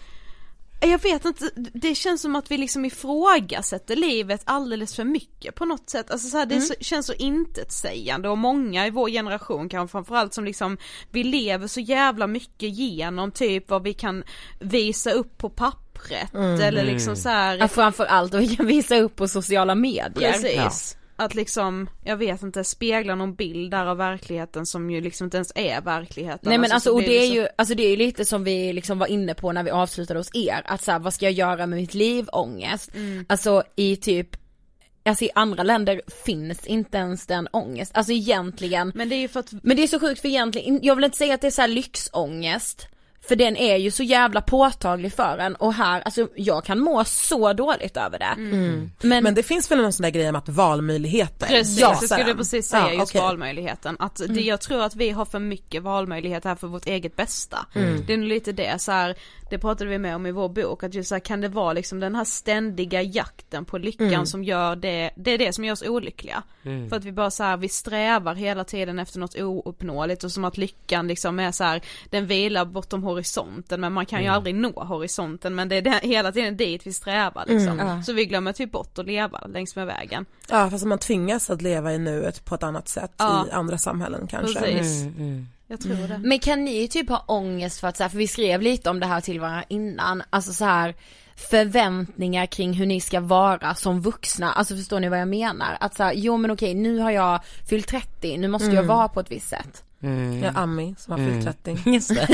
jag 0.83 1.01
vet 1.01 1.25
inte, 1.25 1.49
det 1.55 1.95
känns 1.95 2.21
som 2.21 2.35
att 2.35 2.51
vi 2.51 2.57
liksom 2.57 2.85
ifrågasätter 2.85 3.95
livet 3.95 4.41
alldeles 4.45 4.95
för 4.95 5.03
mycket 5.03 5.55
på 5.55 5.65
något 5.65 5.89
sätt. 5.89 6.11
Alltså 6.11 6.27
så 6.29 6.37
här, 6.37 6.45
det 6.45 6.55
är 6.55 6.59
så, 6.59 6.73
känns 6.79 7.05
så 7.05 7.13
intetsägande 7.13 8.29
och 8.29 8.37
många 8.37 8.87
i 8.87 8.89
vår 8.89 9.09
generation 9.09 9.69
kanske 9.69 9.91
framförallt 9.91 10.33
som 10.33 10.45
liksom, 10.45 10.77
vi 11.11 11.23
lever 11.23 11.67
så 11.67 11.79
jävla 11.79 12.27
mycket 12.27 12.69
genom 12.69 13.31
typ 13.31 13.69
vad 13.69 13.83
vi 13.83 13.93
kan 13.93 14.23
visa 14.59 15.11
upp 15.11 15.37
på 15.37 15.49
pappret 15.49 16.33
eller 16.33 16.83
liksom 16.83 17.15
så 17.15 17.29
här. 17.29 17.57
Ja, 17.57 17.67
framförallt 17.67 18.33
och 18.33 18.41
vi 18.41 18.55
kan 18.55 18.67
visa 18.67 18.97
upp 18.97 19.15
på 19.15 19.27
sociala 19.27 19.75
medier. 19.75 20.31
Precis. 20.31 20.97
Att 21.15 21.35
liksom, 21.35 21.89
jag 22.03 22.17
vet 22.17 22.43
inte, 22.43 22.63
spegla 22.63 23.15
någon 23.15 23.35
bild 23.35 23.71
där 23.71 23.85
av 23.85 23.97
verkligheten 23.97 24.65
som 24.65 24.91
ju 24.91 25.01
liksom 25.01 25.25
inte 25.25 25.37
ens 25.37 25.51
är 25.55 25.81
verkligheten. 25.81 26.49
Nej 26.49 26.57
men 26.57 26.71
alltså 26.71 26.89
så 26.89 26.95
och 26.95 27.01
det 27.01 27.23
är 27.23 27.27
så- 27.27 27.33
ju, 27.35 27.47
alltså 27.55 27.75
det 27.75 27.83
är 27.83 27.89
ju 27.89 27.95
lite 27.95 28.25
som 28.25 28.43
vi 28.43 28.73
liksom 28.73 28.99
var 28.99 29.07
inne 29.07 29.33
på 29.33 29.51
när 29.51 29.63
vi 29.63 29.71
avslutade 29.71 30.19
hos 30.19 30.29
er, 30.35 30.61
att 30.65 30.81
så 30.81 30.91
här, 30.91 30.99
vad 30.99 31.13
ska 31.13 31.25
jag 31.25 31.33
göra 31.33 31.67
med 31.67 31.79
mitt 31.79 31.93
liv, 31.93 32.25
ångest. 32.31 32.95
Mm. 32.95 33.25
Alltså 33.29 33.63
i 33.75 33.95
typ, 33.95 34.29
alltså 35.05 35.25
i 35.25 35.29
andra 35.35 35.63
länder 35.63 36.01
finns 36.25 36.65
inte 36.65 36.97
ens 36.97 37.27
den 37.27 37.47
ångest, 37.51 37.91
alltså 37.97 38.13
egentligen. 38.13 38.91
Men 38.95 39.09
det 39.09 39.15
är 39.15 39.19
ju 39.19 39.27
för 39.27 39.39
att 39.39 39.51
Men 39.63 39.77
det 39.77 39.83
är 39.83 39.87
så 39.87 39.99
sjukt 39.99 40.21
för 40.21 40.27
egentligen, 40.27 40.79
jag 40.83 40.95
vill 40.95 41.03
inte 41.05 41.17
säga 41.17 41.33
att 41.33 41.41
det 41.41 41.47
är 41.47 41.51
så 41.51 41.61
här 41.61 41.67
lyxångest, 41.67 42.87
för 43.27 43.35
den 43.35 43.57
är 43.57 43.77
ju 43.77 43.91
så 43.91 44.03
jävla 44.03 44.41
påtaglig 44.41 45.13
för 45.13 45.37
en 45.37 45.55
och 45.55 45.73
här, 45.73 46.01
alltså 46.01 46.27
jag 46.35 46.63
kan 46.65 46.79
må 46.79 47.03
så 47.05 47.53
dåligt 47.53 47.97
över 47.97 48.19
det. 48.19 48.35
Men, 49.01 49.23
Men 49.23 49.35
det 49.35 49.43
finns 49.43 49.71
väl 49.71 49.81
någon 49.81 49.93
sån 49.93 50.03
där 50.03 50.09
grej 50.09 50.29
om 50.29 50.35
att 50.35 50.49
valmöjligheter. 50.49 51.47
Precis, 51.47 51.79
Ja, 51.79 51.87
jag 51.89 51.97
så 51.97 52.07
skulle 52.07 52.35
precis 52.35 52.69
säga 52.69 52.83
Ja, 52.87 52.93
just 52.93 53.11
okej. 53.11 53.21
valmöjligheten. 53.21 53.95
Att 53.99 54.21
det, 54.27 54.41
jag 54.41 54.61
tror 54.61 54.83
att 54.83 54.95
vi 54.95 55.09
har 55.09 55.25
för 55.25 55.39
mycket 55.39 55.83
valmöjligheter 55.83 56.49
här 56.49 56.55
för 56.55 56.67
vårt 56.67 56.85
eget 56.85 57.15
bästa. 57.15 57.65
Mm. 57.73 58.03
Det 58.07 58.13
är 58.13 58.17
nog 58.17 58.27
lite 58.27 58.51
det 58.51 58.81
så 58.81 58.91
här. 58.91 59.15
Det 59.51 59.59
pratade 59.59 59.89
vi 59.89 59.97
med 59.97 60.15
om 60.15 60.25
i 60.25 60.31
vår 60.31 60.49
bok, 60.49 60.83
att 60.83 60.93
just 60.93 61.09
så 61.09 61.15
här, 61.15 61.19
kan 61.19 61.41
det 61.41 61.47
vara 61.47 61.73
liksom 61.73 61.99
den 61.99 62.15
här 62.15 62.23
ständiga 62.23 63.01
jakten 63.01 63.65
på 63.65 63.77
lyckan 63.77 64.27
som 64.27 64.43
gör 64.43 64.75
det, 64.75 65.11
det 65.15 65.31
är 65.31 65.37
det 65.37 65.53
som 65.53 65.65
gör 65.65 65.73
oss 65.73 65.83
olyckliga. 65.83 66.43
För 66.89 66.95
att 66.95 67.05
vi 67.05 67.11
bara 67.11 67.31
så 67.31 67.43
här, 67.43 67.57
vi 67.57 67.69
strävar 67.69 68.35
hela 68.35 68.63
tiden 68.63 68.99
efter 68.99 69.19
något 69.19 69.35
ouppnåeligt 69.39 70.23
och 70.23 70.31
som 70.31 70.45
att 70.45 70.57
lyckan 70.57 71.07
liksom 71.07 71.39
är 71.39 71.51
så 71.51 71.63
här, 71.63 71.81
den 72.09 72.27
vilar 72.27 72.65
bortom 72.65 73.03
horisonten 73.03 73.81
men 73.81 73.93
man 73.93 74.05
kan 74.05 74.23
ju 74.23 74.27
aldrig 74.27 74.55
nå 74.55 74.83
horisonten 74.83 75.55
men 75.55 75.69
det 75.69 75.75
är 75.75 75.81
det, 75.81 75.99
hela 76.03 76.31
tiden 76.31 76.57
dit 76.57 76.87
vi 76.87 76.93
strävar 76.93 77.45
liksom. 77.47 78.03
Så 78.05 78.13
vi 78.13 78.25
glömmer 78.25 78.53
typ 78.53 78.71
bort 78.71 78.99
att 78.99 79.05
leva 79.05 79.39
längs 79.47 79.75
med 79.75 79.87
vägen. 79.87 80.25
Ja 80.49 80.69
fast 80.69 80.85
man 80.85 80.97
tvingas 80.97 81.49
att 81.49 81.61
leva 81.61 81.93
i 81.93 81.97
nuet 81.97 82.45
på 82.45 82.55
ett 82.55 82.63
annat 82.63 82.87
sätt 82.87 83.11
Ja. 83.17 83.45
i 83.49 83.51
andra 83.51 83.77
samhällen 83.77 84.27
kanske. 84.27 84.59
Precis. 84.59 85.03
Mm, 85.71 85.91
mm. 85.91 85.99
Jag 85.99 86.07
tror 86.07 86.17
det. 86.17 86.27
Men 86.27 86.39
kan 86.39 86.65
ni 86.65 86.87
typ 86.87 87.09
ha 87.09 87.23
ångest 87.27 87.79
för 87.79 87.87
att 87.87 87.97
så 87.97 88.03
här, 88.03 88.09
för 88.09 88.17
vi 88.17 88.27
skrev 88.27 88.61
lite 88.61 88.89
om 88.89 88.99
det 88.99 89.05
här 89.05 89.21
till 89.21 89.39
varandra 89.39 89.63
innan, 89.67 90.23
alltså 90.29 90.53
så 90.53 90.65
här 90.65 90.95
förväntningar 91.35 92.45
kring 92.45 92.73
hur 92.73 92.85
ni 92.85 93.01
ska 93.01 93.19
vara 93.19 93.75
som 93.75 94.01
vuxna, 94.01 94.53
alltså 94.53 94.75
förstår 94.75 94.99
ni 94.99 95.09
vad 95.09 95.19
jag 95.19 95.27
menar? 95.27 95.77
Att 95.79 95.95
så 95.95 96.03
här, 96.03 96.13
jo 96.13 96.37
men 96.37 96.51
okej 96.51 96.73
nu 96.73 96.99
har 96.99 97.11
jag 97.11 97.39
fyllt 97.69 97.87
30, 97.87 98.37
nu 98.37 98.47
måste 98.47 98.71
jag 98.71 98.83
vara 98.83 99.07
på 99.07 99.19
ett 99.19 99.31
visst 99.31 99.49
sätt. 99.49 99.83
Mm. 100.03 100.43
Ja, 100.43 100.51
Ami 100.55 100.95
som 100.97 101.11
har 101.11 101.29
fyllt 101.29 101.63
30. 101.63 101.89
Just 101.89 102.09
det. 102.09 102.27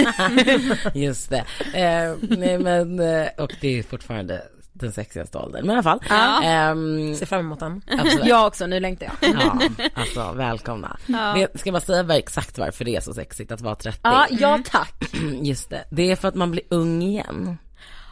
Just 0.99 1.29
det. 1.29 1.45
Eh, 1.73 2.15
nej 2.37 2.59
men, 2.59 2.99
eh, 2.99 3.27
och 3.37 3.55
det 3.61 3.79
är 3.79 3.83
fortfarande 3.83 4.43
den 4.79 4.91
sexigaste 4.91 5.37
åldern, 5.37 5.61
men 5.65 5.69
i 5.69 5.73
alla 5.73 5.83
fall. 5.83 5.99
Ja. 6.09 6.43
Ehm, 6.43 7.15
Ser 7.15 7.25
fram 7.25 7.39
emot 7.39 7.59
den. 7.59 7.81
absolut. 7.99 8.25
Jag 8.25 8.47
också, 8.47 8.65
nu 8.67 8.79
längtar 8.79 9.11
jag. 9.21 9.33
Ja, 9.39 9.59
alltså 9.93 10.31
välkomna. 10.31 10.97
Det, 11.07 11.59
ska 11.59 11.71
man 11.71 11.81
säga 11.81 12.03
var- 12.03 12.15
exakt 12.15 12.57
varför 12.57 12.85
det 12.85 12.95
är 12.95 13.01
så 13.01 13.13
sexigt 13.13 13.51
att 13.51 13.61
vara 13.61 13.75
30? 13.75 13.99
Ja, 14.03 14.27
ja 14.29 14.59
tack. 14.71 14.93
Just 15.41 15.69
det, 15.69 15.83
det 15.91 16.11
är 16.11 16.15
för 16.15 16.27
att 16.27 16.35
man 16.35 16.51
blir 16.51 16.63
ung 16.69 17.01
igen. 17.01 17.57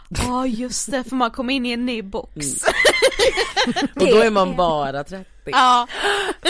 Ja 0.09 0.47
just 0.47 0.91
det, 0.91 1.03
för 1.03 1.15
man 1.15 1.31
kommer 1.31 1.53
in 1.53 1.65
i 1.65 1.71
en 1.71 1.85
ny 1.85 2.01
box. 2.01 2.35
Och 3.95 4.07
då 4.07 4.17
är 4.17 4.29
man 4.29 4.55
bara 4.55 5.03
30. 5.03 5.25
Ja. 5.45 5.87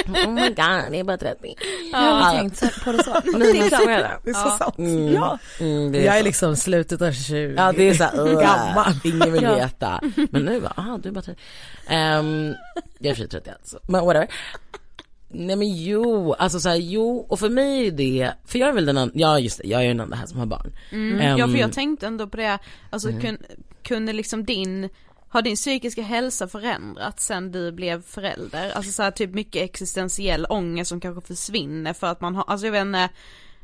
Oh 0.08 0.30
my 0.30 0.42
god, 0.50 0.92
det 0.92 1.00
är 1.00 1.04
bara 1.04 1.18
30. 1.18 1.56
Jag 1.92 2.00
har 2.00 2.34
tänkt 2.38 2.58
så- 2.58 2.84
på 2.84 2.92
det 2.92 3.04
så. 3.04 3.12
Så 3.76 3.90
är 3.90 3.98
det. 4.00 4.12
Det 4.24 4.30
är 4.30 4.34
så 4.34 4.50
sant. 4.58 4.78
Mm. 4.78 5.14
Ja. 5.14 5.38
Mm, 5.60 5.92
det 5.92 6.00
är 6.00 6.06
Jag 6.06 6.16
är 6.16 6.20
så. 6.20 6.26
liksom 6.26 6.56
slutet 6.56 7.02
av 7.02 7.12
20. 7.12 7.54
Ja 7.58 7.72
det 7.72 7.90
är 7.90 7.94
såhär, 7.94 8.42
Gammal. 8.42 8.94
ingen 9.04 9.34
vill 9.34 9.44
Ja. 9.44 9.56
veta. 9.56 10.02
Men 10.32 10.42
nu 10.46 10.62
bara, 10.62 10.74
aha 10.78 11.00
du 11.04 11.10
är 11.10 11.14
bara 11.14 11.22
30. 11.22 11.42
Um, 11.90 12.56
jag 13.00 13.12
är 13.12 13.16
sig 13.16 13.28
30 13.28 13.50
alltså, 13.50 13.80
men 13.88 14.06
whatever. 14.06 14.28
Nej 15.28 15.56
men 15.56 15.76
jo, 15.76 16.34
alltså 16.34 16.60
såhär 16.60 16.76
jo, 16.76 17.26
och 17.30 17.40
för 17.40 17.50
mig 17.50 17.88
är 17.88 17.92
det, 17.92 18.32
för 18.46 18.60
jag 18.60 18.70
är 18.70 18.74
väl 18.74 18.86
den 18.86 18.98
enda, 18.98 19.14
ja 19.16 19.40
just 19.40 19.62
det, 19.62 19.68
jag 19.68 19.84
är 19.84 19.88
den 19.88 20.00
enda 20.00 20.16
här 20.16 20.26
som 20.26 20.40
har 20.40 20.46
barn. 20.46 20.72
Mm. 20.92 21.20
Ehm, 21.20 21.38
ja 21.38 21.48
för 21.48 21.58
jag 21.58 21.74
tänkte 21.74 22.08
ändå 22.08 22.28
på 22.28 22.38
det, 22.38 22.60
alltså 22.90 23.12
kun, 23.12 23.38
kunde 23.84 24.14
liksom 24.14 24.46
din, 24.46 24.90
har 25.30 25.42
din 25.42 25.56
psykiska 25.56 26.02
hälsa 26.02 26.48
förändrats 26.48 27.26
sen 27.26 27.52
du 27.52 27.72
blev 27.72 28.02
förälder? 28.02 28.72
Alltså 28.72 28.92
så 28.92 29.04
här, 29.04 29.12
typ 29.12 29.34
mycket 29.34 29.62
existentiell 29.62 30.46
ångest 30.50 30.90
som 30.90 31.00
kanske 31.00 31.28
försvinner 31.28 31.94
för 31.94 32.08
att 32.08 32.22
man 32.22 32.36
har, 32.36 32.44
alltså 32.48 32.68
jag 32.68 32.72
vet 32.72 32.82
inte, 32.82 33.10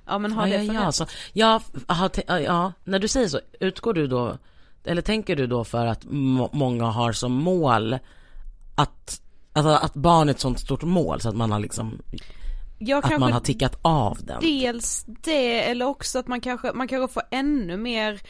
ja 0.06 0.18
men 0.20 0.32
har 0.32 0.48
ja, 0.48 0.58
det 0.58 0.64
ja, 0.64 0.74
ja, 0.74 0.74
förändrats? 0.74 0.98
så, 0.98 1.06
ja, 1.34 1.62
aha, 1.88 2.10
ja, 2.28 2.40
ja, 2.40 2.74
när 2.84 3.00
du 3.00 3.08
säger 3.08 3.28
så, 3.28 3.40
utgår 3.60 3.94
du 3.94 4.08
då, 4.08 4.38
eller 4.84 5.02
tänker 5.02 5.36
du 5.36 5.48
då 5.48 5.64
för 5.64 5.86
att 5.86 6.04
må, 6.04 6.50
många 6.54 6.86
har 6.86 7.12
som 7.12 7.32
mål 7.32 7.98
att, 8.76 9.22
alltså 9.54 9.86
att 9.86 9.94
barn 9.94 10.28
är 10.30 10.34
ett 10.34 10.40
sånt 10.40 10.60
stort 10.60 10.84
mål 10.84 11.22
så 11.22 11.30
att 11.30 11.36
man 11.36 11.52
har 11.52 11.60
liksom, 11.60 12.02
Jag 12.80 13.06
att 13.06 13.20
man 13.20 13.32
har 13.34 13.40
tickat 13.40 13.80
av 13.82 14.18
den? 14.22 14.40
dels 14.42 15.06
det 15.08 15.70
eller 15.70 15.86
också 15.86 16.20
att 16.20 16.28
man 16.28 16.42
kanske, 16.42 16.72
man 16.74 16.88
kanske 16.88 17.14
får 17.14 17.24
ännu 17.32 17.78
mer 17.78 18.22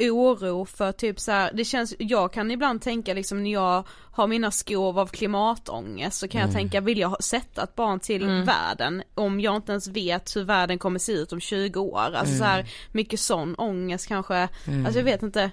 oro 0.00 0.64
för 0.64 0.92
typ 0.92 1.20
så 1.20 1.32
här, 1.32 1.50
det 1.54 1.64
känns, 1.64 1.94
jag 1.98 2.32
kan 2.32 2.50
ibland 2.50 2.82
tänka 2.82 3.14
liksom 3.14 3.42
när 3.42 3.50
jag 3.52 3.84
har 4.12 4.26
mina 4.26 4.50
skov 4.50 4.98
av 4.98 5.06
klimatångest 5.06 6.18
så 6.18 6.28
kan 6.28 6.40
jag 6.40 6.52
tänka, 6.52 6.80
vill 6.80 6.98
jag 6.98 7.08
ha- 7.08 7.20
sätta 7.20 7.62
ett 7.62 7.74
barn 7.74 8.00
till 8.00 8.26
världen 8.26 9.02
om 9.14 9.40
jag 9.40 9.56
inte 9.56 9.72
ens 9.72 9.88
vet 9.88 10.36
hur 10.36 10.44
världen 10.44 10.78
kommer 10.78 10.98
se 10.98 11.12
ut 11.12 11.32
om 11.32 11.40
20 11.40 11.80
år, 11.80 12.00
alltså 12.14 12.36
så 12.38 12.44
här, 12.44 12.66
mycket 12.92 13.20
sån 13.20 13.54
ångest 13.54 14.06
kanske, 14.06 14.48
alltså 14.86 14.98
jag 14.98 15.04
vet 15.04 15.22
inte, 15.22 15.50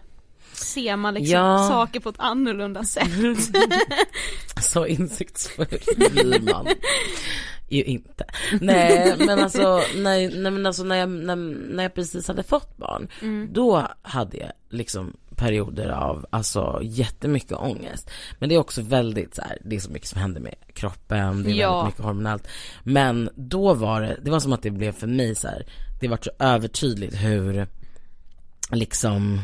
ser 0.54 0.96
man 0.96 1.14
liksom 1.14 1.34
Ja. 1.40 1.68
saker 1.70 2.00
på 2.00 2.10
ett 2.10 2.16
annorlunda 2.20 2.84
sätt? 2.84 3.10
Så 4.62 4.86
insiktsfull 4.86 5.68
blir 5.98 6.40
man 6.54 6.68
ju 7.70 7.84
inte. 7.84 8.26
Nej 8.62 9.16
men 9.18 9.40
alltså, 9.40 9.82
nej, 9.96 10.28
nej, 10.40 10.52
men 10.52 10.66
alltså 10.66 10.84
när, 10.84 10.96
jag, 10.96 11.10
när, 11.10 11.36
när 11.76 11.84
jag 11.84 11.94
precis 11.94 12.28
hade 12.28 12.44
fått 12.44 12.78
barn, 12.78 13.08
då 13.54 13.88
hade 14.02 14.38
jag 14.38 14.52
liksom 14.70 15.14
perioder 15.36 15.90
av 15.90 16.26
alltså 16.30 16.80
jättemycket 16.84 17.52
ångest. 17.52 18.10
Men 18.40 18.50
det 18.50 18.56
är 18.56 18.60
också 18.60 18.82
väldigt 18.82 19.36
så 19.36 19.42
här, 19.42 19.58
det 19.66 19.76
är 19.76 19.80
så 19.80 19.92
mycket 19.92 20.08
som 20.08 20.22
händer 20.22 20.42
med 20.42 20.56
kroppen, 20.74 21.44
det 21.44 21.52
är 21.52 21.54
Ja. 21.56 21.72
väldigt 21.78 21.94
mycket 21.94 22.06
hormonellt. 22.06 22.48
Men 22.84 23.30
då 23.36 23.74
var 23.74 24.02
det, 24.02 24.20
det 24.24 24.32
var 24.32 24.40
som 24.40 24.54
att 24.54 24.62
det 24.62 24.72
blev 24.72 24.92
för 24.92 25.08
mig 25.08 25.36
så 25.36 25.48
här, 25.48 25.66
det 26.02 26.08
var 26.08 26.20
så 26.22 26.32
övertydligt 26.40 27.16
hur 27.16 27.68
liksom 28.72 29.42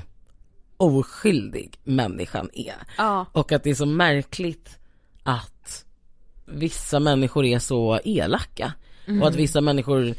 oskyldig 0.81 1.79
människan 1.83 2.49
är. 2.53 2.75
Ja, 2.97 3.25
Och 3.31 3.51
att 3.51 3.63
det 3.63 3.69
är 3.69 3.75
så 3.75 3.85
märkligt 3.85 4.79
att 5.23 5.85
vissa 6.45 6.99
människor 6.99 7.45
är 7.45 7.59
så 7.59 7.99
elaka. 8.03 8.73
Och 9.21 9.27
att 9.27 9.35
vissa 9.35 9.61
människor 9.61 10.13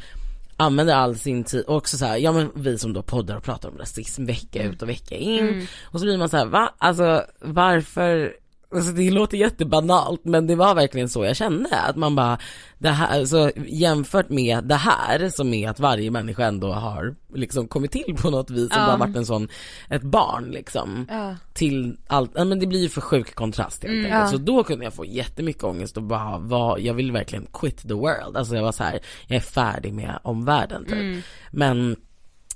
använder 0.57 0.95
all 0.95 1.17
sin 1.17 1.43
tid, 1.43 1.63
och 1.65 1.75
också 1.75 1.97
så 1.97 2.05
här, 2.05 2.17
ja 2.17 2.31
men 2.31 2.51
vi 2.55 2.77
som 2.77 2.93
då 2.93 3.01
poddar 3.01 3.37
och 3.37 3.43
pratar 3.43 3.69
om 3.69 3.77
rasism 3.77 4.25
vecka 4.25 4.63
ut 4.63 4.81
och 4.81 4.89
vecka 4.89 5.15
in. 5.15 5.67
Och 5.83 5.99
så 5.99 6.05
blir 6.05 6.17
man 6.17 6.29
så 6.29 6.37
här, 6.37 6.45
va? 6.45 6.73
Alltså 6.77 7.23
varför? 7.39 8.33
Alltså 8.75 8.91
det 8.91 9.11
låter 9.11 9.37
jättebanalt 9.37 10.25
men 10.25 10.47
det 10.47 10.55
var 10.55 10.75
verkligen 10.75 11.09
så 11.09 11.25
jag 11.25 11.35
kände, 11.35 11.79
att 11.81 11.95
man 11.95 12.15
bara, 12.15 12.37
det 12.77 12.89
här, 12.89 13.19
alltså 13.19 13.51
jämfört 13.67 14.29
med 14.29 14.63
det 14.63 14.75
här 14.75 15.29
som 15.29 15.53
är 15.53 15.69
att 15.69 15.79
varje 15.79 16.11
människa 16.11 16.45
ändå 16.45 16.71
har 16.73 17.15
liksom 17.33 17.67
kommit 17.67 17.91
till 17.91 18.15
på 18.21 18.29
något 18.29 18.49
vis 18.49 18.69
och 18.71 18.77
Ja. 18.77 18.85
bara 18.87 18.97
varit 18.97 19.15
en 19.15 19.25
sån, 19.25 19.47
ett 19.89 20.01
barn 20.03 20.51
liksom 20.51 21.07
Ja. 21.09 21.35
till 21.53 21.97
allt, 22.07 22.31
ja, 22.35 22.43
men 22.45 22.59
det 22.59 22.67
blir 22.67 22.79
ju 22.81 22.89
för 22.89 23.01
sjuk 23.01 23.35
kontrast 23.35 23.83
helt 23.83 23.95
enkelt. 23.95 24.13
Ja. 24.13 24.27
Så 24.27 24.37
då 24.37 24.63
kunde 24.63 24.83
jag 24.85 24.93
få 24.93 25.05
jättemycket 25.05 25.63
ångest 25.63 25.97
och 25.97 26.03
bara 26.03 26.37
var, 26.37 26.77
jag 26.77 26.93
vill 26.93 27.11
verkligen 27.11 27.45
quit 27.53 27.87
the 27.87 27.93
world. 27.93 28.37
Alltså 28.37 28.55
jag 28.55 28.63
var 28.63 28.71
så 28.71 28.83
här, 28.83 28.99
jag 29.27 29.35
är 29.35 29.39
färdig 29.41 29.93
med 29.93 30.19
omvärlden 30.23 30.85
typ. 30.85 31.23
Men 31.51 31.95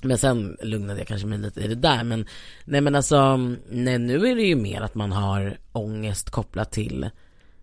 men 0.04 0.18
sen 0.18 0.58
lugnade 0.62 1.00
jag 1.00 1.08
kanske 1.08 1.28
mig 1.28 1.38
lite 1.40 1.60
i 1.62 1.68
det 1.68 1.76
där 1.76 2.04
men 2.04 2.26
nej 2.66 2.82
men 2.82 2.96
alltså 2.96 3.38
nej 3.70 3.98
nu 4.00 4.28
är 4.28 4.36
det 4.36 4.42
ju 4.42 4.56
mer 4.56 4.82
att 4.82 4.96
man 4.96 5.12
har 5.12 5.58
ångest 5.72 6.30
kopplat 6.30 6.72
till 6.72 7.10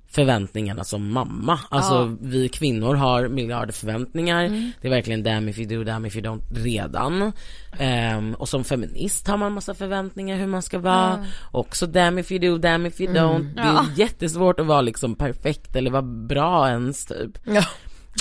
förväntningarna 0.09 0.85
som 0.85 1.13
mamma. 1.13 1.61
Alltså 1.69 1.95
Ja. 1.95 2.17
vi 2.21 2.49
kvinnor 2.49 2.95
har 2.95 3.29
miljarder 3.29 3.73
förväntningar. 3.73 4.73
Det 4.81 4.89
är 4.89 4.91
verkligen 4.91 5.23
damn 5.23 5.49
if 5.49 5.59
you 5.59 5.69
do, 5.79 5.85
damn 5.85 6.07
if 6.07 6.17
you 6.17 6.25
don't 6.25 6.43
redan. 6.51 7.33
Ehm, 7.79 8.35
och 8.35 8.49
som 8.49 8.65
feminist 8.65 9.29
har 9.29 9.37
man 9.37 9.53
massa 9.53 9.75
förväntningar 9.75 10.37
hur 10.39 10.47
man 10.47 10.63
ska 10.63 10.79
vara. 10.79 11.27
Också 11.51 11.87
damn 11.87 12.19
if 12.19 12.33
you 12.33 12.41
do, 12.51 12.59
damn 12.59 12.87
if 12.87 13.01
you 13.01 13.13
don't. 13.15 13.55
Det 13.55 13.61
är 13.61 13.65
Ja. 13.67 13.87
jättesvårt 13.97 14.61
att 14.61 14.67
vara 14.67 14.81
liksom 14.81 15.15
perfekt 15.15 15.77
eller 15.77 15.91
vara 15.91 16.03
bra 16.03 16.69
ens 16.71 17.07
typ. 17.07 17.39
Ja. 17.45 17.65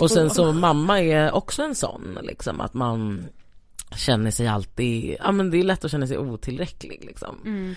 Och 0.01 0.11
sen 0.11 0.29
så 0.29 0.53
mamma 0.53 1.01
är 1.01 1.31
också 1.31 1.63
en 1.63 1.75
sån 1.75 2.17
liksom 2.23 2.61
att 2.61 2.73
man 2.73 3.25
känner 3.97 4.31
sig 4.31 4.47
alltid, 4.47 5.15
ja 5.19 5.31
men 5.31 5.51
det 5.51 5.57
är 5.57 5.63
lätt 5.63 5.85
att 5.85 5.91
känna 5.91 6.07
sig 6.07 6.17
otillräcklig 6.17 7.05
liksom. 7.05 7.41
Mm. 7.45 7.75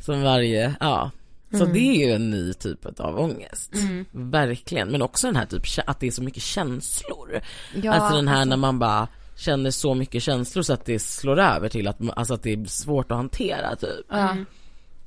Som 0.00 0.22
varje, 0.22 0.74
ja. 0.80 1.10
Så 1.58 1.64
det 1.64 2.02
är 2.02 2.06
ju 2.06 2.12
en 2.12 2.30
ny 2.30 2.52
typ 2.52 3.00
av 3.00 3.18
ångest. 3.18 3.72
Verkligen, 4.10 4.88
men 4.88 5.02
också 5.02 5.26
den 5.26 5.36
här 5.36 5.46
typ 5.46 5.62
att 5.86 6.00
det 6.00 6.06
är 6.06 6.10
så 6.10 6.22
mycket 6.22 6.42
känslor. 6.42 7.40
Ja, 7.82 7.92
alltså 7.92 8.16
den 8.16 8.28
här 8.28 8.44
när 8.44 8.56
man 8.56 8.78
bara 8.78 9.08
känner 9.36 9.70
så 9.70 9.94
mycket 9.94 10.22
känslor 10.22 10.62
så 10.62 10.72
att 10.72 10.84
det 10.84 10.98
slår 10.98 11.40
över 11.40 11.68
till 11.68 11.88
att, 11.88 11.96
alltså 12.16 12.34
att 12.34 12.42
det 12.42 12.52
är 12.52 12.64
svårt 12.64 13.10
att 13.10 13.16
hantera 13.16 13.76
typ. 13.76 14.06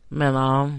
Men 0.08 0.34
ja, 0.34 0.72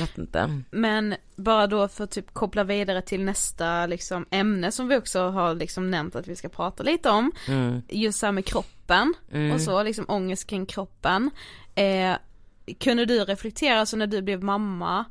vet 0.00 0.18
inte. 0.18 0.62
Men 0.70 1.14
bara 1.36 1.66
då 1.66 1.88
för 1.88 2.04
att 2.04 2.10
typ 2.10 2.34
koppla 2.34 2.64
vidare 2.64 3.02
till 3.02 3.24
nästa 3.24 3.86
liksom 3.86 4.26
ämne 4.30 4.72
som 4.72 4.88
vi 4.88 4.96
också 4.96 5.28
har 5.28 5.54
liksom 5.54 5.90
nämnt 5.90 6.16
att 6.16 6.28
vi 6.28 6.36
ska 6.36 6.48
prata 6.48 6.82
lite 6.82 7.10
om. 7.10 7.32
Mm. 7.48 7.82
Just 7.88 8.22
här 8.22 8.32
med 8.32 8.44
kroppen 8.44 9.14
Mm. 9.32 9.52
och 9.52 9.60
så, 9.60 9.82
liksom 9.82 10.04
ångest 10.08 10.46
kring 10.46 10.66
kroppen. 10.66 11.30
Eh, 11.74 12.16
kunde 12.80 13.04
du 13.04 13.24
reflektera 13.24 13.86
så 13.86 13.96
när 13.96 14.06
du 14.06 14.22
blev 14.22 14.42
mamma 14.44 15.04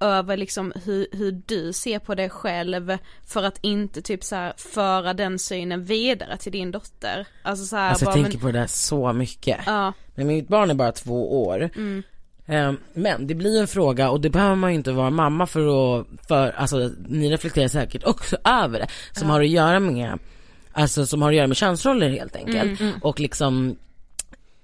över 0.00 0.36
liksom 0.36 0.72
hur, 0.84 1.06
hur 1.12 1.42
du 1.46 1.72
ser 1.72 1.98
på 1.98 2.14
dig 2.14 2.30
själv 2.30 2.98
för 3.26 3.42
att 3.42 3.58
inte 3.62 4.02
typ 4.02 4.24
så 4.24 4.36
här 4.36 4.52
föra 4.56 5.14
den 5.14 5.38
synen 5.38 5.84
vidare 5.84 6.36
till 6.36 6.52
din 6.52 6.70
dotter? 6.70 7.26
Alltså 7.42 7.64
så 7.66 7.76
här, 7.76 7.88
Alltså 7.90 8.04
jag 8.04 8.08
bara, 8.14 8.22
tänker 8.22 8.38
men, 8.38 8.40
på 8.40 8.46
det 8.52 8.58
där 8.58 8.66
så 8.66 9.12
mycket. 9.12 9.58
Ja, 9.66 9.92
Men 10.14 10.26
mitt 10.26 10.48
barn 10.48 10.70
är 10.70 10.74
bara 10.74 10.92
två 10.92 11.46
år. 11.46 11.70
mm, 11.76 12.02
Men 12.92 13.26
det 13.26 13.34
blir 13.34 13.60
en 13.60 13.68
fråga 13.68 14.10
och 14.10 14.20
det 14.20 14.30
behöver 14.30 14.54
man 14.54 14.70
ju 14.70 14.76
inte 14.76 14.92
vara 14.92 15.10
mamma 15.10 15.46
för 15.46 15.60
att, 16.00 16.06
för, 16.28 16.50
alltså 16.50 16.90
ni 17.08 17.30
reflekterar 17.30 17.68
säkert 17.68 18.04
också 18.04 18.36
över 18.44 18.78
det. 18.78 18.88
Som 19.12 19.30
har 19.30 19.40
att 19.40 19.48
göra 19.48 19.80
med, 19.80 20.18
alltså 20.72 21.06
som 21.06 21.22
har 21.22 21.28
att 21.28 21.36
göra 21.36 21.46
med 21.46 21.56
könsroller 21.56 22.10
helt 22.10 22.36
enkelt. 22.36 22.80
Och 23.02 23.20
liksom, 23.20 23.76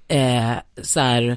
eh, 0.09 0.53
så 0.83 1.01
här, 1.01 1.37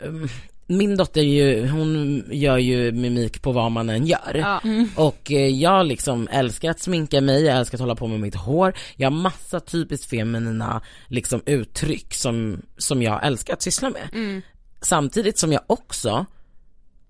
um, 0.00 0.28
min 0.66 0.96
dotter 0.96 1.22
ju, 1.22 1.68
hon 1.68 2.24
gör 2.30 2.58
ju 2.58 2.92
mimik 2.92 3.42
på 3.42 3.52
vad 3.52 3.72
man 3.72 3.90
än 3.90 4.06
gör. 4.06 4.34
Ja. 4.34 4.60
Och 4.96 5.32
eh, 5.32 5.48
jag 5.48 5.86
liksom 5.86 6.28
älskar 6.30 6.70
att 6.70 6.80
sminka 6.80 7.20
mig, 7.20 7.44
jag 7.44 7.56
älskar 7.56 7.76
att 7.76 7.80
hålla 7.80 7.94
på 7.94 8.06
med 8.06 8.20
mitt 8.20 8.34
hår. 8.34 8.74
Jag 8.96 9.10
har 9.10 9.16
massa 9.16 9.60
typiskt 9.60 10.10
feminina 10.10 10.80
liksom 11.08 11.42
uttryck 11.46 12.14
som, 12.14 12.62
som 12.78 13.02
jag 13.02 13.26
älskar 13.26 13.54
att 13.54 13.62
syssla 13.62 13.90
med. 13.90 14.08
Mm. 14.12 14.42
Samtidigt 14.84 15.38
som 15.38 15.52
jag 15.52 15.62
också 15.66 16.26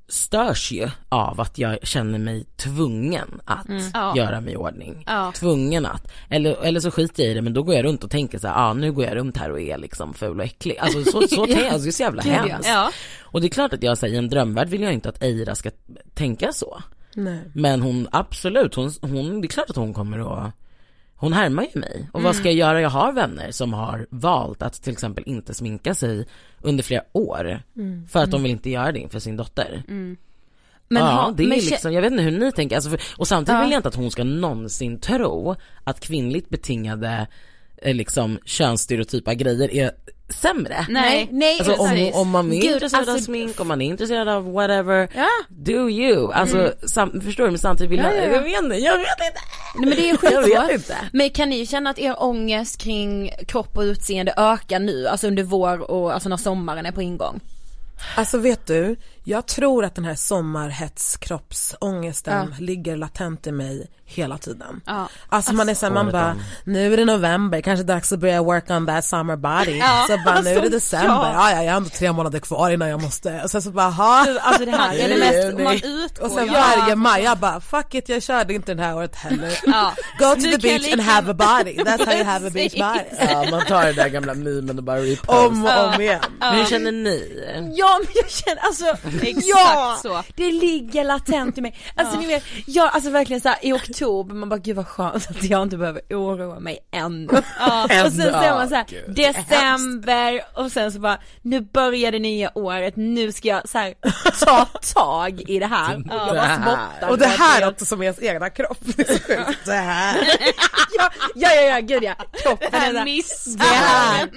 störs 0.09 0.72
ju 0.72 0.89
av 1.09 1.41
att 1.41 1.59
jag 1.59 1.79
känner 1.87 2.18
mig 2.18 2.45
tvungen 2.57 3.41
att 3.45 3.66
Ja. 3.95 4.16
göra 4.16 4.41
mig 4.41 4.53
i 4.53 4.57
ordning. 4.57 5.05
Ja. 5.07 5.33
Tvungen 5.35 5.87
att, 5.87 6.12
eller, 6.31 6.64
eller 6.64 6.81
så 6.81 6.91
skiter 6.91 7.22
jag 7.22 7.33
i 7.33 7.35
det 7.35 7.43
men 7.43 7.55
då 7.55 7.62
går 7.62 7.75
jag 7.75 7.85
runt 7.85 8.05
och 8.05 8.11
tänker 8.11 8.39
så 8.39 8.49
här, 8.49 8.55
ah, 8.70 8.72
nu 8.72 8.93
går 8.93 9.05
jag 9.05 9.16
runt 9.16 9.37
här 9.37 9.51
och 9.51 9.61
är 9.61 9.79
liksom 9.79 10.14
ful 10.14 10.39
och 10.39 10.45
äcklig. 10.45 10.79
Alltså 10.79 11.05
så, 11.05 11.29
så 11.29 11.47
jag, 11.49 11.66
alltså, 11.66 11.79
det 11.85 11.89
är 11.89 11.93
så 11.93 12.03
jävla 12.03 12.22
ja. 12.27 12.33
hemskt. 12.33 12.68
Ja. 12.68 12.91
Och 13.20 13.41
det 13.41 13.47
är 13.47 13.51
klart 13.51 13.72
att 13.72 13.83
jag 13.83 13.99
säger 13.99 14.14
i 14.14 14.18
en 14.18 14.29
drömvärld 14.29 14.68
vill 14.68 14.83
jag 14.83 14.93
inte 14.93 15.09
att 15.09 15.22
Eira 15.22 15.55
ska 15.55 15.70
tänka 16.14 16.53
så. 16.53 16.83
Nej. 17.14 17.39
Men 17.55 17.83
hon, 17.83 18.09
absolut, 18.12 18.75
hon, 18.75 18.93
hon, 19.01 19.41
det 19.41 19.47
är 19.47 19.49
klart 19.49 19.70
att 19.70 19.77
hon 19.77 19.95
kommer 19.95 20.18
att 20.18 20.53
hon 21.17 21.33
härmar 21.33 21.67
ju 21.75 21.81
mig. 21.81 22.09
Och 22.12 22.23
vad 22.23 22.37
ska 22.37 22.45
jag 22.45 22.55
göra? 22.55 22.81
Jag 22.81 22.91
har 22.91 23.12
vänner 23.12 23.51
som 23.51 23.73
har 23.73 24.07
valt 24.11 24.62
att 24.62 24.83
till 24.83 24.93
exempel 24.93 25.25
inte 25.27 25.55
sminka 25.55 25.95
sig 25.95 26.27
under 26.62 26.83
flera 26.85 27.03
år. 27.12 27.62
För 28.09 28.23
att 28.23 28.31
de 28.31 28.43
vill 28.43 28.53
inte 28.53 28.71
göra 28.71 28.93
det 28.93 28.99
inför 28.99 29.19
sin 29.19 29.37
dotter. 29.37 29.83
Mm. 29.89 30.17
Men 30.89 31.03
ja, 31.03 31.11
ha- 31.11 31.31
det 31.31 31.43
är 31.43 31.49
men 31.49 31.59
liksom, 31.59 31.93
jag 31.93 32.03
vet 32.03 32.11
inte 32.12 32.23
hur 32.25 32.39
ni 32.39 32.53
tänker. 32.53 32.77
Alltså 32.77 32.91
för, 32.91 33.01
och 33.17 33.29
samtidigt 33.29 33.57
Ja. 33.59 33.62
vill 33.62 33.71
jag 33.73 33.79
inte 33.79 33.89
att 33.89 33.95
hon 33.95 34.11
ska 34.11 34.25
någonsin 34.25 35.01
tro 35.01 35.57
att 35.85 36.01
kvinnligt 36.01 36.49
betingade 36.49 37.27
eh, 37.77 37.95
liksom 37.95 38.39
könsstereotypa 38.45 39.35
grejer 39.35 39.75
är 39.75 39.91
sämre. 40.43 40.87
Nej. 40.89 41.28
nej 41.32 41.59
Alltså 41.59 41.74
om, 41.74 42.11
om 42.14 42.30
man 42.30 42.53
är 42.53 42.61
Gud, 42.61 42.72
intresserad 42.72 43.03
av 43.03 43.09
alltså- 43.09 43.24
smink, 43.24 43.61
om 43.61 43.68
man 43.68 43.82
är 43.82 43.87
intresserad 43.87 44.28
av 44.28 44.53
whatever, 44.53 45.09
Ja. 45.14 45.28
do 45.49 45.91
you. 45.91 46.32
Alltså 46.32 46.72
sam, 46.87 47.20
förstår 47.20 47.45
du? 47.45 47.51
Men 47.51 47.59
samtidigt 47.59 47.91
vill 47.93 47.99
Ja, 47.99 48.14
jag, 48.14 48.26
ja, 48.26 48.26
ja. 48.26 48.32
jag 48.32 48.43
vet 48.43 48.62
inte, 48.62 48.76
jag 48.76 48.99
vet 48.99 49.09
inte. 49.26 49.41
Nej 49.78 49.89
men 49.89 49.91
det 49.91 50.11
är 50.11 50.16
skitsvårt. 50.76 50.97
Men 51.12 51.30
kan 51.30 51.51
ni 51.51 51.66
känna 51.66 51.91
att 51.91 51.99
er 51.99 52.22
ångest 52.22 52.80
kring 52.80 53.30
kropp 53.49 53.76
och 53.76 53.82
utseende 53.82 54.35
ökar 54.37 54.78
nu, 54.78 55.09
alltså 55.09 55.26
under 55.26 55.43
vår 55.43 55.91
och 55.91 56.14
alltså 56.14 56.28
när 56.28 56.37
sommaren 56.37 56.87
är 56.87 56.93
på 56.93 57.03
ingång? 57.03 57.41
Alltså 58.16 58.39
vet 58.39 58.66
du, 58.66 58.97
jag 59.25 59.47
tror 59.47 59.85
att 59.85 59.95
den 59.95 60.05
här 60.05 60.14
sommarhetskroppsångesten 60.14 62.55
ligger 62.59 62.97
latent 62.97 63.47
i 63.47 63.53
mig 63.53 63.87
hela 64.07 64.39
tiden. 64.39 64.81
Ja. 64.87 65.09
Alltså 65.29 65.53
man 65.53 65.68
är 65.68 65.75
såhär, 65.75 65.93
man 65.93 66.12
bara, 66.12 66.37
nu 66.64 66.93
är 66.93 66.97
det 66.97 67.05
november, 67.05 67.61
kanske 67.61 67.85
dags 67.85 68.12
att 68.12 68.18
börja 68.18 68.43
work 68.43 68.70
on 68.70 68.87
that 68.87 69.05
summer 69.05 69.37
body. 69.37 69.79
Ja, 69.79 70.05
Så 70.09 70.18
bara, 70.25 70.41
nu 70.41 70.51
är 70.51 70.55
det 70.55 70.61
alltså, 70.61 70.70
december, 70.70 71.09
ja. 71.09 71.33
ja. 71.33 71.51
ja 71.51 71.62
jag 71.62 71.72
har 71.72 71.77
ändå 71.77 71.89
tre 71.89 72.12
månader 72.12 72.39
kvar 72.39 72.70
innan 72.70 72.89
jag 72.89 73.03
måste, 73.03 73.41
och 73.43 73.51
sen 73.51 73.62
så 73.62 73.70
bara, 73.70 73.91
ha. 73.91 74.27
Alltså 74.41 74.64
det 74.64 74.70
här 74.70 74.99
är 74.99 75.09
det 75.09 75.16
mest. 75.16 75.59
Man 75.64 75.75
utgår 75.75 76.25
Och 76.25 76.31
sen 76.31 76.53
varje 76.53 76.97
maj, 76.97 77.22
jag 77.22 77.39
bara 77.39 77.61
fuck 77.61 77.95
it 77.95 78.09
jag 78.09 78.22
körde 78.22 78.55
inte 78.55 78.75
den 78.75 78.85
här 78.85 78.97
året 78.97 79.16
heller. 79.16 79.59
Ja. 79.66 79.95
Go 80.18 80.25
to 80.25 80.37
Nu 80.41 80.53
the 80.53 80.59
beach 80.59 80.93
and 80.93 81.01
have 81.01 81.31
a 81.31 81.35
body, 81.35 81.77
that's 81.77 82.05
how 82.07 82.14
you 82.14 82.25
have 82.25 82.47
a 82.47 82.51
beach 82.55 82.72
body. 82.72 83.05
Ja 83.33 83.47
man 83.51 83.64
tar 83.66 83.85
den 83.85 83.95
där 83.95 84.09
gamla 84.09 84.35
memen 84.35 84.79
och 84.79 84.85
bara 84.85 84.99
repost. 85.01 85.29
Om 85.39 85.64
och 85.64 85.95
om 85.95 86.01
igen. 86.01 86.20
Men 86.39 86.55
hur 86.55 86.64
känner 86.64 86.93
ni? 86.93 87.43
Ja 87.77 87.99
men 87.99 88.09
jag 88.14 88.31
känner 88.31 88.62
alltså, 88.62 88.97
Exakt 89.23 89.47
ja! 89.47 89.99
så. 90.03 90.23
Det 90.37 90.53
ligger 90.53 91.05
latent 91.05 91.59
i 91.59 91.61
mig. 91.61 91.77
Alltså 91.95 92.19
ni 92.19 92.27
vet, 92.27 92.45
jag 92.67 92.91
alltså 92.95 93.11
verkligen 93.11 93.41
såhär 93.41 93.59
i 93.62 93.73
oktober, 93.73 94.35
man 94.35 94.49
bara 94.49 94.59
gud 94.59 94.77
vad 94.77 94.87
skönt 94.87 95.31
att 95.31 95.45
jag 95.45 95.62
inte 95.62 95.77
behöver 95.77 96.01
oroa 96.11 96.61
mig 96.61 96.79
ännu. 96.91 97.29
Ja. 97.59 97.85
Och 98.07 98.12
sen 98.12 98.33
så 98.33 98.39
är 98.39 98.55
man 98.55 98.69
såhär, 98.69 98.85
Gud, 98.89 99.15
december 99.17 100.41
och 100.55 100.73
sen 100.73 100.93
så 100.93 100.99
bara, 100.99 101.19
nu 101.43 101.61
börjar 101.61 102.12
det 102.12 102.19
nya 102.19 102.51
året, 102.55 102.97
nu 102.97 103.33
ska 103.33 103.49
jag 103.49 103.69
så 103.69 103.79
här, 103.79 103.95
ta 104.45 104.65
tag 104.95 105.41
i 105.41 105.59
det 105.59 105.67
här. 105.67 105.99
Bara 105.99 106.57
spottar. 106.57 107.11
Och 107.11 107.19
det 107.19 107.27
här 107.27 107.69
också 107.69 107.85
som 107.85 108.03
ens 108.03 108.23
egna 108.23 108.51
kropp. 108.51 108.79
Det 108.81 109.09
är 109.09 109.15
så 109.15 109.23
sjukt. 109.23 109.65
Det 109.65 109.73
här. 109.73 110.17
ja, 110.99 111.11
ja, 111.35 111.55
ja, 111.55 111.62
ja, 111.62 111.81
gud 111.81 112.03
ja. 112.03 112.15
Kroppen 112.43 112.75
är 112.75 112.93
där. 112.93 113.05
missar 113.05 113.59
Det 113.59 113.65
här, 113.65 114.29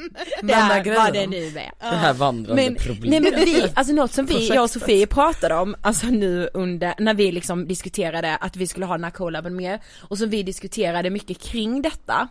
Men 0.41 0.47
där 0.47 0.75
den 0.75 0.83
grejen. 0.83 1.03
var 1.03 1.11
det 1.11 1.27
nu 1.27 1.51
med. 1.51 1.71
Det 1.79 1.85
här 1.85 2.13
vandrande 2.13 2.63
Men, 2.63 2.75
problemet. 2.75 3.09
nej 3.09 3.31
men 3.31 3.45
vi, 3.45 3.71
alltså 3.75 3.93
något 3.93 4.13
som 4.13 4.25
vi, 4.25 4.47
jag 4.47 4.66
och. 4.75 4.81
Sofie 4.81 5.07
pratade 5.07 5.55
om, 5.55 5.75
alltså 5.81 6.07
nu 6.07 6.49
under, 6.53 6.93
när 6.99 7.13
vi 7.13 7.31
liksom 7.31 7.67
diskuterade 7.67 8.35
att 8.35 8.55
vi 8.55 8.67
skulle 8.67 8.85
ha 8.85 8.93
den 8.93 9.03
här 9.03 9.11
collaben 9.11 9.55
mer, 9.55 9.81
och 9.99 10.17
som 10.17 10.29
vi 10.29 10.43
diskuterade 10.43 11.09
mycket 11.09 11.39
kring 11.41 11.81
detta, 11.81 12.27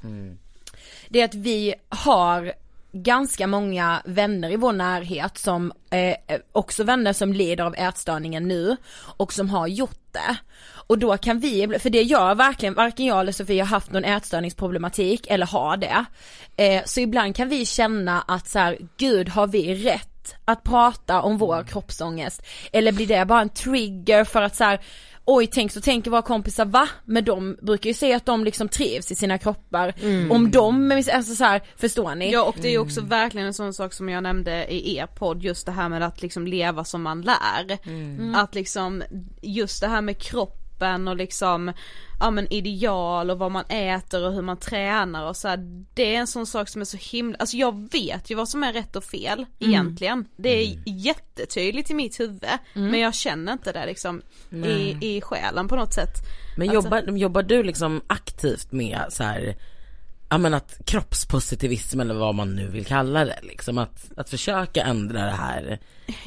det 1.09 1.21
är 1.21 1.25
att 1.25 1.35
vi 1.35 1.75
har 1.89 2.53
ganska 2.93 3.47
många 3.47 4.03
vänner 4.05 4.51
i 4.51 4.57
vår 4.57 4.73
närhet 4.73 5.39
som, 5.39 5.73
eh, 5.91 6.39
också 6.53 6.85
vänner 6.85 7.13
som 7.13 7.33
lider 7.33 7.65
av 7.65 7.75
ätstörningen 7.75 8.49
nu 8.49 8.77
och 8.97 9.33
som 9.33 9.51
har 9.51 9.67
gjort 9.67 10.01
det. 10.13 10.37
Och 10.89 10.99
då 10.99 11.17
kan 11.17 11.41
vi, 11.41 11.79
för 11.79 11.91
det 11.91 12.03
gör 12.03 12.35
verkligen, 12.35 12.75
varken 12.75 13.07
jag 13.07 13.21
eller 13.21 13.33
Sofie 13.33 13.63
har 13.63 13.67
haft 13.67 13.93
någon 13.93 14.05
ätstörningsproblematik 14.05 15.27
eller 15.31 15.47
har 15.47 15.77
det. 15.77 16.05
Eh, 16.57 16.83
så 16.85 17.01
ibland 17.01 17.37
kan 17.37 17.49
vi 17.49 17.67
känna 17.67 18.23
att 18.23 18.49
så 18.49 18.59
här, 18.59 18.79
gud 18.97 19.29
har 19.29 19.47
vi 19.47 19.75
rätt 19.75 20.16
att 20.45 20.63
prata 20.65 21.23
om 21.23 21.39
vår 21.39 21.63
kroppsångest? 21.63 22.43
Eller 22.73 22.93
blir 22.93 23.07
det 23.07 23.25
bara 23.25 23.41
en 23.41 23.49
trigger 23.49 24.25
för 24.25 24.43
att 24.43 24.57
så 24.57 24.65
här, 24.65 24.81
oj 25.25 25.47
tänk 25.47 25.73
så 25.73 25.81
tänker 25.81 26.11
våra 26.11 26.23
kompisar 26.23 26.65
va? 26.65 26.89
Men 27.05 27.25
de 27.25 27.57
brukar 27.63 27.91
ju 27.91 27.95
säga 27.95 28.17
att 28.17 28.27
de 28.27 28.45
liksom 28.45 28.69
trivs 28.69 29.13
i 29.13 29.15
sina 29.15 29.39
kroppar. 29.39 29.95
Om 30.31 30.51
de, 30.51 30.93
alltså 31.13 31.35
så 31.35 31.45
här, 31.45 31.63
förstår 31.77 32.15
ni? 32.15 32.33
Ja 32.33 32.43
och 32.43 32.57
det 32.63 32.69
är 32.69 32.73
ju 32.73 32.79
också 32.79 33.01
verkligen 33.01 33.47
en 33.47 33.55
sån 33.55 33.75
sak 33.75 33.93
som 33.93 34.09
jag 34.09 34.23
nämnde 34.23 34.75
i 34.75 34.97
er 34.97 35.07
podd, 35.07 35.43
just 35.43 35.67
det 35.67 35.73
här 35.73 35.89
med 35.89 36.03
att 36.03 36.23
liksom 36.23 36.47
leva 36.47 36.85
som 36.85 37.03
man 37.03 37.23
lär. 37.23 37.79
Att 38.37 38.55
liksom, 38.55 39.03
just 39.43 39.81
det 39.81 39.89
här 39.89 40.01
med 40.01 40.19
kroppen 40.77 41.09
och 41.09 41.17
liksom, 41.17 41.73
ja 42.21 42.31
men 42.31 42.53
ideal 42.53 43.31
och 43.31 43.39
vad 43.39 43.51
man 43.53 43.65
äter 43.69 44.27
och 44.27 44.33
hur 44.33 44.43
man 44.43 44.57
tränar 44.57 45.29
och 45.29 45.37
så 45.37 45.49
här, 45.49 45.87
det 45.95 46.15
är 46.15 46.19
en 46.19 46.27
sån 46.27 46.47
sak 46.47 46.69
som 46.69 46.81
är 46.81 46.85
så 46.85 46.97
himla, 46.97 47.37
alltså 47.39 47.57
jag 47.57 47.89
vet 47.93 48.31
ju 48.31 48.35
vad 48.35 48.49
som 48.49 48.63
är 48.65 48.73
rätt 48.73 48.97
och 48.97 49.05
fel 49.05 49.47
egentligen. 49.59 50.25
Det 50.37 50.49
är 50.49 50.79
jättetydligt 50.87 51.91
i 51.91 51.95
mitt 51.95 52.21
huvud, 52.21 52.45
men 52.75 53.01
jag 53.01 53.15
känner 53.15 53.53
inte 53.53 53.73
det 53.73 53.87
liksom 53.87 54.23
i, 54.51 54.97
i 55.17 55.21
själen 55.21 55.69
på 55.69 55.77
något 55.77 55.95
sätt. 55.95 56.15
Men 56.57 56.69
Alltså- 56.71 56.85
jobbar, 56.89 57.17
jobbar 57.17 57.43
du 57.43 57.63
liksom 57.63 58.01
aktivt 58.07 58.73
med 58.73 59.01
så 59.09 59.23
här, 59.25 59.57
ja 60.29 60.39
men 60.39 60.55
att 60.55 60.81
kroppspositivism 60.85 62.01
eller 62.01 62.15
vad 62.15 62.35
man 62.35 62.57
nu 62.57 62.69
vill 62.69 62.87
kalla 62.87 63.25
det 63.25 63.39
liksom, 63.43 63.79
att, 63.79 64.11
att 64.17 64.31
försöka 64.31 64.83
ändra 64.83 65.25
det 65.25 65.31
här. 65.31 65.79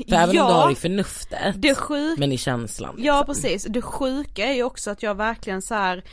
För 0.09 0.15
även 0.15 0.29
om 0.29 0.47
du 0.47 0.53
har 0.53 0.71
i 0.71 0.75
förnuftet, 0.75 1.55
Det 1.55 1.75
sjuka 1.75 2.19
men 2.19 2.31
i 2.31 2.37
känslan. 2.37 2.95
Liksom. 2.95 3.05
Ja 3.05 3.23
precis, 3.25 3.63
det 3.63 3.81
sjuka 3.81 4.45
är 4.45 4.53
ju 4.53 4.63
också 4.63 4.91
att 4.91 5.03
jag 5.03 5.15
verkligen 5.15 5.61
så 5.61 5.75
här. 5.75 6.03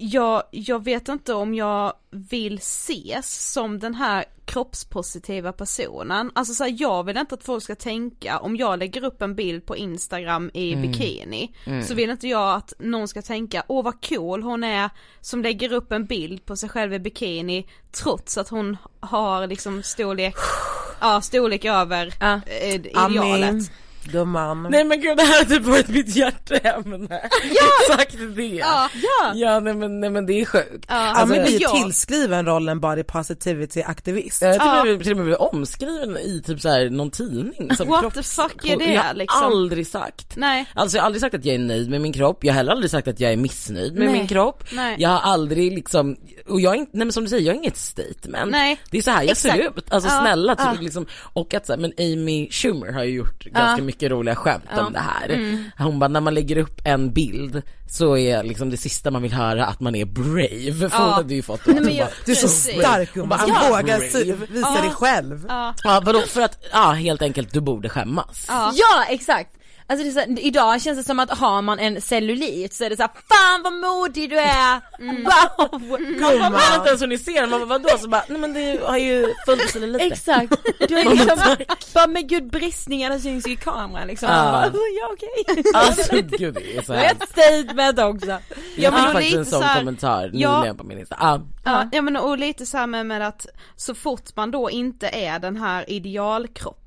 Jag, 0.00 0.42
jag 0.50 0.84
vet 0.84 1.08
inte 1.08 1.34
om 1.34 1.54
jag 1.54 1.92
vill 2.10 2.54
ses 2.58 3.52
som 3.52 3.78
den 3.78 3.94
här 3.94 4.24
kroppspositiva 4.44 5.52
personen. 5.52 6.30
Alltså 6.34 6.54
så 6.54 6.64
här, 6.64 6.76
jag 6.78 7.04
vill 7.04 7.16
inte 7.16 7.34
att 7.34 7.44
folk 7.44 7.64
ska 7.64 7.74
tänka, 7.74 8.38
om 8.38 8.56
jag 8.56 8.78
lägger 8.78 9.04
upp 9.04 9.22
en 9.22 9.34
bild 9.34 9.66
på 9.66 9.76
Instagram 9.76 10.50
i 10.54 10.76
bikini, 10.76 11.52
så 11.82 11.94
vill 11.94 12.10
inte 12.10 12.28
jag 12.28 12.54
att 12.54 12.72
någon 12.78 13.08
ska 13.08 13.22
tänka, 13.22 13.64
åh 13.66 13.84
vad 13.84 14.04
cool 14.08 14.42
hon 14.42 14.64
är 14.64 14.90
som 15.20 15.42
lägger 15.42 15.72
upp 15.72 15.92
en 15.92 16.04
bild 16.04 16.44
på 16.44 16.56
sig 16.56 16.68
själv 16.68 16.94
i 16.94 16.98
bikini, 16.98 17.66
trots 17.92 18.38
att 18.38 18.48
hon 18.48 18.76
har 19.00 19.46
liksom 19.46 19.82
storlek, 19.82 20.34
ja 21.00 21.20
storlek 21.20 21.64
över 21.64 22.14
eh, 22.20 22.74
idealet. 22.74 23.50
Amin, 23.50 23.68
gumman. 24.12 24.66
Nej 24.70 24.84
men 24.84 25.00
gud 25.00 25.16
det 25.16 25.22
här 25.22 25.38
har 25.38 25.44
typ 25.44 25.62
varit 25.64 25.88
mitt 25.88 26.16
hjärteämne. 26.16 27.20
Ja! 27.54 27.66
Exakt 27.92 28.16
det. 28.36 28.42
Ja, 28.46 28.88
ja. 28.94 29.32
Ja 29.34 29.60
nej 29.60 29.74
men, 29.74 30.00
nej 30.00 30.10
men 30.10 30.26
det 30.26 30.40
är 30.40 30.44
sjukt. 30.44 30.84
Ja, 30.88 30.94
Ja 30.94 30.96
Alltså, 31.10 31.36
men 31.36 31.44
vi 31.44 31.58
jag- 31.58 31.76
är 31.76 31.82
tillskriven 31.82 32.46
rollen 32.46 32.80
body 32.80 33.02
positivity 33.02 33.82
aktivist. 33.82 34.42
Jag 34.42 34.56
Ja. 34.56 34.58
till 34.82 34.90
och 34.92 34.96
med- 34.96 35.02
till 35.02 35.12
och 35.12 35.16
med 35.16 35.24
blivit 35.26 35.40
omskriven 35.40 36.16
i 36.16 36.42
typ 36.46 36.60
så 36.60 36.68
här 36.68 36.90
någon 36.90 37.10
tidning. 37.10 37.76
Som 37.76 37.88
What 37.88 38.04
kropps- 38.04 38.14
the 38.14 38.22
fuck 38.22 38.64
är 38.70 38.76
det, 38.78 38.92
Jag 38.92 39.02
har 39.02 39.14
liksom? 39.14 39.42
aldrig 39.44 39.86
sagt. 39.86 40.36
Nej. 40.36 40.66
Alltså 40.74 40.96
jag 40.96 41.02
har 41.02 41.06
aldrig 41.06 41.20
sagt 41.20 41.34
att 41.34 41.44
jag 41.44 41.54
är 41.54 41.58
nöjd 41.58 41.90
med 41.90 42.00
min 42.00 42.12
kropp, 42.12 42.44
jag 42.44 42.52
har 42.52 42.56
heller 42.56 42.72
aldrig 42.72 42.90
sagt 42.90 43.08
att 43.08 43.20
jag 43.20 43.32
är 43.32 43.36
missnöjd 43.36 43.94
med 43.94 44.06
Nej. 44.08 44.18
min 44.18 44.26
kropp. 44.28 44.64
Nej. 44.72 44.96
Jag 44.98 45.08
har 45.10 45.20
aldrig 45.32 45.72
liksom, 45.72 46.16
och 46.48 46.60
jag 46.60 46.74
är 46.74 46.78
inte, 46.78 46.90
nej 46.94 47.04
men 47.06 47.12
som 47.12 47.24
du 47.24 47.30
säger, 47.30 47.46
jag 47.46 47.54
är 47.54 47.58
inget 47.58 47.76
statement. 47.76 48.50
Nej. 48.50 48.80
Det 48.90 48.98
är 48.98 49.02
så 49.02 49.10
här 49.10 49.22
jag 49.22 49.36
ser 49.36 49.48
Exakt. 49.54 49.78
ut, 49.78 49.92
alltså 49.92 50.10
Ja. 50.10 50.20
snälla 50.20 50.56
typ, 50.56 50.66
Ja. 50.74 50.80
liksom, 50.80 51.06
och 51.32 51.54
att 51.54 51.66
så 51.66 51.72
här, 51.72 51.80
men 51.80 51.92
Amy 51.98 52.48
Schumer 52.50 52.92
har 52.92 53.04
ju 53.04 53.14
gjort 53.14 53.44
ganska 53.44 53.82
mycket 53.82 53.97
roliga 54.02 54.34
skämt 54.36 54.64
om 54.86 54.92
det 54.92 54.98
här. 54.98 55.28
Mm. 55.28 55.64
Hon 55.78 55.98
bara, 55.98 56.08
när 56.08 56.20
man 56.20 56.34
lägger 56.34 56.58
upp 56.58 56.80
en 56.84 57.12
bild 57.12 57.62
så 57.90 58.16
är 58.16 58.42
liksom 58.42 58.70
det 58.70 58.76
sista 58.76 59.10
man 59.10 59.22
vill 59.22 59.32
höra 59.32 59.66
att 59.66 59.80
man 59.80 59.94
är 59.94 60.04
brave, 60.04 60.90
för 60.90 60.98
hon 60.98 61.12
hade 61.12 61.34
ju 61.34 61.42
fått 61.42 61.64
det. 61.64 61.74
men 61.74 61.84
Hon 61.84 61.96
jag- 61.96 62.06
bara, 62.06 62.14
Du 62.26 62.32
är 62.32 62.36
så 62.36 62.46
Precis. 62.46 62.78
stark 62.80 63.14
gumman 63.14 63.38
Ja. 63.48 63.68
vågar 63.70 64.00
visa 64.52 64.80
dig 64.82 64.90
själv. 64.90 65.44
Ja. 65.48 65.74
Ja 65.84 66.02
vadå, 66.04 66.20
för 66.20 66.40
att, 66.40 66.58
ja 66.72 66.90
helt 66.92 67.22
enkelt 67.22 67.52
du 67.52 67.60
borde 67.60 67.88
skämmas. 67.88 68.44
Ja. 68.48 68.72
Ja 68.74 69.04
exakt! 69.08 69.50
Alltså 69.90 70.04
det 70.04 70.10
är 70.10 70.12
så, 70.12 70.18
här, 70.20 70.40
idag 70.40 70.82
känns 70.82 70.98
det 70.98 71.04
som 71.04 71.18
att 71.20 71.30
har 71.38 71.62
man 71.62 71.78
en 71.78 72.00
cellulit 72.00 72.74
så 72.74 72.84
är 72.84 72.90
det 72.90 72.96
så 72.96 73.02
här, 73.02 73.10
fan 73.28 73.62
vad 73.64 73.72
modig 73.72 74.30
du 74.30 74.38
är! 74.38 74.80
Mm. 74.98 75.24
Wow! 75.24 75.80
Man 76.40 76.52
vet 76.52 76.74
inte 76.76 76.88
ens 76.88 77.02
hur 77.02 77.06
ni 77.06 77.18
ser 77.18 77.46
man 77.46 77.50
bara 77.60 77.64
vadå? 77.78 77.88
Så 77.98 78.08
bara, 78.08 78.22
nej 78.28 78.38
men 78.40 78.52
det 78.54 78.80
har 78.86 78.96
ju 78.98 79.34
funnits 79.46 79.74
lite. 79.74 80.04
Exakt, 80.04 80.52
du 80.88 80.98
är 80.98 81.04
liksom, 81.10 81.38
bara 81.94 82.06
men 82.06 82.26
gud 82.26 82.50
bristningarna 82.50 83.18
syns 83.18 83.46
ju 83.46 83.52
i 83.52 83.56
kameran 83.56 84.06
liksom. 84.06 84.28
Ja. 84.28 84.42
Man 84.52 84.52
bara, 84.52 84.82
ja 85.00 85.10
okej. 85.12 85.64
Alltså 85.74 86.16
gud 86.38 86.54
det 86.54 86.76
är 86.76 86.82
så 86.82 86.92
ett 86.92 87.28
statement 87.28 87.98
också. 87.98 88.26
Ja, 88.30 88.38
Jag 88.76 88.92
och 88.94 89.00
faktiskt 89.00 89.36
en 89.36 89.44
sån 89.46 89.60
så 89.60 89.66
här- 89.66 89.78
kommentar 89.78 90.30
Ja. 90.32 90.56
nyligen 90.58 90.76
på 90.76 90.84
min 90.84 90.98
Insta. 90.98 91.16
Ah, 91.20 91.40
Ja, 91.64 91.88
ja 91.92 92.02
men 92.02 92.16
och 92.16 92.38
lite 92.38 92.66
så 92.66 92.76
här 92.78 92.86
med, 92.86 93.06
med 93.06 93.28
att 93.28 93.46
så 93.76 93.94
fort 93.94 94.36
man 94.36 94.50
då 94.50 94.70
inte 94.70 95.08
är 95.08 95.38
den 95.38 95.56
här 95.56 95.90
idealkroppen 95.90 96.82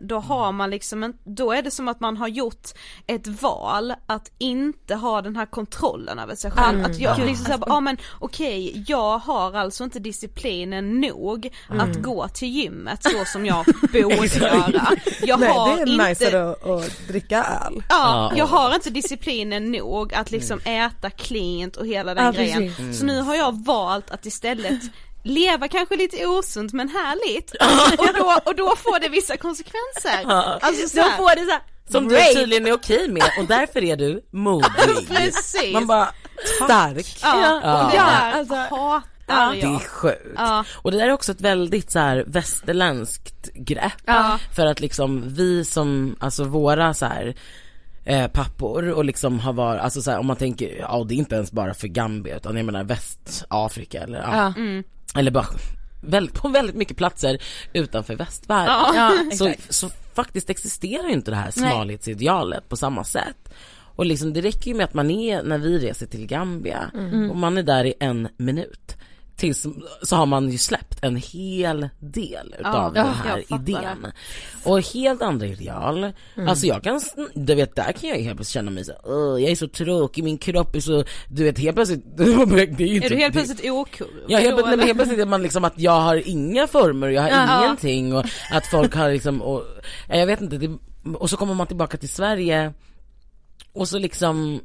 då 0.00 0.18
har 0.18 0.52
man 0.52 0.70
liksom 0.70 1.02
en, 1.02 1.14
då 1.24 1.52
är 1.52 1.62
det 1.62 1.70
som 1.70 1.88
att 1.88 2.00
man 2.00 2.16
har 2.16 2.28
gjort 2.28 2.68
ett 3.06 3.26
val 3.26 3.94
att 4.06 4.30
inte 4.38 4.94
ha 4.94 5.22
den 5.22 5.36
här 5.36 5.46
kontrollen 5.46 6.18
över 6.18 6.34
sig 6.34 6.50
själv. 6.50 6.84
Att 6.84 6.98
jag 6.98 7.18
liksom 7.18 7.44
såhär, 7.44 7.60
ja 7.66 7.80
men 7.80 7.96
okej, 8.18 8.84
jag 8.88 9.18
har 9.18 9.52
alltså 9.56 9.84
inte 9.84 9.98
disciplinen 9.98 11.00
nog 11.00 11.48
att 11.68 11.96
gå 12.02 12.28
till 12.28 12.48
gymmet 12.48 13.02
så 13.02 13.24
som 13.24 13.46
jag 13.46 13.64
borde 13.92 13.98
göra. 14.26 14.86
Jag 15.22 15.40
Nej 15.40 15.48
har 15.52 15.76
det 15.76 15.82
är 15.82 16.10
inte 16.10 16.50
att, 16.50 16.66
att 16.66 17.08
dricka 17.08 17.38
öl. 17.44 17.82
Ja, 17.88 18.30
Ja. 18.30 18.32
jag 18.36 18.46
har 18.46 18.74
inte 18.74 18.90
disciplinen 18.90 19.72
nog 19.72 20.14
att 20.14 20.30
liksom 20.30 20.60
äta 20.64 21.10
cleant 21.10 21.76
och 21.76 21.86
hela 21.86 22.14
den 22.14 22.24
Ja, 22.24 22.30
grejen. 22.32 22.58
precis. 22.76 22.98
Så 22.98 23.04
nu 23.06 23.20
har 23.20 23.34
jag 23.34 23.64
valt 23.64 24.10
att 24.10 24.26
istället 24.26 24.80
leva 25.22 25.68
kanske 25.68 25.96
lite 25.96 26.26
osunt 26.26 26.72
men 26.72 26.88
härligt. 26.88 27.50
Och 27.98 28.14
då, 28.18 28.40
och 28.50 28.56
då 28.56 28.76
får 28.76 29.00
det 29.00 29.08
vissa 29.08 29.36
konsekvenser. 29.36 30.24
Alltså 30.60 30.88
så 30.88 30.96
Då 30.96 31.02
här, 31.02 31.16
får 31.16 31.36
det 31.36 31.44
så 31.44 31.50
här, 31.50 31.62
som 31.90 32.08
du 32.08 32.14
great. 32.14 32.34
tydligen 32.34 32.66
är 32.66 32.72
okej 32.72 33.08
med 33.08 33.22
och 33.40 33.44
därför 33.46 33.84
är 33.84 33.96
du 33.96 34.22
modig. 34.30 34.70
precis. 35.08 35.72
Man 35.72 35.86
bara, 35.86 36.08
Stark. 36.64 37.16
ja, 37.22 37.54
och 37.84 37.90
det 37.90 37.96
Ja, 37.96 38.04
där 38.04 38.32
alltså, 38.38 38.54
hatar 38.54 39.54
det 39.54 39.60
är 39.60 39.78
sjukt. 39.88 40.26
Ja. 40.36 40.64
Och 40.74 40.90
det 40.92 40.98
där 40.98 41.06
är 41.06 41.12
också 41.12 41.32
ett 41.32 41.40
väldigt 41.40 41.90
så 41.90 41.98
här 41.98 42.24
västerländskt 42.26 43.48
grepp. 43.54 43.92
Ja. 44.04 44.38
För 44.56 44.66
att 44.66 44.80
liksom 44.80 45.24
vi 45.26 45.64
som, 45.64 46.16
alltså 46.20 46.44
våra 46.44 46.94
så 46.94 47.06
här 47.06 47.34
eh, 48.04 48.28
pappor 48.28 48.88
och 48.90 49.04
liksom 49.04 49.40
har 49.40 49.52
varit, 49.52 49.80
alltså 49.80 50.02
så 50.02 50.10
här, 50.10 50.18
om 50.18 50.26
man 50.26 50.36
tänker, 50.36 50.76
ja 50.78 51.04
det 51.08 51.14
är 51.14 51.16
inte 51.16 51.34
ens 51.34 51.52
bara 51.52 51.74
för 51.74 51.88
Gambia 51.88 52.36
utan 52.36 52.56
jag 52.56 52.66
menar 52.66 52.84
Västafrika 52.84 54.00
eller 54.02 54.18
ja, 54.18 54.36
Ja. 54.36 54.46
Mm. 54.56 54.84
Eller 55.14 55.30
bara 55.30 55.46
väldigt, 56.00 56.34
på 56.34 56.48
väldigt 56.48 56.76
mycket 56.76 56.96
platser 56.96 57.42
utanför 57.72 58.16
västvärlden. 58.16 58.94
Ja, 58.94 59.12
så, 59.36 59.54
så 59.68 59.90
faktiskt 60.14 60.50
existerar 60.50 61.08
ju 61.08 61.12
inte 61.12 61.30
det 61.30 61.36
här 61.36 61.50
smalhetsidealet 61.50 62.68
på 62.68 62.76
samma 62.76 63.04
sätt. 63.04 63.54
Och 63.98 64.06
liksom 64.06 64.32
det 64.32 64.40
räcker 64.40 64.70
ju 64.70 64.76
med 64.76 64.84
att 64.84 64.94
man 64.94 65.10
är, 65.10 65.42
när 65.42 65.58
vi 65.58 65.78
reser 65.78 66.06
till 66.06 66.26
Gambia, 66.26 66.90
och 67.30 67.36
man 67.36 67.58
är 67.58 67.62
där 67.62 67.84
i 67.84 67.94
en 68.00 68.28
minut. 68.36 68.96
Tills, 69.38 69.66
så 70.02 70.16
har 70.16 70.26
man 70.26 70.50
ju 70.50 70.58
släppt 70.58 70.98
en 71.04 71.16
hel 71.16 71.88
del 71.98 72.54
utav 72.58 72.92
Ja, 72.96 73.02
den 73.04 73.14
här 73.14 73.44
idén. 73.54 74.06
Och 74.64 74.80
helt 74.94 75.22
andra 75.22 75.46
ideal. 75.46 76.12
Alltså 76.48 76.66
jag 76.66 76.82
kan, 76.84 77.00
du 77.34 77.54
vet 77.54 77.76
där 77.76 77.92
kan 77.92 78.08
jag 78.08 78.18
ju 78.18 78.24
helt 78.24 78.36
plötsligt 78.36 78.54
känna 78.54 78.70
mig 78.70 78.84
så 78.84 78.92
"Åh, 79.04 79.42
jag 79.42 79.50
är 79.50 79.56
så 79.56 79.68
tråkig, 79.68 80.24
min 80.24 80.38
kropp 80.38 80.74
är 80.74 80.80
så, 80.80 81.04
du 81.28 81.44
vet 81.44 81.58
helt 81.58 81.76
plötsligt, 81.76 82.04
det 82.16 82.22
är 82.24 82.80
ju 82.80 82.96
Är 83.04 83.08
du 83.08 83.16
helt 83.16 83.34
det- 83.34 83.44
plötsligt 83.44 83.70
okurv? 83.70 84.08
Ja 84.28 84.38
helt, 84.38 84.56
plötsligt- 84.56 84.76
nej, 84.78 84.86
helt 84.86 84.98
plötsligt 84.98 85.20
är 85.20 85.26
man 85.26 85.42
liksom 85.42 85.64
att 85.64 85.78
jag 85.78 86.00
har 86.00 86.28
inga 86.28 86.66
former, 86.66 87.08
jag 87.08 87.22
har 87.22 87.28
Ja. 87.30 87.64
ingenting 87.64 88.14
och 88.16 88.24
att 88.50 88.66
folk 88.66 88.94
har 88.94 89.10
liksom, 89.12 89.42
och, 89.42 89.64
ja, 90.08 90.16
jag 90.16 90.26
vet 90.26 90.40
inte, 90.40 90.58
det, 90.58 90.78
och 91.14 91.30
så 91.30 91.36
kommer 91.36 91.54
man 91.54 91.66
tillbaka 91.66 91.96
till 91.96 92.08
Sverige 92.08 92.72
och 93.72 93.88
så 93.88 93.98
liksom 93.98 94.60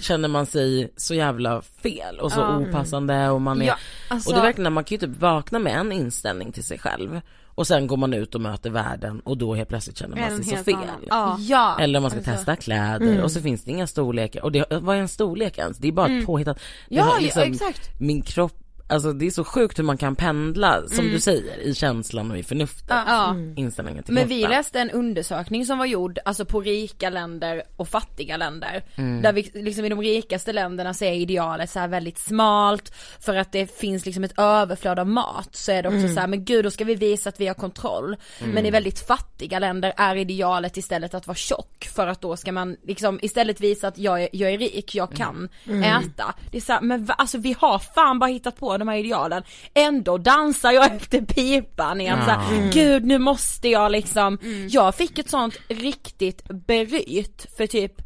känner 0.00 0.28
man 0.28 0.46
sig 0.46 0.92
så 0.96 1.14
jävla 1.14 1.62
fel 1.62 2.20
och 2.20 2.32
så 2.32 2.40
Ja. 2.40 2.56
opassande 2.58 3.30
och 3.30 3.40
man 3.40 3.62
är, 3.62 3.66
Ja, 3.66 3.76
alltså- 4.08 4.30
och 4.30 4.34
det 4.34 4.40
är 4.40 4.44
verkligen, 4.44 4.72
man 4.72 4.84
kan 4.84 4.98
ju 4.98 5.06
typ 5.06 5.20
vakna 5.20 5.58
med 5.58 5.78
en 5.78 5.92
inställning 5.92 6.52
till 6.52 6.64
sig 6.64 6.78
själv 6.78 7.20
och 7.46 7.66
sen 7.66 7.86
går 7.86 7.96
man 7.96 8.14
ut 8.14 8.34
och 8.34 8.40
möter 8.40 8.70
världen 8.70 9.20
och 9.20 9.38
då 9.38 9.54
helt 9.54 9.68
plötsligt 9.68 9.98
känner 9.98 10.16
man 10.16 10.44
sig 10.44 10.56
så 10.56 10.64
fel. 10.64 10.74
annan? 10.74 11.36
Ja. 11.42 11.76
Eller 11.80 11.98
om 11.98 12.02
man 12.02 12.10
ska 12.10 12.18
alltså. 12.18 12.32
testa 12.32 12.56
kläder 12.56 13.22
och 13.22 13.30
så 13.30 13.40
finns 13.40 13.64
det 13.64 13.70
inga 13.70 13.86
storlekar 13.86 14.42
och 14.42 14.52
det, 14.52 14.66
vad 14.70 14.96
är 14.96 15.00
en 15.00 15.08
storlek 15.08 15.58
ens? 15.58 15.78
Det 15.78 15.88
är 15.88 15.92
bara 15.92 16.06
mm. 16.06 16.26
påhittat. 16.26 16.60
Ja, 16.88 17.02
har 17.02 17.20
ja, 17.20 17.42
exakt. 17.42 18.00
Min 18.00 18.22
kropp, 18.22 18.63
alltså 18.86 19.12
det 19.12 19.26
är 19.26 19.30
så 19.30 19.44
sjukt 19.44 19.78
hur 19.78 19.84
man 19.84 19.96
kan 19.98 20.16
pendla 20.16 20.88
som 20.88 21.04
du 21.04 21.20
säger 21.20 21.58
i 21.60 21.74
känslan 21.74 22.30
och 22.30 22.38
i 22.38 22.42
förnuftet. 22.42 22.84
Ja. 22.88 23.36
Inställningen 23.56 24.04
till 24.04 24.14
Men 24.14 24.28
vi 24.28 24.42
läste 24.42 24.80
en 24.80 24.90
undersökning 24.90 25.66
som 25.66 25.78
var 25.78 25.86
gjord, 25.86 26.18
alltså 26.24 26.44
på 26.44 26.60
rika 26.60 27.10
länder 27.10 27.62
och 27.76 27.88
fattiga 27.88 28.36
länder. 28.36 28.84
Mm. 28.96 29.22
Där 29.22 29.32
vi, 29.32 29.50
liksom 29.54 29.84
i 29.84 29.88
de 29.88 30.00
rikaste 30.02 30.52
länderna 30.52 30.94
så 30.94 31.04
är 31.04 31.12
idealet 31.12 31.70
så 31.70 31.78
här 31.78 31.88
väldigt 31.88 32.18
smalt, 32.18 32.94
för 33.20 33.36
att 33.36 33.52
det 33.52 33.78
finns 33.78 34.06
liksom 34.06 34.24
ett 34.24 34.38
överflöd 34.38 34.98
av 34.98 35.08
mat 35.08 35.48
så 35.56 35.72
är 35.72 35.82
det 35.82 35.88
också 35.88 35.98
Mm. 35.98 36.14
så 36.14 36.20
här, 36.20 36.26
men 36.26 36.44
gud 36.44 36.64
då 36.64 36.70
ska 36.70 36.84
vi 36.84 36.94
visa 36.94 37.28
att 37.28 37.40
vi 37.40 37.46
har 37.46 37.54
kontroll. 37.54 38.16
Men 38.44 38.66
i 38.66 38.70
väldigt 38.70 39.06
fattiga 39.06 39.58
länder 39.58 39.92
är 39.96 40.16
idealet 40.16 40.76
istället 40.76 41.14
att 41.14 41.26
vara 41.26 41.34
tjock, 41.36 41.88
för 41.94 42.06
att 42.06 42.20
då 42.20 42.36
ska 42.36 42.52
man 42.52 42.76
liksom 42.82 43.18
istället 43.22 43.60
visa 43.60 43.88
att 43.88 43.98
jag 43.98 44.22
är, 44.22 44.28
jag 44.32 44.50
är 44.50 44.58
rik, 44.58 44.94
jag 44.94 45.12
kan 45.12 45.48
Mm. 45.66 45.82
äta. 45.82 46.34
Det 46.50 46.56
är 46.56 46.60
så 46.60 46.72
här, 46.72 46.80
men 46.80 47.04
va, 47.04 47.14
alltså 47.14 47.38
vi 47.38 47.56
har 47.58 47.78
fan 47.78 48.18
bara 48.18 48.30
hittat 48.30 48.56
på 48.56 48.73
de 48.78 48.88
här 48.88 48.96
idealen, 48.96 49.42
ändå 49.74 50.18
dansar 50.18 50.72
jag 50.72 50.94
efter 50.94 51.20
pipan 51.20 52.00
igen. 52.00 52.18
Så 52.24 52.30
här, 52.30 52.72
gud 52.72 53.04
nu 53.04 53.18
måste 53.18 53.68
jag 53.68 53.92
liksom, 53.92 54.38
jag 54.68 54.94
fick 54.94 55.18
ett 55.18 55.30
sånt 55.30 55.54
riktigt 55.68 56.44
bryt 56.48 57.46
för 57.56 57.66
typ 57.66 58.02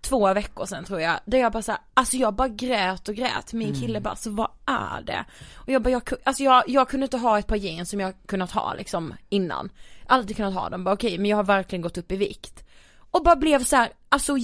två 0.00 0.34
veckor 0.34 0.66
sedan 0.66 0.84
tror 0.84 1.00
jag, 1.00 1.20
där 1.24 1.38
jag 1.38 1.52
bara 1.52 1.62
såhär, 1.62 1.80
alltså 1.94 2.16
jag 2.16 2.34
bara 2.34 2.48
grät 2.48 3.08
och 3.08 3.14
grät, 3.14 3.52
min 3.52 3.74
kille 3.80 4.00
bara 4.00 4.16
så 4.16 4.30
vad 4.30 4.50
är 4.66 5.02
det? 5.02 5.24
Och 5.54 5.72
jag 5.72 5.82
bara, 5.82 5.90
jag, 5.90 6.02
alltså 6.24 6.42
jag, 6.42 6.64
jag 6.66 6.88
kunde 6.88 7.04
inte 7.04 7.16
ha 7.16 7.38
ett 7.38 7.46
par 7.46 7.56
jeans 7.56 7.90
som 7.90 8.00
jag 8.00 8.14
kunnat 8.26 8.50
ha 8.50 8.74
liksom 8.74 9.14
innan, 9.28 9.70
alltid 10.06 10.36
kunnat 10.36 10.54
ha 10.54 10.68
dem, 10.68 10.84
bara 10.84 10.94
okej 10.94 11.18
men 11.18 11.30
jag 11.30 11.36
har 11.36 11.44
verkligen 11.44 11.82
gått 11.82 11.98
upp 11.98 12.12
i 12.12 12.16
vikt. 12.16 12.65
Och 13.10 13.22
bara 13.22 13.36
blev 13.36 13.64
så 13.64 13.76
här, 13.76 13.90
alltså 14.08 14.36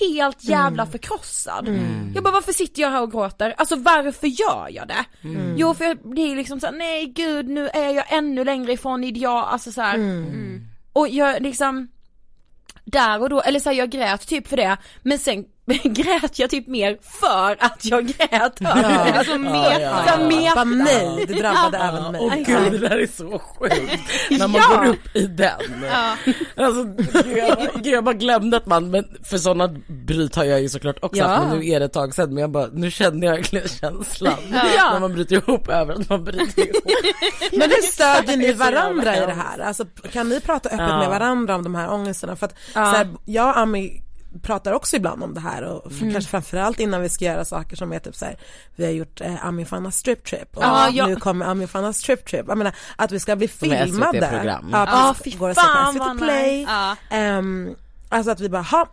helt 0.00 0.44
jävla 0.44 0.86
förkrossad. 0.86 1.68
Jag 2.14 2.24
bara 2.24 2.32
varför 2.34 2.52
sitter 2.52 2.82
jag 2.82 2.90
här 2.90 3.02
och 3.02 3.10
gråter? 3.12 3.54
Alltså 3.56 3.76
varför 3.76 4.26
gör 4.26 4.68
jag 4.70 4.88
det? 4.88 5.04
Jo 5.56 5.74
för 5.74 5.84
jag 5.84 5.98
blir 5.98 6.36
liksom 6.36 6.60
såhär, 6.60 6.74
nej 6.74 7.06
gud 7.06 7.48
nu 7.48 7.68
är 7.68 7.90
jag 7.90 8.12
ännu 8.12 8.44
längre 8.44 8.72
ifrån 8.72 9.04
ideal, 9.04 9.44
alltså 9.44 9.72
så 9.72 9.80
här. 9.80 9.98
Och 10.92 11.08
jag 11.08 11.42
liksom 11.42 11.88
där 12.84 13.22
och 13.22 13.30
då, 13.30 13.40
eller 13.40 13.60
så 13.60 13.68
här, 13.68 13.76
jag 13.76 13.90
grät 13.90 14.26
typ 14.26 14.48
för 14.48 14.56
det, 14.56 14.76
men 15.02 15.18
sen 15.18 15.44
grät 15.84 16.38
jag 16.38 16.50
typ 16.50 16.66
mer 16.66 16.98
för 17.20 17.56
att 17.64 17.84
jag 17.84 18.06
grät. 18.06 18.58
Alltså 19.18 19.38
mer, 19.38 19.80
ja, 19.80 20.04
ja. 20.06 20.16
meta. 20.28 20.54
Bara 20.54 20.64
nej, 20.64 21.24
det 21.28 21.34
drabbade 21.34 21.78
även 21.78 22.12
mig. 22.12 22.20
Åh 22.20 22.34
gud 22.36 22.72
det 22.72 22.88
där 22.88 22.98
är 22.98 23.06
så 23.06 23.38
sjukt, 23.38 24.00
när 24.30 24.48
man 24.48 24.60
Ja. 24.70 24.76
går 24.76 24.86
upp 24.86 25.16
i 25.16 25.26
den. 25.26 25.84
Alltså, 26.56 26.84
gud, 27.24 27.36
jag, 27.36 27.86
jag 27.86 28.04
bara 28.04 28.14
glömde 28.14 28.56
att 28.56 28.66
man, 28.66 28.90
men 28.90 29.04
för 29.24 29.38
sådana 29.38 29.68
bryt 29.88 30.34
har 30.36 30.44
jag 30.44 30.60
ju 30.60 30.68
såklart 30.68 30.96
också 31.02 31.20
Ja. 31.20 31.26
haft, 31.26 31.48
men 31.48 31.58
nu 31.58 31.66
är 31.68 31.80
det 31.80 31.86
ett 31.86 31.92
tag 31.92 32.14
sedan, 32.14 32.28
men 32.34 32.40
jag 32.40 32.50
bara, 32.50 32.66
nu 32.72 32.90
kände 32.90 33.26
jag 33.26 33.34
verkligen 33.34 33.68
känslan 33.68 34.34
Ja. 34.52 34.90
när 34.92 35.00
man 35.00 35.12
bryter 35.14 35.36
ihop 35.36 35.68
över 35.68 35.94
att 35.94 36.08
man 36.08 36.24
bryter 36.24 36.62
ihop. 36.68 36.84
Men 37.52 37.70
hur 37.70 37.82
stödjer 37.82 38.36
ni 38.36 38.52
varandra 38.52 39.16
i 39.16 39.20
det 39.20 39.36
här? 39.38 39.58
Alltså, 39.58 39.84
kan 40.12 40.28
ni 40.28 40.40
prata 40.40 40.68
öppet 40.68 40.80
Ja. 40.88 40.98
med 40.98 41.08
varandra 41.08 41.54
om 41.56 41.62
de 41.64 41.74
här 41.74 41.90
ångesterna? 41.92 42.36
För 42.36 42.46
att 42.46 42.54
så 42.72 42.80
här, 42.80 43.08
jag 43.24 43.48
och 43.48 43.58
Ami 43.58 44.02
pratar 44.42 44.72
också 44.72 44.96
ibland 44.96 45.22
om 45.22 45.34
det 45.34 45.40
här 45.40 45.62
och 45.62 45.92
Mm. 45.92 46.12
kanske 46.12 46.30
framförallt 46.30 46.80
innan 46.80 47.02
vi 47.02 47.08
ska 47.08 47.24
göra 47.24 47.44
saker 47.44 47.76
som 47.76 47.92
är 47.92 47.98
typ 47.98 48.16
så 48.16 48.24
här, 48.24 48.36
vi 48.76 48.84
har 48.84 48.92
gjort 48.92 49.20
eh, 49.20 49.46
Ami 49.46 49.64
Fanna 49.64 49.90
strip 49.90 50.24
trip 50.24 50.56
och 50.56 50.62
Ja, 50.62 50.88
ja. 50.92 51.06
nu 51.06 51.16
kommer 51.16 51.46
Ami 51.46 51.66
Fanna 51.66 51.92
strip 51.92 52.26
trip. 52.26 52.44
Jag 52.48 52.58
menar 52.58 52.74
att 52.96 53.12
vi 53.12 53.20
ska 53.20 53.36
bli 53.36 53.48
filmade. 53.48 54.18
Ja, 54.72 55.12
precis. 55.14 55.32
fy 55.32 55.38
Går 55.38 55.50
att 55.50 55.56
se 55.56 55.62
fan, 55.62 55.98
vad 55.98 56.08
SVT 56.16 56.18
Play. 56.24 56.58
nice. 56.58 56.70
Ehm, 57.10 57.74
alltså 58.08 58.30
att 58.30 58.40
vi 58.40 58.48
bara, 58.48 58.62
ha 58.62 58.86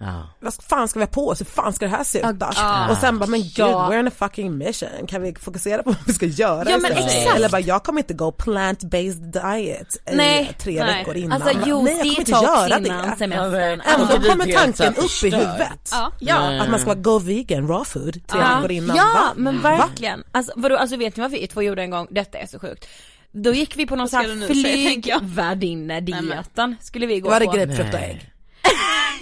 Ja. 0.00 0.28
vad 0.40 0.54
fan 0.54 0.88
ska 0.88 0.98
vi 0.98 1.04
ha 1.04 1.10
på 1.10 1.28
oss? 1.28 1.40
Hur 1.40 1.44
fan 1.46 1.72
ska 1.72 1.84
det 1.84 1.90
här 1.90 2.04
se 2.04 2.18
ut 2.18 2.24
då? 2.40 2.50
Ja. 2.56 2.88
Och 2.90 2.96
sen 2.96 3.18
bara, 3.18 3.26
men 3.26 3.40
gud, 3.40 3.52
Ja. 3.56 3.88
we're 3.90 3.98
on 4.00 4.08
a 4.08 4.10
fucking 4.18 4.58
mission. 4.58 4.88
Kan 5.08 5.22
vi 5.22 5.34
fokusera 5.34 5.82
på 5.82 5.90
vad 5.90 5.98
vi 6.06 6.12
ska 6.12 6.26
göra 6.26 6.70
Ja, 6.70 6.78
men 6.78 6.92
exakt. 6.92 7.36
Eller 7.36 7.48
bara, 7.48 7.60
jag 7.60 7.84
kommer 7.84 8.00
inte 8.00 8.14
gå 8.14 8.30
plant-based 8.30 9.32
diet 9.32 9.96
Nej, 10.12 10.50
i 10.50 10.54
tre 10.62 10.84
nej. 10.84 10.98
veckor 10.98 11.16
innan. 11.16 11.42
Alltså 11.42 11.58
nej, 11.58 11.68
juice 11.68 11.88
jag 11.88 11.98
kommer 11.98 12.18
inte 12.18 12.30
göra 12.30 12.78
det. 12.78 13.14
semestern. 13.18 13.80
Ändå 13.80 14.06
det 14.22 14.28
kommer 14.28 14.52
tanken 14.52 14.94
upp 14.96 15.24
i 15.24 15.30
huvudet. 15.30 15.88
Ja. 15.92 16.12
Ja. 16.20 16.40
Nej. 16.40 16.58
Att 16.60 16.70
man 16.70 16.78
ska 16.80 16.86
vara 16.88 16.98
go 17.00 17.18
vegan, 17.18 17.68
raw 17.68 17.84
food, 17.84 18.26
tre 18.26 18.40
Ja, 18.40 18.56
veckor 18.56 18.70
innan. 18.72 18.96
ja 18.96 19.04
Va? 19.14 19.32
men 19.36 19.62
verkligen. 19.62 20.24
Alltså, 20.32 20.52
vadå, 20.56 20.76
alltså 20.76 20.96
vet 20.96 21.16
ni 21.16 21.20
vad 21.22 21.30
vi 21.30 21.46
två 21.46 21.62
gjorde 21.62 21.82
en 21.82 21.90
gång? 21.90 22.06
Detta 22.10 22.38
är 22.38 22.46
så 22.46 22.58
sjukt. 22.58 22.88
Då 23.32 23.52
gick 23.52 23.76
vi 23.76 23.86
på 23.86 23.96
någon 23.96 24.08
sån 24.08 24.20
här 24.20 24.46
flygvärdinnedieten 24.46 26.76
skulle 26.80 27.06
vi 27.06 27.20
gå 27.20 27.30
Var 27.30 27.40
det 27.40 27.46
på. 27.46 27.52
grapefrukt 27.52 27.94
och 27.94 28.00
Nej. 28.00 28.10
ägg? 28.10 28.32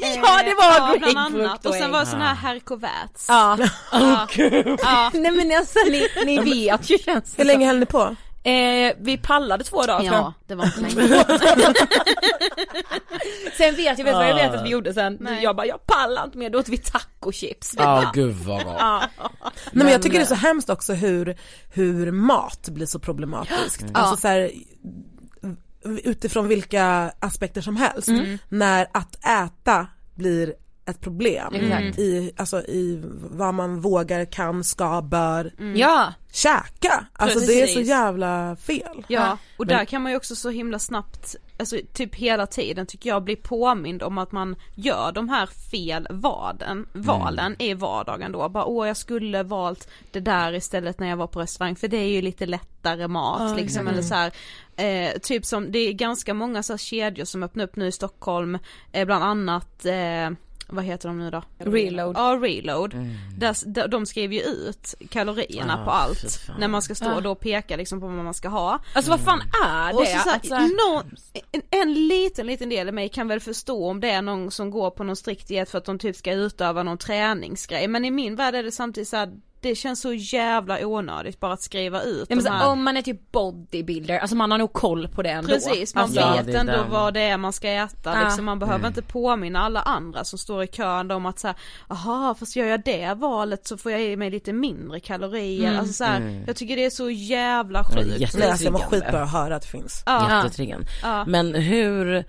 Ja 0.00 0.42
det 0.44 0.54
var 0.54 0.64
ja, 0.78 0.96
bland 0.98 1.18
annat. 1.18 1.66
Och 1.66 1.74
sen 1.74 1.90
var 1.92 2.00
det 2.00 2.06
sån 2.06 2.20
här 2.20 2.34
herkoväts. 2.34 3.26
Ja. 3.28 3.58
Ja. 3.92 4.26
Ja. 4.82 5.10
Nej 5.14 5.30
men 5.30 5.56
alltså 5.58 5.78
ni, 5.90 6.08
ni 6.26 6.38
vet 6.38 6.90
ju 6.90 6.96
Hur 6.96 7.04
känslan. 7.04 7.46
länge 7.46 7.66
höll 7.66 7.78
ni 7.78 7.86
på? 7.86 8.16
Eh, 8.42 8.92
vi 9.00 9.18
pallade 9.22 9.64
två 9.64 9.82
dagar. 9.82 10.12
Ja, 10.12 10.32
det 10.46 10.54
var 10.54 10.64
inte 10.64 10.80
länge. 10.80 11.24
Sen 13.56 13.74
vet 13.76 13.98
jag, 13.98 14.04
vet 14.04 14.14
vad 14.14 14.28
jag 14.30 14.34
vet 14.34 14.50
att 14.54 14.60
Ah. 14.60 14.62
vi 14.62 14.70
gjorde 14.70 14.94
sen? 14.94 15.16
Nej. 15.20 15.42
Jag 15.42 15.56
bara, 15.56 15.66
jag 15.66 15.86
pallar 15.86 16.24
inte 16.24 16.38
mer, 16.38 16.50
då 16.50 16.58
åt 16.58 16.68
vi 16.68 16.78
tacochips. 16.78 17.74
Ja 17.78 18.10
gud 18.14 18.34
vad 18.36 18.64
gott. 18.64 18.74
Ja. 18.78 19.02
Nej 19.18 19.30
men 19.72 19.88
jag 19.88 20.02
tycker 20.02 20.18
det 20.18 20.24
är 20.24 20.26
så 20.26 20.34
hemskt 20.34 20.70
också 20.70 20.92
hur, 20.92 21.36
hur 21.72 22.10
mat 22.12 22.68
blir 22.68 22.86
så 22.86 22.98
problematiskt. 22.98 23.84
Alltså 23.94 24.16
så 24.16 24.28
här, 24.28 24.50
utifrån 25.84 26.48
vilka 26.48 27.12
aspekter 27.18 27.60
som 27.60 27.76
helst. 27.76 28.08
När 28.48 28.86
att 28.92 29.24
äta 29.24 29.86
blir 30.14 30.54
ett 30.86 31.00
problem. 31.00 31.54
Exakt. 31.54 31.98
I, 31.98 32.32
alltså 32.36 32.60
i 32.60 33.02
vad 33.30 33.54
man 33.54 33.80
vågar, 33.80 34.24
kan, 34.24 34.64
ska, 34.64 35.02
bör 35.02 35.52
Ja, 35.74 36.12
käka. 36.32 37.06
Alltså 37.12 37.40
det 37.40 37.62
är 37.62 37.66
så 37.66 37.74
Precis. 37.74 37.88
jävla 37.88 38.56
fel. 38.56 39.04
Ja, 39.08 39.38
och 39.56 39.66
där 39.66 39.84
kan 39.84 40.02
man 40.02 40.12
ju 40.12 40.16
också 40.16 40.36
så 40.36 40.50
himla 40.50 40.78
snabbt, 40.78 41.36
alltså 41.58 41.76
typ 41.92 42.14
hela 42.14 42.46
tiden 42.46 42.86
tycker 42.86 43.10
jag 43.10 43.24
bli 43.24 43.36
påmind 43.36 44.02
om 44.02 44.18
att 44.18 44.32
man 44.32 44.56
gör 44.74 45.12
de 45.12 45.28
här 45.28 45.46
fel 45.46 46.06
vaden, 46.10 46.86
valen 46.92 47.56
i 47.62 47.74
vardagen 47.74 48.32
då. 48.32 48.48
Bara 48.48 48.64
åh 48.64 48.88
jag 48.88 48.96
skulle 48.96 49.42
valt 49.42 49.88
det 50.12 50.20
där 50.20 50.52
istället 50.52 51.00
när 51.00 51.08
jag 51.08 51.16
var 51.16 51.26
på 51.26 51.40
restaurang 51.40 51.76
för 51.76 51.88
det 51.88 51.96
är 51.96 52.08
ju 52.08 52.22
lite 52.22 52.46
lättare 52.46 53.08
mat 53.08 53.56
liksom 53.56 53.88
eller 53.88 54.02
så 54.02 54.14
här, 54.14 54.32
eh, 54.76 55.18
typ 55.22 55.44
som 55.44 55.72
det 55.72 55.78
är 55.78 55.92
ganska 55.92 56.34
många 56.34 56.62
så 56.62 56.72
här 56.72 56.78
kedjor 56.78 57.24
som 57.24 57.42
öppnar 57.42 57.64
upp 57.64 57.76
nu 57.76 57.86
i 57.86 57.92
Stockholm, 57.92 58.58
eh, 58.92 59.04
bland 59.04 59.24
annat 59.24 59.84
eh, 59.86 60.30
vad 60.68 60.84
heter 60.84 61.08
de 61.08 61.18
nu 61.18 61.30
då? 61.30 61.42
Reload. 61.58 62.16
Ja, 62.18 62.38
reload. 62.42 62.94
Där, 63.38 63.56
där, 63.74 63.88
de 63.88 64.06
skriver 64.06 64.34
ju 64.34 64.40
ut 64.40 64.94
kalorierna 65.10 65.74
Ah, 65.80 65.84
på 65.84 65.90
allt 65.90 66.40
när 66.58 66.68
man 66.68 66.82
ska 66.82 66.94
stå 66.94 67.14
och 67.14 67.22
då 67.22 67.34
peka 67.34 67.76
liksom 67.76 68.00
på 68.00 68.06
vad 68.06 68.24
man 68.24 68.34
ska 68.34 68.48
ha. 68.48 68.78
alltså 68.92 69.10
vad 69.10 69.20
fan 69.20 69.40
är 69.64 69.88
det? 69.92 69.98
Och 69.98 70.06
så, 70.06 70.18
så 70.18 70.28
här, 70.28 70.36
Att 70.36 70.46
så 70.46 70.54
här- 70.54 70.92
någon, 70.92 71.16
en, 71.52 71.62
en 71.70 71.94
liten 72.08 72.46
liten 72.46 72.68
del 72.68 72.88
av 72.88 72.94
mig 72.94 73.08
kan 73.08 73.28
väl 73.28 73.40
förstå 73.40 73.90
om 73.90 74.00
det 74.00 74.10
är 74.10 74.22
någon 74.22 74.50
som 74.50 74.70
går 74.70 74.90
på 74.90 75.04
någon 75.04 75.16
strikt 75.16 75.48
diet 75.48 75.70
för 75.70 75.78
att 75.78 75.84
de 75.84 75.98
typ 75.98 76.16
ska 76.16 76.32
utöva 76.32 76.82
någon 76.82 76.98
träningsgrej 76.98 77.88
men 77.88 78.04
i 78.04 78.10
min 78.10 78.36
värld 78.36 78.54
är 78.54 78.62
det 78.62 78.72
samtidigt 78.72 79.08
så 79.08 79.16
här, 79.16 79.32
det 79.60 79.74
känns 79.74 80.00
så 80.00 80.12
jävla 80.12 80.86
onödigt 80.86 81.40
bara 81.40 81.52
att 81.52 81.62
skriva 81.62 82.02
ut 82.02 82.28
Nej, 82.28 82.36
men 82.36 82.42
så, 82.44 82.52
här. 82.52 82.68
om 82.68 82.84
man 82.84 82.96
är 82.96 83.02
typ 83.02 83.32
bodybuilder, 83.32 84.18
alltså 84.18 84.36
man 84.36 84.50
har 84.50 84.58
nog 84.58 84.72
koll 84.72 85.08
på 85.08 85.22
det 85.22 85.30
ändå. 85.30 85.48
Precis, 85.48 85.94
man 85.94 86.04
alltså, 86.04 86.20
Ja, 86.20 86.32
vet 86.36 86.46
det 86.46 86.58
ändå 86.58 86.72
den. 86.72 86.90
vad 86.90 87.14
det 87.14 87.20
är 87.20 87.36
man 87.36 87.52
ska 87.52 87.68
äta 87.68 88.12
Ja. 88.14 88.24
liksom, 88.24 88.44
man 88.44 88.58
behöver 88.58 88.88
inte 88.88 89.02
påminna 89.02 89.60
alla 89.60 89.80
andra 89.82 90.24
som 90.24 90.38
står 90.38 90.62
i 90.62 90.66
kön 90.66 91.10
om 91.10 91.26
att 91.26 91.38
säga 91.38 91.54
aha 91.88 92.34
fast 92.38 92.56
gör 92.56 92.66
jag 92.66 92.84
det 92.84 93.14
valet 93.16 93.66
så 93.66 93.76
får 93.76 93.92
jag 93.92 94.02
i 94.02 94.16
mig 94.16 94.30
lite 94.30 94.52
mindre 94.52 95.00
kalorier, 95.00 95.78
alltså 95.78 95.92
så 95.92 96.04
här, 96.04 96.44
jag 96.46 96.56
tycker 96.56 96.76
det 96.76 96.84
är 96.84 96.90
så 96.90 97.10
jävla 97.10 97.78
Ja, 97.78 97.84
sjukt. 98.02 98.20
jätte- 98.20 98.38
Nej 98.38 98.48
alltså 98.50 98.64
jag 98.64 98.72
mår 98.72 98.78
Triggande. 98.78 99.04
skit 99.06 99.12
bara 99.12 99.22
att 99.22 99.32
höra 99.32 99.56
att 99.56 99.62
det 99.62 99.68
finns. 99.68 100.02
Ja, 100.06 100.42
Jättetriggande. 100.42 100.86
ja. 101.02 101.24
Men 101.26 101.54
hur, 101.54 102.24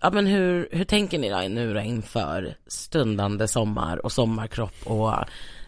ja 0.00 0.10
men 0.10 0.26
hur, 0.26 0.68
hur 0.72 0.84
tänker 0.84 1.18
ni 1.18 1.30
då 1.30 1.36
nu 1.48 1.74
då 1.74 1.80
inför 1.80 2.56
stundande 2.66 3.48
sommar 3.48 4.04
och 4.04 4.12
sommarkropp 4.12 4.74
och 4.84 5.14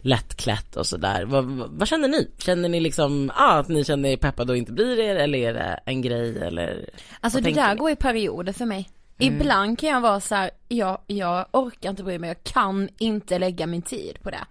lättklätt 0.08 0.76
och 0.76 0.86
sådär. 0.86 1.24
Vad, 1.24 1.44
vad, 1.44 1.70
vad 1.70 1.88
känner 1.88 2.08
ni? 2.08 2.30
Känner 2.38 2.68
ni 2.68 2.80
liksom, 2.80 3.30
ah, 3.34 3.58
att 3.58 3.68
ni 3.68 3.84
känner 3.84 4.08
er 4.08 4.16
peppade 4.16 4.52
och 4.52 4.56
inte 4.56 4.72
blir 4.72 4.98
er 5.00 5.16
eller 5.16 5.38
är 5.38 5.54
det 5.54 5.80
en 5.84 6.02
grej 6.02 6.38
eller? 6.38 6.90
Alltså 7.20 7.40
det 7.40 7.50
där 7.50 7.74
ni? 7.74 7.78
går 7.78 7.90
i 7.90 7.96
perioder 7.96 8.52
för 8.52 8.64
mig. 8.64 8.88
Ibland 9.20 9.78
kan 9.78 9.88
jag 9.88 10.00
vara 10.00 10.20
så 10.20 10.34
här, 10.34 10.50
jag, 10.68 10.98
jag 11.06 11.46
orkar 11.52 11.90
inte 11.90 12.04
bry 12.04 12.18
mig, 12.18 12.28
jag 12.28 12.44
kan 12.44 12.88
inte 12.98 13.38
lägga 13.38 13.66
min 13.66 13.82
tid 13.82 14.18
på 14.22 14.30
det. 14.30 14.46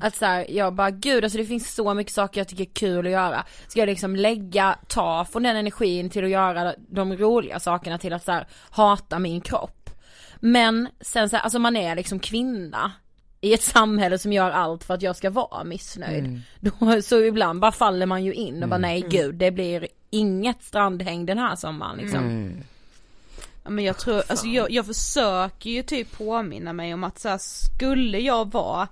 Att 0.00 0.16
så 0.16 0.24
här, 0.24 0.46
jag 0.50 0.74
bara 0.74 0.90
gud 0.90 1.24
alltså 1.24 1.38
det 1.38 1.44
finns 1.44 1.74
så 1.74 1.94
mycket 1.94 2.12
saker 2.12 2.40
jag 2.40 2.48
tycker 2.48 2.64
är 2.64 2.74
kul 2.74 3.06
att 3.06 3.12
göra. 3.12 3.44
Ska 3.68 3.80
jag 3.80 3.86
liksom 3.86 4.16
lägga, 4.16 4.78
ta 4.86 5.24
från 5.24 5.42
den 5.42 5.56
energin 5.56 6.10
till 6.10 6.24
att 6.24 6.30
göra 6.30 6.74
de 6.78 7.16
roliga 7.16 7.60
sakerna 7.60 7.98
till 7.98 8.12
att 8.12 8.24
så 8.24 8.32
här, 8.32 8.46
hata 8.70 9.18
min 9.18 9.40
kropp. 9.40 9.90
Men 10.40 10.88
sen 11.00 11.28
så 11.30 11.36
här, 11.36 11.42
alltså 11.42 11.58
man 11.58 11.76
är 11.76 11.96
liksom 11.96 12.18
kvinna 12.18 12.92
i 13.40 13.54
ett 13.54 13.62
samhälle 13.62 14.18
som 14.18 14.32
gör 14.32 14.50
allt 14.50 14.84
för 14.84 14.94
att 14.94 15.02
jag 15.02 15.16
ska 15.16 15.30
vara 15.30 15.64
missnöjd. 15.64 16.40
Då, 16.60 17.02
så 17.02 17.22
ibland 17.22 17.60
bara 17.60 17.72
faller 17.72 18.06
man 18.06 18.24
ju 18.24 18.34
in 18.34 18.62
och 18.62 18.68
bara 18.68 18.78
nej 18.78 19.04
gud 19.10 19.34
det 19.34 19.50
blir 19.50 19.88
inget 20.10 20.62
strandhäng 20.62 21.26
den 21.26 21.38
här 21.38 21.56
sommaren 21.56 21.98
liksom. 21.98 22.24
Mm. 22.24 22.64
Ja, 23.64 23.70
men 23.70 23.84
jag 23.84 23.98
tror, 23.98 24.22
alltså 24.28 24.46
jag, 24.46 24.70
jag 24.70 24.86
försöker 24.86 25.70
ju 25.70 25.82
typ 25.82 26.18
påminna 26.18 26.72
mig 26.72 26.94
om 26.94 27.04
att 27.04 27.18
så 27.18 27.28
här, 27.28 27.38
skulle 27.38 28.18
jag 28.18 28.52
vara, 28.52 28.88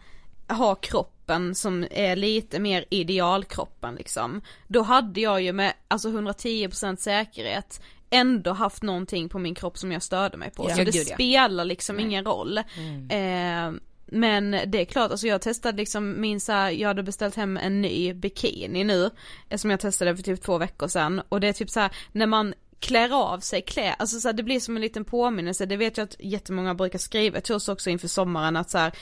ha 0.48 0.74
kroppen 0.74 1.54
som 1.54 1.86
är 1.90 2.16
lite 2.16 2.58
mer 2.58 2.84
idealkroppen 2.90 3.94
liksom, 3.94 4.40
då 4.66 4.82
hade 4.82 5.20
jag 5.20 5.42
ju 5.42 5.52
med 5.52 5.72
alltså 5.88 6.08
110% 6.08 6.96
säkerhet 6.96 7.80
ändå 8.10 8.52
haft 8.52 8.82
någonting 8.82 9.28
på 9.28 9.38
min 9.38 9.54
kropp 9.54 9.78
som 9.78 9.92
jag 9.92 10.02
störde 10.02 10.36
mig 10.36 10.50
på. 10.50 10.66
Ja. 10.70 10.76
Så 10.76 10.84
det 10.84 10.92
spelar 10.92 11.64
liksom 11.64 12.00
ingen 12.00 12.24
roll. 12.24 12.58
Eh, 12.58 13.70
men 14.06 14.50
det 14.50 14.80
är 14.80 14.84
klart, 14.84 15.10
alltså 15.10 15.26
jag 15.26 15.40
testade 15.40 15.78
liksom 15.78 16.20
min 16.20 16.40
så 16.40 16.52
här, 16.52 16.70
jag 16.70 16.88
hade 16.88 17.02
beställt 17.02 17.34
hem 17.34 17.56
en 17.56 17.82
ny 17.82 18.14
bikini 18.14 18.84
nu, 18.84 19.10
som 19.56 19.70
jag 19.70 19.80
testade 19.80 20.16
för 20.16 20.22
typ 20.22 20.42
två 20.42 20.58
veckor 20.58 20.88
sedan. 20.88 21.22
Och 21.28 21.40
det 21.40 21.48
är 21.48 21.52
typ 21.52 21.70
så 21.70 21.80
här 21.80 21.90
när 22.12 22.26
man 22.26 22.54
klär 22.80 23.32
av 23.32 23.40
sig 23.40 23.62
klä, 23.62 23.92
alltså 23.92 24.20
så 24.20 24.28
här, 24.28 24.32
det 24.32 24.42
blir 24.42 24.60
som 24.60 24.76
en 24.76 24.82
liten 24.82 25.04
påminnelse, 25.04 25.66
det 25.66 25.76
vet 25.76 25.96
jag 25.96 26.04
att 26.04 26.16
jättemånga 26.18 26.74
brukar 26.74 26.98
skriva 26.98 27.40
till 27.40 27.54
oss 27.54 27.68
också 27.68 27.90
inför 27.90 28.08
sommaren 28.08 28.56
att 28.56 28.70
så 28.70 28.78
här, 28.78 28.92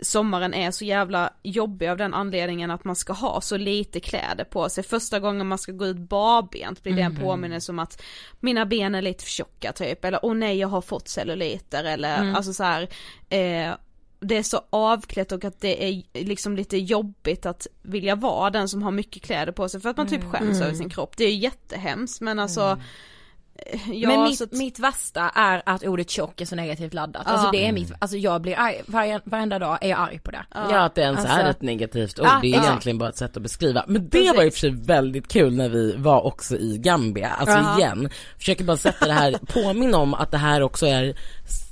sommaren 0.00 0.54
är 0.54 0.70
så 0.70 0.84
jävla 0.84 1.32
jobbig 1.42 1.88
av 1.88 1.96
den 1.96 2.14
anledningen 2.14 2.70
att 2.70 2.84
man 2.84 2.96
ska 2.96 3.12
ha 3.12 3.40
så 3.40 3.56
lite 3.56 4.00
kläder 4.00 4.44
på 4.44 4.68
sig, 4.68 4.84
första 4.84 5.20
gången 5.20 5.46
man 5.46 5.58
ska 5.58 5.72
gå 5.72 5.86
ut 5.86 5.98
barbent 5.98 6.82
blir 6.82 6.92
det 6.92 7.02
en 7.02 7.16
påminnelse 7.16 7.72
om 7.72 7.78
att 7.78 8.02
mina 8.40 8.66
ben 8.66 8.94
är 8.94 9.02
lite 9.02 9.24
för 9.24 9.30
tjocka 9.30 9.72
typ, 9.72 10.04
eller 10.04 10.24
åh 10.24 10.34
nej 10.34 10.58
jag 10.58 10.68
har 10.68 10.80
fått 10.80 11.08
celluliter. 11.08 11.84
Eller 11.84 12.34
alltså 12.34 12.52
så 12.52 12.64
här, 12.64 12.88
eh, 13.28 13.74
det 14.24 14.36
är 14.36 14.42
så 14.42 14.60
avklätt 14.70 15.32
och 15.32 15.44
att 15.44 15.60
det 15.60 15.88
är 15.88 16.02
liksom 16.24 16.56
lite 16.56 16.76
jobbigt 16.78 17.46
att 17.46 17.66
vilja 17.82 18.14
vara 18.14 18.50
den 18.50 18.68
som 18.68 18.82
har 18.82 18.90
mycket 18.90 19.22
kläder 19.22 19.52
på 19.52 19.68
sig 19.68 19.80
för 19.80 19.88
att 19.88 19.96
man 19.96 20.06
typ 20.08 20.24
skäms 20.24 20.60
över 20.60 20.74
sin 20.74 20.90
kropp. 20.90 21.16
Det 21.16 21.24
är 21.24 21.30
ju 21.30 21.36
jättehemskt 21.38 22.20
men 22.20 22.38
alltså 22.38 22.78
eh, 23.56 23.90
ja, 23.92 24.08
Men 24.08 24.22
mitt, 24.22 24.40
att, 24.40 24.52
mitt 24.52 24.78
värsta 24.78 25.20
är 25.34 25.62
att 25.66 25.82
ordet 25.84 26.10
tjock 26.10 26.40
är 26.40 26.44
så 26.44 26.54
negativt 26.56 26.94
laddat. 26.94 27.22
Ja. 27.26 27.32
Alltså 27.32 27.50
det 27.50 27.66
är 27.66 27.72
mitt, 27.72 27.92
alltså 27.98 28.16
jag 28.16 28.40
blir 28.42 28.58
arg, 28.58 28.82
varje, 28.86 29.20
varenda 29.24 29.58
dag 29.58 29.78
är 29.80 29.88
jag 29.88 29.98
arg 30.00 30.18
på 30.18 30.30
det. 30.30 30.44
Ja 30.54 30.80
att 30.84 30.94
det 30.94 31.00
ens 31.02 31.20
Alltså- 31.20 31.34
är 31.36 31.50
ett 31.50 31.62
negativt 31.62 32.18
ord, 32.20 32.26
Ja, 32.26 32.38
det 32.42 32.48
är 32.52 32.56
ja. 32.56 32.62
egentligen 32.64 32.98
bara 32.98 33.08
ett 33.08 33.16
sätt 33.16 33.36
att 33.36 33.42
beskriva. 33.42 33.84
Men 33.88 34.02
det 34.04 34.10
Precis. 34.10 34.36
var 34.36 34.42
i 34.44 34.48
och 34.48 34.52
för 34.52 34.60
sig 34.60 34.70
väldigt 34.70 35.28
kul 35.28 35.56
när 35.56 35.68
vi 35.68 35.94
var 35.96 36.26
också 36.26 36.56
i 36.56 36.78
Gambia, 36.78 37.28
alltså 37.28 37.56
Ja. 37.56 37.78
igen, 37.78 38.08
försöker 38.38 38.64
bara 38.64 38.76
sätta 38.76 39.06
det 39.06 39.12
här, 39.12 39.32
påminna 39.46 39.98
om 39.98 40.14
att 40.14 40.30
det 40.30 40.38
här 40.38 40.60
också 40.62 40.86
är 40.86 41.14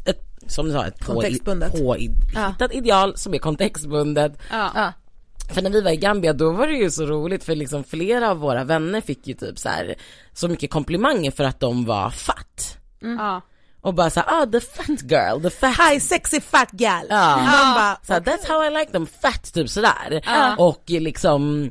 ett, 0.06 0.31
som 0.46 0.66
du 0.66 0.72
sa, 0.72 0.86
ett 0.86 0.98
på, 1.00 1.12
Kontextbundet. 1.12 1.72
på, 1.72 1.94
hittat 1.94 2.72
ideal 2.74 3.16
som 3.16 3.34
är 3.34 3.38
kontextbundet. 3.38 4.38
ja. 4.50 4.70
Ja. 4.74 4.92
För 5.54 5.62
när 5.62 5.70
vi 5.70 5.80
var 5.80 5.90
i 5.90 5.96
Gambia 5.96 6.32
då 6.32 6.50
var 6.52 6.66
det 6.66 6.72
ju 6.74 6.90
så 6.90 7.06
roligt 7.06 7.44
för 7.44 7.54
liksom 7.54 7.84
flera 7.84 8.30
av 8.30 8.38
våra 8.38 8.64
vänner 8.64 9.00
fick 9.00 9.26
ju 9.26 9.34
typ 9.34 9.58
så 9.58 9.68
här 9.68 9.94
så 10.32 10.48
mycket 10.48 10.70
komplimanger 10.70 11.30
för 11.30 11.44
att 11.44 11.60
de 11.60 11.84
var 11.84 12.10
fatt. 12.10 12.76
ja. 13.00 13.40
Och 13.80 13.94
bara 13.94 14.10
såhär, 14.10 14.42
ah 14.42 14.46
the 14.46 14.60
fat 14.60 15.02
girl, 15.10 15.42
the 15.42 15.50
fat 15.50 15.76
Hi 15.92 16.00
sexy 16.00 16.40
fat 16.40 16.70
gal! 16.70 17.06
Ja. 17.08 17.36
Man 17.36 17.74
bara, 17.74 17.98
Så 18.06 18.12
här, 18.12 18.20
that's 18.20 18.48
how 18.48 18.64
I 18.64 18.70
like 18.80 18.92
them 18.92 19.06
fat, 19.06 19.52
typ 19.54 19.68
sådär. 19.70 20.22
Och 20.58 20.82
liksom, 20.86 21.70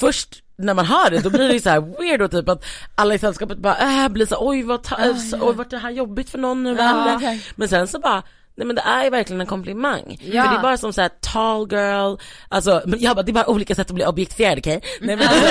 först 0.00 0.42
när 0.58 0.74
man 0.74 0.84
hör 0.84 1.10
det 1.10 1.18
då 1.18 1.30
blir 1.30 1.48
det 1.48 1.60
så 1.60 1.70
här 1.70 1.80
weird 1.80 2.22
och 2.22 2.30
typ 2.30 2.48
att 2.48 2.64
alla 2.94 3.14
i 3.14 3.18
sällskapet 3.18 3.58
bara 3.58 4.04
äh, 4.04 4.08
blir 4.08 4.26
så 4.26 4.36
oj 4.48 4.62
vad, 4.62 4.82
ta- 4.82 5.04
äh, 5.04 5.16
så, 5.16 5.48
oj 5.48 5.54
vart 5.54 5.70
det 5.70 5.78
här 5.78 5.90
jobbigt 5.90 6.30
för 6.30 6.38
någon 6.38 6.62
nu 6.62 6.70
eller? 6.70 7.16
okej. 7.16 7.42
Men 7.56 7.68
sen 7.68 7.88
så 7.88 7.98
bara 7.98 8.22
Nej 8.58 8.66
men 8.66 8.76
det 8.76 8.82
är 8.82 9.04
ju 9.04 9.10
verkligen 9.10 9.40
en 9.40 9.46
komplimang. 9.46 10.18
Ja. 10.20 10.42
För 10.42 10.50
det 10.50 10.56
är 10.56 10.62
bara 10.62 10.76
som 10.76 10.92
såhär 10.92 11.10
tall 11.20 11.68
girl, 11.70 12.16
alltså 12.48 12.82
jag 12.98 13.16
bara 13.16 13.22
det 13.22 13.30
är 13.30 13.34
bara 13.34 13.46
olika 13.50 13.74
sätt 13.74 13.90
att 13.90 13.94
bli 13.94 14.04
objektifierad 14.06 14.58
okej? 14.58 14.80
Nej 15.00 15.16
men 15.16 15.28
alltså, 15.28 15.46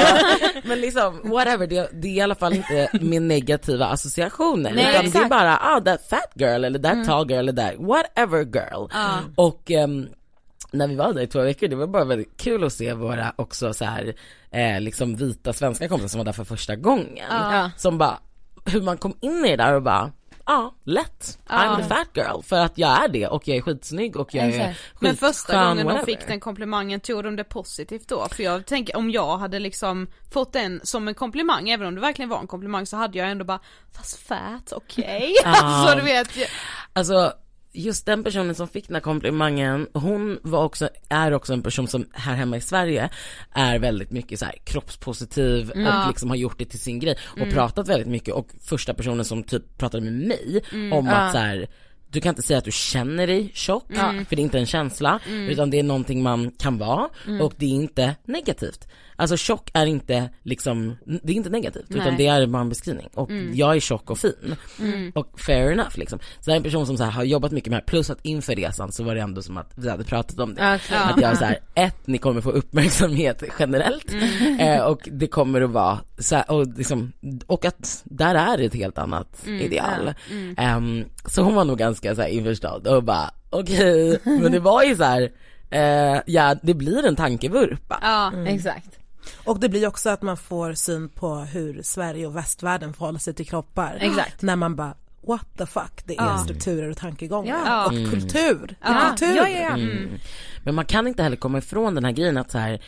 men 0.64 0.82
liksom 0.82 1.22
whatever, 1.24 1.68
det, 1.68 1.90
det 1.94 2.08
är 2.08 2.12
i 2.12 2.22
alla 2.22 2.36
fall 2.36 2.54
inte 2.54 2.90
med 3.02 3.22
negativa 3.22 3.86
associationer. 3.86 4.72
Nej, 4.74 4.90
utan 4.90 5.12
det 5.12 5.18
är 5.18 5.30
bara 5.30 5.58
ah 5.58 5.82
that 5.82 6.10
fat 6.10 6.32
girl 6.34 6.64
eller 6.64 6.80
that 6.80 7.06
tall 7.06 7.32
girl 7.32 7.50
eller 7.50 7.54
that 7.54 7.74
whatever 7.80 8.44
girl. 8.44 8.90
Och 9.36 9.72
ehm, 9.72 10.08
när 10.72 10.88
vi 10.88 10.96
var 10.96 11.14
där 11.14 11.22
i 11.22 11.28
två 11.28 11.42
veckor, 11.42 11.68
det 11.68 11.76
var 11.76 11.88
bara 11.88 12.04
väldigt 12.06 12.38
kul 12.38 12.64
att 12.64 12.74
se 12.74 12.94
våra 12.94 13.34
också 13.36 13.74
så 13.74 13.86
här, 13.86 14.16
eh, 14.52 14.82
liksom 14.82 15.16
vita 15.16 15.54
svenska 15.54 15.88
kompisar 15.88 16.08
som 16.08 16.18
var 16.18 16.26
där 16.26 16.32
för 16.34 16.44
första 16.44 16.76
gången. 16.76 17.26
Ja. 17.30 17.72
Som 17.78 17.98
bara, 17.98 18.20
hur 18.66 18.82
man 18.82 18.98
kom 18.98 19.18
in 19.22 19.46
i 19.46 19.50
det 19.50 19.56
där 19.64 19.74
och 19.74 19.82
bara, 19.84 20.12
ja, 20.46 20.76
lätt. 20.84 21.40
I'm 21.48 21.78
the 21.78 21.84
fat 21.84 22.08
girl. 22.14 22.42
För 22.44 22.56
att 22.60 22.78
jag 22.78 23.04
är 23.04 23.08
det 23.08 23.28
och 23.28 23.48
jag 23.48 23.58
är 23.58 23.62
skitsnygg 23.62 24.18
och 24.18 24.34
jag 24.34 24.46
är 24.46 24.50
Exakt. 24.50 24.80
Men 25.02 25.16
första 25.16 25.28
skitskön, 25.28 25.68
gången 25.68 25.78
de 25.78 25.84
whatever. 25.94 26.06
fick 26.06 26.28
den 26.28 26.40
komplimangen, 26.40 27.00
tog 27.00 27.24
de 27.24 27.36
det 27.36 27.44
positivt 27.44 28.08
då? 28.08 28.28
För 28.32 28.44
jag 28.44 28.66
tänker 28.66 28.98
om 28.98 29.12
jag 29.12 29.38
hade 29.38 29.60
liksom 29.60 30.08
fått 30.34 30.54
den 30.54 30.80
som 30.84 31.08
en 31.08 31.14
komplimang, 31.14 31.70
även 31.70 31.88
om 31.88 31.96
det 31.96 32.02
verkligen 32.02 32.30
var 32.30 32.40
en 32.40 32.48
komplimang 32.48 32.86
så 32.86 32.98
hade 32.98 33.18
jag 33.18 33.32
ändå 33.32 33.46
bara, 33.46 33.60
fast 33.94 34.20
fat, 34.28 34.74
okej? 34.76 35.36
Ja. 35.44 35.50
alltså 35.64 35.96
du 35.96 36.02
vet, 36.04 36.28
Alltså, 36.94 37.34
just 37.76 38.06
den 38.06 38.24
personen 38.24 38.56
som 38.56 38.68
fick 38.68 38.88
den 38.88 38.96
här 38.96 39.02
komplimangen, 39.02 39.88
hon 39.94 40.40
var 40.44 40.64
också, 40.64 40.90
är 41.10 41.32
också 41.32 41.54
en 41.54 41.62
person 41.62 41.88
som 41.88 42.06
här 42.14 42.36
hemma 42.36 42.58
i 42.58 42.62
Sverige 42.62 43.10
är 43.52 43.80
väldigt 43.80 44.12
mycket 44.12 44.40
så 44.40 44.46
här 44.46 44.56
kroppspositiv 44.64 45.72
Mm. 45.76 45.88
och 46.02 46.08
liksom 46.08 46.30
har 46.30 46.38
gjort 46.38 46.60
det 46.60 46.66
till 46.66 46.80
sin 46.80 47.00
grej 47.00 47.18
och 47.42 47.50
pratat 47.52 47.88
väldigt 47.90 48.08
mycket 48.08 48.34
och 48.34 48.48
första 48.62 48.94
personen 48.94 49.26
som 49.26 49.44
typ 49.44 49.78
pratade 49.78 50.04
med 50.04 50.14
mig 50.28 50.64
Mm. 50.74 50.94
om 50.94 51.08
att 51.08 51.32
så 51.32 51.38
här 51.38 51.68
du 52.10 52.22
kan 52.22 52.30
inte 52.30 52.42
säga 52.42 52.58
att 52.58 52.66
du 52.66 52.72
känner 52.72 53.28
dig 53.28 53.52
tjock, 53.54 53.92
Mm. 53.92 54.26
för 54.26 54.36
det 54.36 54.42
är 54.42 54.44
inte 54.44 54.60
en 54.60 54.66
känsla, 54.66 55.20
utan 55.50 55.70
det 55.70 55.80
är 55.80 55.84
någonting 55.84 56.24
man 56.24 56.52
kan 56.52 56.78
vara 56.78 57.10
Mm. 57.28 57.42
och 57.42 57.54
det 57.58 57.66
är 57.66 57.70
inte 57.70 58.16
negativt. 58.26 58.88
Alltså 59.16 59.38
tjock 59.38 59.70
är 59.74 59.86
inte 59.86 60.30
liksom, 60.44 60.96
det 61.24 61.32
är 61.32 61.36
inte 61.36 61.50
negativt 61.50 61.86
utan 61.90 61.98
Nej. 61.98 62.08
Mm. 62.08 62.18
det 62.18 62.28
är 62.28 62.48
bara 62.48 62.62
en 62.62 62.70
beskrivning 62.70 63.08
och 63.14 63.32
jag 63.54 63.76
är 63.76 63.80
tjock 63.80 64.10
och 64.10 64.18
fin. 64.20 64.56
Och 65.16 65.40
fair 65.40 65.72
enough 65.72 65.98
liksom. 66.00 66.20
Så 66.20 66.50
det 66.50 66.52
är 66.52 66.58
en 66.58 66.64
person 66.64 66.86
som 66.86 66.98
så 66.98 67.04
här, 67.04 67.12
har 67.12 67.24
jobbat 67.24 67.52
mycket 67.52 67.70
med 67.70 67.78
det 67.78 67.82
här, 67.82 67.88
plus 67.88 68.10
att 68.10 68.20
inför 68.22 68.56
resan 68.56 68.92
så 68.92 69.04
var 69.04 69.16
det 69.16 69.22
ändå 69.22 69.42
som 69.42 69.58
att 69.58 69.72
vi 69.76 69.90
hade 69.90 70.04
pratat 70.04 70.40
om 70.40 70.56
det. 70.56 70.76
Okej. 70.86 70.98
Att 70.98 71.22
jag 71.22 71.32
är 71.32 71.36
så 71.36 71.46
här, 71.46 71.60
ett, 71.76 72.08
ni 72.08 72.18
kommer 72.18 72.42
få 72.42 72.52
uppmärksamhet 72.52 73.44
generellt 73.60 74.12
Mm. 74.12 74.60
eh, 74.60 74.82
och 74.82 75.10
det 75.12 75.28
kommer 75.28 75.62
att 75.62 75.70
vara 75.70 76.00
så 76.18 76.36
här, 76.36 76.52
och, 76.52 76.68
liksom, 76.78 77.12
och 77.48 77.66
att 77.66 78.02
där 78.04 78.36
är 78.36 78.58
det 78.58 78.66
ett 78.66 78.74
helt 78.76 78.98
annat 78.98 79.46
Mm. 79.48 79.62
ideal. 79.62 80.14
Ehm, 80.58 81.06
så 81.26 81.42
hon 81.42 81.56
var 81.56 81.66
nog 81.66 81.78
ganska 81.78 82.16
så 82.16 82.22
här 82.22 82.30
införstådd 82.30 82.88
och 82.88 83.04
bara 83.04 83.32
okej, 83.50 84.20
men 84.24 84.52
det 84.52 84.60
var 84.60 84.84
ju 84.84 84.96
så 84.96 85.04
här, 85.04 85.32
eh, 85.70 86.22
ja 86.26 86.56
det 86.62 86.74
blir 86.74 87.06
en 87.06 87.16
tankevurpa. 87.16 88.00
Ja, 88.02 88.34
Exakt. 88.46 89.00
Och 89.46 89.60
det 89.60 89.70
blir 89.70 89.88
också 89.88 90.10
att 90.10 90.22
man 90.22 90.38
får 90.38 90.74
syn 90.74 91.10
på 91.10 91.36
hur 91.36 91.82
Sverige 91.84 92.28
och 92.28 92.36
västvärlden 92.36 92.94
förhåller 92.94 93.20
sig 93.20 93.34
till 93.34 93.48
kroppar. 93.48 93.98
Exakt. 94.02 94.42
När 94.42 94.56
man 94.56 94.76
bara 94.76 94.94
what 95.28 95.48
the 95.58 95.66
fuck, 95.66 96.02
det 96.06 96.18
är 96.18 96.24
Ja. 96.26 96.38
strukturer 96.38 96.90
och 96.90 96.98
tankegångar. 96.98 97.62
Ja. 97.66 97.86
Och 97.86 97.94
Mm. 97.94 98.12
kultur, 98.12 98.76
det 98.82 98.88
är 98.88 98.94
Ja. 98.94 99.10
kultur. 99.10 99.36
Ja, 99.36 99.48
ja, 99.50 99.60
ja. 99.60 99.74
Mm. 99.78 100.10
Men 100.64 100.76
man 100.76 100.86
kan 100.86 101.08
inte 101.08 101.24
heller 101.24 101.36
komma 101.38 101.58
ifrån 101.58 101.96
den 101.96 102.06
här 102.06 102.12
grejen 102.12 102.38
att 102.38 102.52
så 102.52 102.58
här, 102.58 102.82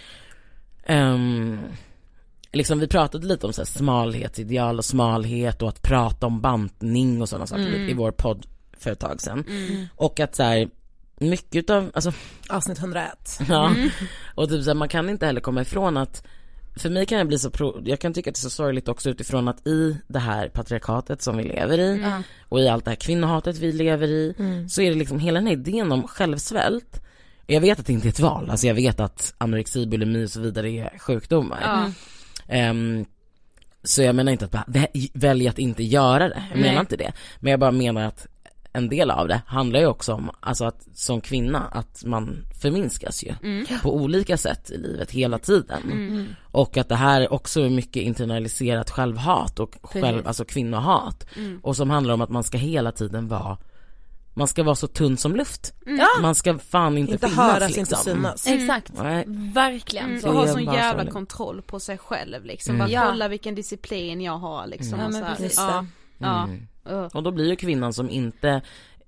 ehm, 0.85 1.59
liksom 2.51 2.79
vi 2.79 2.87
pratade 2.87 3.27
lite 3.27 3.47
om 3.47 3.53
så 3.53 3.61
här 3.61 3.65
smalhetsideal 3.65 4.77
och 4.77 4.85
smalhet 4.85 5.61
och 5.61 5.69
att 5.69 5.81
prata 5.81 6.25
om 6.27 6.41
bantning 6.41 7.21
och 7.21 7.29
sådana 7.29 7.47
saker 7.47 7.89
i 7.89 7.93
vår 7.93 8.11
podd 8.11 8.45
för 8.77 8.91
ett 8.91 8.99
tag 8.99 9.21
sedan. 9.21 9.43
Och 9.95 10.19
att 10.19 10.35
så 10.35 10.43
här, 10.43 10.69
mycket 11.19 11.69
av, 11.69 11.91
alltså 11.93 12.11
Avsnitt 12.49 12.79
101. 12.79 13.39
Ja, 13.49 13.75
och 14.35 14.49
typ 14.49 14.63
så 14.63 14.69
här, 14.69 14.75
man 14.75 14.89
kan 14.89 15.09
inte 15.09 15.25
heller 15.25 15.41
komma 15.41 15.61
ifrån 15.61 15.97
att 15.97 16.23
för 16.75 16.89
mig 16.89 17.05
kan 17.05 17.19
det 17.19 17.25
bli 17.25 17.39
så, 17.39 17.49
pro- 17.51 17.81
jag 17.85 17.99
kan 17.99 18.13
tycka 18.13 18.29
att 18.29 18.35
det 18.35 18.39
är 18.39 18.41
så 18.41 18.49
sorgligt 18.49 18.87
också 18.87 19.09
utifrån 19.09 19.47
att 19.47 19.67
i 19.67 19.97
det 20.07 20.19
här 20.19 20.49
patriarkatet 20.49 21.21
som 21.21 21.37
vi 21.37 21.43
lever 21.43 21.77
i 21.79 22.05
och 22.49 22.59
i 22.59 22.67
allt 22.69 22.85
det 22.85 22.91
här 22.91 22.95
kvinnohatet 22.95 23.57
vi 23.57 23.71
lever 23.71 24.07
i 24.07 24.33
så 24.69 24.81
är 24.81 24.89
det 24.89 24.95
liksom 24.97 25.19
hela 25.19 25.39
den 25.39 25.47
här 25.47 25.53
idén 25.53 25.91
om 25.91 26.07
självsvält 26.07 27.01
jag 27.47 27.61
vet 27.61 27.79
att 27.79 27.85
det 27.85 27.93
inte 27.93 28.07
är 28.07 28.09
ett 28.09 28.19
val, 28.19 28.49
alltså 28.49 28.67
jag 28.67 28.75
vet 28.75 28.99
att 28.99 29.33
anorexi, 29.37 29.85
bulimi 29.87 30.25
och 30.25 30.29
så 30.29 30.39
vidare 30.39 30.69
är 30.69 30.97
sjukdomar. 30.99 31.59
Ja. 31.61 31.91
Ehm, 32.47 33.05
så 33.83 34.01
jag 34.01 34.15
menar 34.15 34.31
inte 34.31 34.45
att 34.45 34.51
bara 34.51 34.63
vä- 34.67 35.11
välja 35.13 35.49
att 35.49 35.59
inte 35.59 35.83
göra 35.83 36.29
det, 36.29 36.43
jag 36.49 36.57
menar 36.59 36.71
Nej. 36.73 36.79
inte 36.79 36.97
det. 36.97 37.11
Men 37.39 37.51
jag 37.51 37.59
bara 37.59 37.71
menar 37.71 38.01
att 38.01 38.27
en 38.77 38.89
del 38.89 39.11
av 39.11 39.27
det 39.27 39.41
handlar 39.47 39.79
ju 39.79 39.85
också 39.85 40.13
om, 40.13 40.31
alltså 40.39 40.65
att 40.65 40.87
som 40.93 41.21
kvinna, 41.21 41.59
att 41.71 42.03
man 42.05 42.45
förminskas 42.61 43.23
ju 43.23 43.33
på 43.83 43.95
olika 43.95 44.37
sätt 44.37 44.71
i 44.71 44.77
livet 44.77 45.11
hela 45.11 45.39
tiden. 45.39 45.81
Och 46.51 46.77
att 46.77 46.89
det 46.89 46.95
här 46.95 47.33
också 47.33 47.61
är 47.61 47.69
mycket 47.69 48.03
internaliserat 48.03 48.89
självhat 48.89 49.59
och 49.59 49.75
själv, 49.83 50.27
alltså 50.27 50.45
kvinnohat. 50.45 51.25
Och 51.61 51.75
som 51.75 51.89
handlar 51.89 52.13
om 52.13 52.21
att 52.21 52.29
man 52.29 52.43
ska 52.43 52.57
hela 52.57 52.91
tiden 52.91 53.27
vara 53.27 53.57
man 54.33 54.47
ska 54.47 54.63
vara 54.63 54.75
så 54.75 54.87
tunn 54.87 55.17
som 55.17 55.35
luft. 55.35 55.73
Man 56.21 56.35
ska 56.35 56.57
fan 56.57 56.97
inte, 56.97 57.11
Inte 57.13 57.27
finnas 57.29 57.47
höras, 57.53 57.75
liksom. 57.75 57.81
inte 57.81 57.95
synas. 57.95 58.47
Exakt. 58.47 58.91
Nej. 59.03 59.23
Verkligen. 59.53 60.05
Mm, 60.09 60.21
Så 60.21 60.27
och 60.29 60.33
ha 60.35 60.47
sån 60.47 60.63
jävla 60.63 60.91
sorgligt. 60.91 61.13
kontroll 61.13 61.61
på 61.61 61.79
sig 61.79 61.97
själv 61.97 62.45
liksom. 62.45 62.75
Mm. 62.75 62.85
Bara 62.87 62.91
Ja. 62.93 63.05
kolla 63.09 63.27
vilken 63.27 63.55
disciplin 63.55 64.21
jag 64.21 64.37
har 64.37 64.67
liksom. 64.67 64.99
Ja, 64.99 65.05
och 65.05 65.11
men 65.11 65.21
så 65.21 65.27
här. 65.27 65.35
precis. 65.35 65.57
Ja, 65.57 65.85
ja. 66.17 66.49
Uh. 66.91 67.07
Och 67.13 67.23
då 67.23 67.31
blir 67.31 67.49
ju 67.49 67.55
kvinnan 67.55 67.93
som 67.93 68.09
inte 68.09 68.61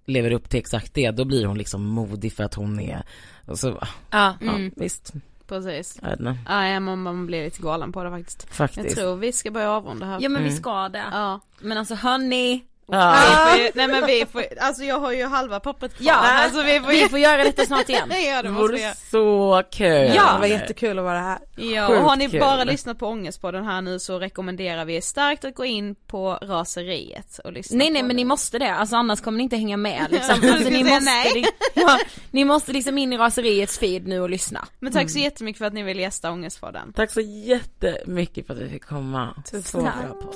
lever 0.05 0.31
upp 0.31 0.49
till 0.49 0.59
exakt 0.59 0.93
det, 0.93 1.11
då 1.11 1.25
blir 1.25 1.45
hon 1.45 1.57
liksom 1.57 1.83
modig 1.85 2.33
för 2.33 2.43
att 2.43 2.53
hon 2.53 2.79
är, 2.79 3.03
och 3.45 3.59
så, 3.59 3.67
Ja. 4.11 4.35
ja 4.41 4.47
Mm. 4.55 4.71
visst, 4.75 5.13
Precis. 5.47 5.99
jag 6.01 6.09
vet 6.09 6.19
inte, 6.19 6.35
Nej, 6.49 6.79
man, 6.79 7.01
man 7.01 7.25
blir 7.25 7.43
lite 7.43 7.61
galen 7.61 7.91
på 7.91 8.03
det 8.03 8.09
faktiskt. 8.09 8.45
Jag 8.47 8.55
faktiskt. 8.55 8.97
tror 8.97 9.15
vi 9.15 9.31
ska 9.31 9.51
börja 9.51 9.71
avrunda 9.71 10.05
här. 10.05 10.19
Ja 10.21 10.29
men 10.29 10.41
vi 10.43 10.49
Mm. 10.49 10.61
ska 10.61 10.89
det. 10.89 11.03
Ja. 11.11 11.39
Men 11.61 11.77
alltså 11.77 11.95
hörni, 11.95 12.63
Får 12.91 13.59
ju, 13.59 13.71
nej 13.75 13.87
men 13.87 14.05
vi 14.05 14.25
får 14.31 14.43
alltså 14.59 14.83
jag 14.83 14.99
har 14.99 15.11
ju 15.11 15.25
halva 15.25 15.59
pappret 15.59 15.93
kvar. 15.97 16.05
Ja. 16.07 16.13
alltså 16.15 16.61
vi 16.63 16.79
får 16.79 16.87
vi 16.91 17.09
får 17.09 17.19
göra 17.19 17.43
detta 17.43 17.65
snart 17.65 17.89
igen. 17.89 18.09
det 18.09 18.41
Det 18.41 18.49
måste 18.49 18.93
så 19.11 19.63
kul. 19.71 20.11
Ja. 20.15 20.33
Det 20.33 20.39
var 20.39 20.45
jättekul 20.47 20.99
att 20.99 21.05
vara 21.05 21.19
här. 21.19 21.39
Ja, 21.55 21.87
Sjukt 21.87 21.99
och 21.99 22.05
har 22.09 22.15
ni 22.15 22.29
kul. 22.29 22.39
bara 22.39 22.63
lyssnat 22.63 22.99
på 22.99 23.07
Ångestpodden 23.07 23.65
här 23.65 23.81
nu 23.81 23.99
så 23.99 24.19
rekommenderar 24.19 24.85
vi 24.85 25.01
starkt 25.01 25.45
att 25.45 25.55
gå 25.55 25.65
in 25.65 25.95
på 25.95 26.39
raseriet 26.41 27.39
och 27.43 27.53
lyssna 27.53 27.77
Nej 27.77 27.89
nej 27.89 28.01
men 28.01 28.09
det. 28.09 28.15
ni 28.15 28.25
måste 28.25 28.59
det, 28.59 28.71
alltså 28.73 28.95
annars 28.95 29.21
kommer 29.21 29.37
ni 29.37 29.43
inte 29.43 29.55
hänga 29.57 29.77
med 29.77 30.05
liksom. 30.11 30.35
Alltså, 30.43 30.69
ni, 30.69 30.83
måste, 30.83 30.99
nej. 30.99 31.31
li- 31.35 31.45
ja, 31.73 31.99
ni 32.31 32.45
måste 32.45 32.71
liksom 32.71 32.97
in 32.97 33.13
i 33.13 33.17
raseriets 33.17 33.79
feed 33.79 34.07
nu 34.07 34.21
och 34.21 34.29
lyssna. 34.29 34.67
Men 34.79 34.93
tack 34.93 35.09
så 35.09 35.19
jättemycket 35.19 35.57
för 35.57 35.65
att 35.65 35.73
ni 35.73 35.83
vill 35.83 35.99
gästa 35.99 36.31
Ångestpodden. 36.31 36.93
Tack 36.93 37.11
så 37.11 37.21
jättemycket 37.21 38.47
för 38.47 38.53
att 38.53 38.59
vi 38.59 38.69
fick 38.69 38.85
komma. 38.85 39.33
Så 39.45 39.81
Tack. 39.81 39.95
bra 39.95 40.13
podd. 40.21 40.35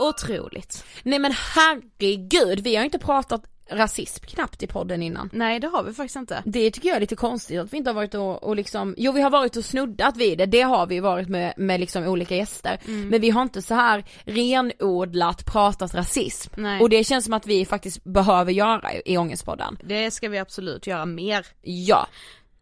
Otroligt. 0.00 0.84
Nej 1.02 1.18
men 1.18 1.32
herregud, 1.54 2.60
vi 2.60 2.76
har 2.76 2.84
inte 2.84 2.98
pratat 2.98 3.42
rasism 3.70 4.24
knappt 4.26 4.62
i 4.62 4.66
podden 4.66 5.02
innan. 5.02 5.30
Nej 5.32 5.60
det 5.60 5.66
har 5.66 5.82
vi 5.82 5.92
faktiskt 5.92 6.16
inte. 6.16 6.42
Det 6.46 6.70
tycker 6.70 6.88
jag 6.88 6.96
är 6.96 7.00
lite 7.00 7.16
konstigt 7.16 7.60
att 7.60 7.72
vi 7.72 7.76
inte 7.76 7.90
har 7.90 7.94
varit 7.94 8.14
och, 8.14 8.42
och 8.42 8.56
liksom, 8.56 8.94
jo 8.98 9.12
vi 9.12 9.22
har 9.22 9.30
varit 9.30 9.56
och 9.56 9.64
snuddat 9.64 10.16
vid 10.16 10.38
det, 10.38 10.46
det 10.46 10.60
har 10.60 10.86
vi 10.86 11.00
varit 11.00 11.28
med, 11.28 11.54
med 11.56 11.80
liksom 11.80 12.06
olika 12.06 12.36
gäster. 12.36 12.80
Men 12.86 13.20
vi 13.20 13.30
har 13.30 13.42
inte 13.42 13.62
så 13.62 13.74
här 13.74 14.04
renodlat 14.24 15.46
pratat 15.46 15.94
rasism. 15.94 16.52
Nej. 16.56 16.80
Och 16.80 16.90
det 16.90 17.04
känns 17.04 17.24
som 17.24 17.34
att 17.34 17.46
vi 17.46 17.64
faktiskt 17.64 18.04
behöver 18.04 18.52
göra 18.52 18.94
i, 18.94 19.02
i 19.04 19.18
Ångestpodden. 19.18 19.78
Det 19.84 20.10
ska 20.10 20.28
vi 20.28 20.38
absolut 20.38 20.86
göra 20.86 21.06
mer. 21.06 21.46
Ja. 21.62 22.06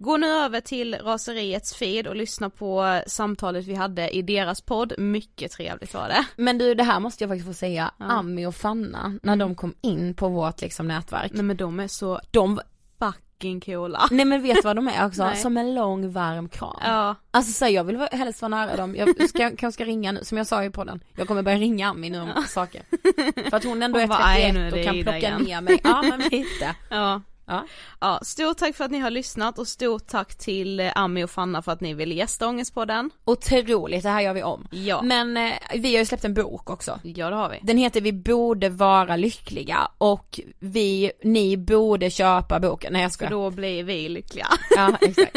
Gå 0.01 0.17
nu 0.17 0.27
över 0.27 0.61
till 0.61 0.95
Raseriets 0.95 1.75
feed 1.75 2.07
och 2.07 2.17
lyssna 2.17 2.51
på 2.51 3.01
samtalet 3.07 3.67
vi 3.67 3.75
hade 3.75 4.09
i 4.11 4.23
deras 4.23 4.61
podd. 4.61 4.93
Mycket 4.99 5.53
trevligt 5.53 5.95
var 5.95 6.09
det. 6.09 6.27
Men 6.37 6.59
du 6.59 6.75
det 6.75 6.83
här 6.85 7.01
måste 7.01 7.25
jag 7.25 7.31
faktiskt 7.31 7.47
få 7.49 7.55
säga, 7.55 7.91
Ja. 7.99 8.05
Ami 8.07 8.47
och 8.47 8.55
Fanna, 8.55 9.19
när 9.23 9.37
de 9.37 9.55
kom 9.55 9.75
in 9.81 10.15
på 10.15 10.29
vårt 10.29 10.61
liksom 10.61 10.89
nätverk. 10.89 11.33
Nej 11.35 11.43
men 11.45 11.57
de 11.57 11.81
är 11.81 11.89
så 11.89 12.21
De, 12.31 12.61
fucking 12.99 13.61
coola. 13.61 14.09
nej 14.11 14.25
men 14.25 14.43
vet 14.43 14.55
du 14.57 14.61
vad 14.63 14.77
de 14.77 14.89
är 14.89 15.07
också? 15.07 15.31
Som 15.37 15.57
en 15.57 15.75
lång 15.75 16.11
varm 16.13 16.49
kram. 16.49 16.77
Ja. 16.85 17.15
Alltså 17.31 17.53
så 17.53 17.65
här, 17.65 17.73
jag 17.73 17.85
vill 17.85 18.07
helst 18.13 18.43
vara 18.43 18.49
nära 18.49 18.77
dem, 18.77 18.97
jag 18.97 19.29
ska, 19.29 19.51
kanske 19.57 19.73
ska 19.73 19.85
ringa 19.85 20.13
nu, 20.13 20.25
som 20.25 20.39
jag 20.39 20.47
sa 20.47 20.65
i 20.65 20.71
podden, 20.71 21.01
jag 21.17 21.29
kommer 21.29 21.43
börja 21.43 21.59
ringa 21.59 21.91
Ami 21.91 22.11
nu 22.11 22.21
om 22.21 22.45
saker. 22.49 22.83
För 23.51 23.57
att 23.57 23.65
hon 23.65 23.83
ändå 23.83 23.99
Hon 23.99 24.05
är 24.05 24.09
bara, 24.09 24.25
"Aj, 24.25 24.53
nu 24.53 24.67
är 24.67 24.71
31 24.71 24.75
det 24.75 24.81
och 24.81 24.95
kan 24.95 25.03
plocka 25.03 25.19
igen." 25.19 25.43
ner 25.43 25.61
mig, 25.61 25.81
ja 25.85 26.03
men 26.03 26.21
lite. 26.21 26.75
Ja. 26.91 27.23
Ja. 27.49 27.67
Ja, 28.01 28.19
stort 28.23 28.57
tack 28.57 28.77
för 28.77 28.85
att 28.85 28.91
ni 28.91 28.99
har 28.99 29.11
lyssnat 29.11 29.59
och 29.59 29.69
stort 29.69 30.07
tack 30.07 30.35
till 30.35 30.81
eh, 30.81 30.93
Ami 30.95 31.25
och 31.25 31.31
Fanna 31.31 31.63
för 31.63 31.73
att 31.73 31.81
ni 31.81 31.95
ville 31.95 32.15
gästa 32.15 32.49
Ångestpodden. 32.49 33.11
Otroligt, 33.25 34.03
det 34.03 34.09
här 34.09 34.21
gör 34.21 34.35
vi 34.35 34.43
om. 34.43 34.67
Ja. 34.71 35.03
Men 35.03 35.37
eh, 35.37 35.53
vi 35.75 35.93
har 35.95 35.99
ju 35.99 36.07
släppt 36.07 36.25
en 36.25 36.35
bok 36.35 36.71
också. 36.71 37.01
Ja 37.03 37.31
det 37.31 37.37
har 37.37 37.49
vi. 37.51 37.59
Den 37.63 37.79
heter 37.79 38.01
Vi 38.01 38.13
borde 38.13 38.69
vara 38.69 39.17
lyckliga 39.17 39.89
och 39.99 40.41
vi, 40.59 41.13
ni 41.23 41.57
borde 41.57 42.11
köpa 42.11 42.61
boken. 42.61 42.93
Nej 42.93 43.03
jag 43.03 43.11
För 43.11 43.15
skojar. 43.15 43.31
då 43.31 43.51
blir 43.51 43.83
vi 43.85 44.09
lyckliga. 44.09 44.47
Ja 44.77 44.99
exakt. 45.01 45.37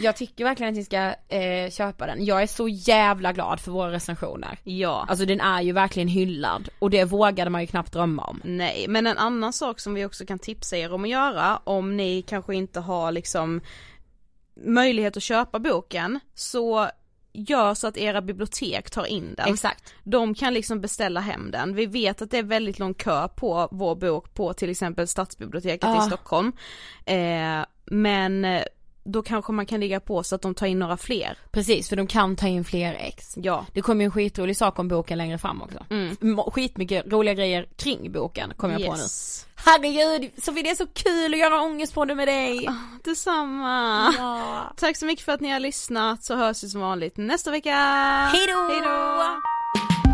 Jag 0.00 0.16
tycker 0.16 0.44
verkligen 0.44 0.72
att 0.72 0.76
ni 0.76 0.84
ska 0.84 1.14
eh, 1.28 1.70
köpa 1.70 2.06
den. 2.06 2.24
Jag 2.24 2.42
är 2.42 2.46
så 2.46 2.68
jävla 2.68 3.32
glad 3.32 3.60
för 3.60 3.70
våra 3.70 3.92
recensioner. 3.92 4.58
Ja. 4.64 5.06
Alltså 5.08 5.24
den 5.26 5.40
är 5.40 5.62
ju 5.62 5.72
verkligen 5.72 6.08
hyllad 6.08 6.68
och 6.78 6.90
det 6.90 7.04
vågade 7.04 7.50
man 7.50 7.60
ju 7.60 7.66
knappt 7.66 7.92
drömma 7.92 8.22
om. 8.22 8.40
Nej, 8.44 8.86
men 8.88 9.06
en 9.06 9.18
annan 9.18 9.52
sak 9.52 9.80
som 9.80 9.94
vi 9.94 10.04
också 10.04 10.26
kan 10.26 10.38
tipsa 10.38 10.76
er 10.76 10.92
om 10.92 11.04
att 11.04 11.10
göra 11.10 11.37
om 11.64 11.96
ni 11.96 12.22
kanske 12.22 12.54
inte 12.54 12.80
har 12.80 13.12
liksom 13.12 13.60
möjlighet 14.56 15.16
att 15.16 15.22
köpa 15.22 15.58
boken 15.58 16.20
så 16.34 16.90
gör 17.32 17.74
så 17.74 17.86
att 17.86 17.96
era 17.96 18.22
bibliotek 18.22 18.90
tar 18.90 19.04
in 19.04 19.34
den. 19.34 19.52
Exakt. 19.54 19.94
De 20.04 20.34
kan 20.34 20.54
liksom 20.54 20.80
beställa 20.80 21.20
hem 21.20 21.50
den. 21.50 21.74
Vi 21.74 21.86
vet 21.86 22.22
att 22.22 22.30
det 22.30 22.38
är 22.38 22.42
väldigt 22.42 22.78
lång 22.78 22.94
kö 22.94 23.28
på 23.28 23.68
vår 23.70 23.94
bok 23.94 24.34
på 24.34 24.52
till 24.52 24.70
exempel 24.70 25.08
Stadsbiblioteket 25.08 25.82
Ja. 25.82 26.04
i 26.04 26.06
Stockholm. 26.06 26.52
Eh, 27.06 27.64
men 27.84 28.44
då 29.04 29.22
kanske 29.22 29.52
man 29.52 29.66
kan 29.66 29.80
ligga 29.80 30.00
på 30.00 30.22
så 30.22 30.34
att 30.34 30.42
de 30.42 30.54
tar 30.54 30.66
in 30.66 30.78
några 30.78 30.96
fler. 30.96 31.38
Precis 31.50 31.88
för 31.88 31.96
de 31.96 32.06
kan 32.06 32.36
ta 32.36 32.46
in 32.46 32.64
fler 32.64 32.94
ex. 32.94 33.34
Ja. 33.36 33.66
Det 33.72 33.82
kommer 33.82 34.00
ju 34.00 34.04
en 34.04 34.10
skitrolig 34.10 34.56
sak 34.56 34.78
om 34.78 34.88
boken 34.88 35.18
längre 35.18 35.38
fram 35.38 35.62
också. 35.62 35.84
Mm. 35.90 36.36
Skitmycket 36.36 37.06
roliga 37.06 37.34
grejer 37.34 37.66
kring 37.76 38.12
boken 38.12 38.52
kommer 38.56 38.78
jag 38.78 38.88
på 38.88 38.94
nu. 38.94 39.02
Yes. 39.02 39.46
Herregud 39.54 40.30
Sofie 40.42 40.62
det 40.62 40.70
är 40.70 40.74
så 40.74 40.86
kul 40.86 41.34
att 41.34 41.40
göra 41.40 41.60
ångestpodden 41.60 42.16
med 42.16 42.28
dig! 42.28 42.68
Detsamma. 43.04 44.14
Ja. 44.18 44.72
Tack 44.76 44.96
så 44.96 45.06
mycket 45.06 45.24
för 45.24 45.32
att 45.32 45.40
ni 45.40 45.50
har 45.50 45.60
lyssnat 45.60 46.24
så 46.24 46.36
hörs 46.36 46.64
vi 46.64 46.68
som 46.68 46.80
vanligt 46.80 47.16
nästa 47.16 47.50
vecka. 47.50 47.74
Hejdå! 48.32 48.68
Hejdå! 48.68 50.07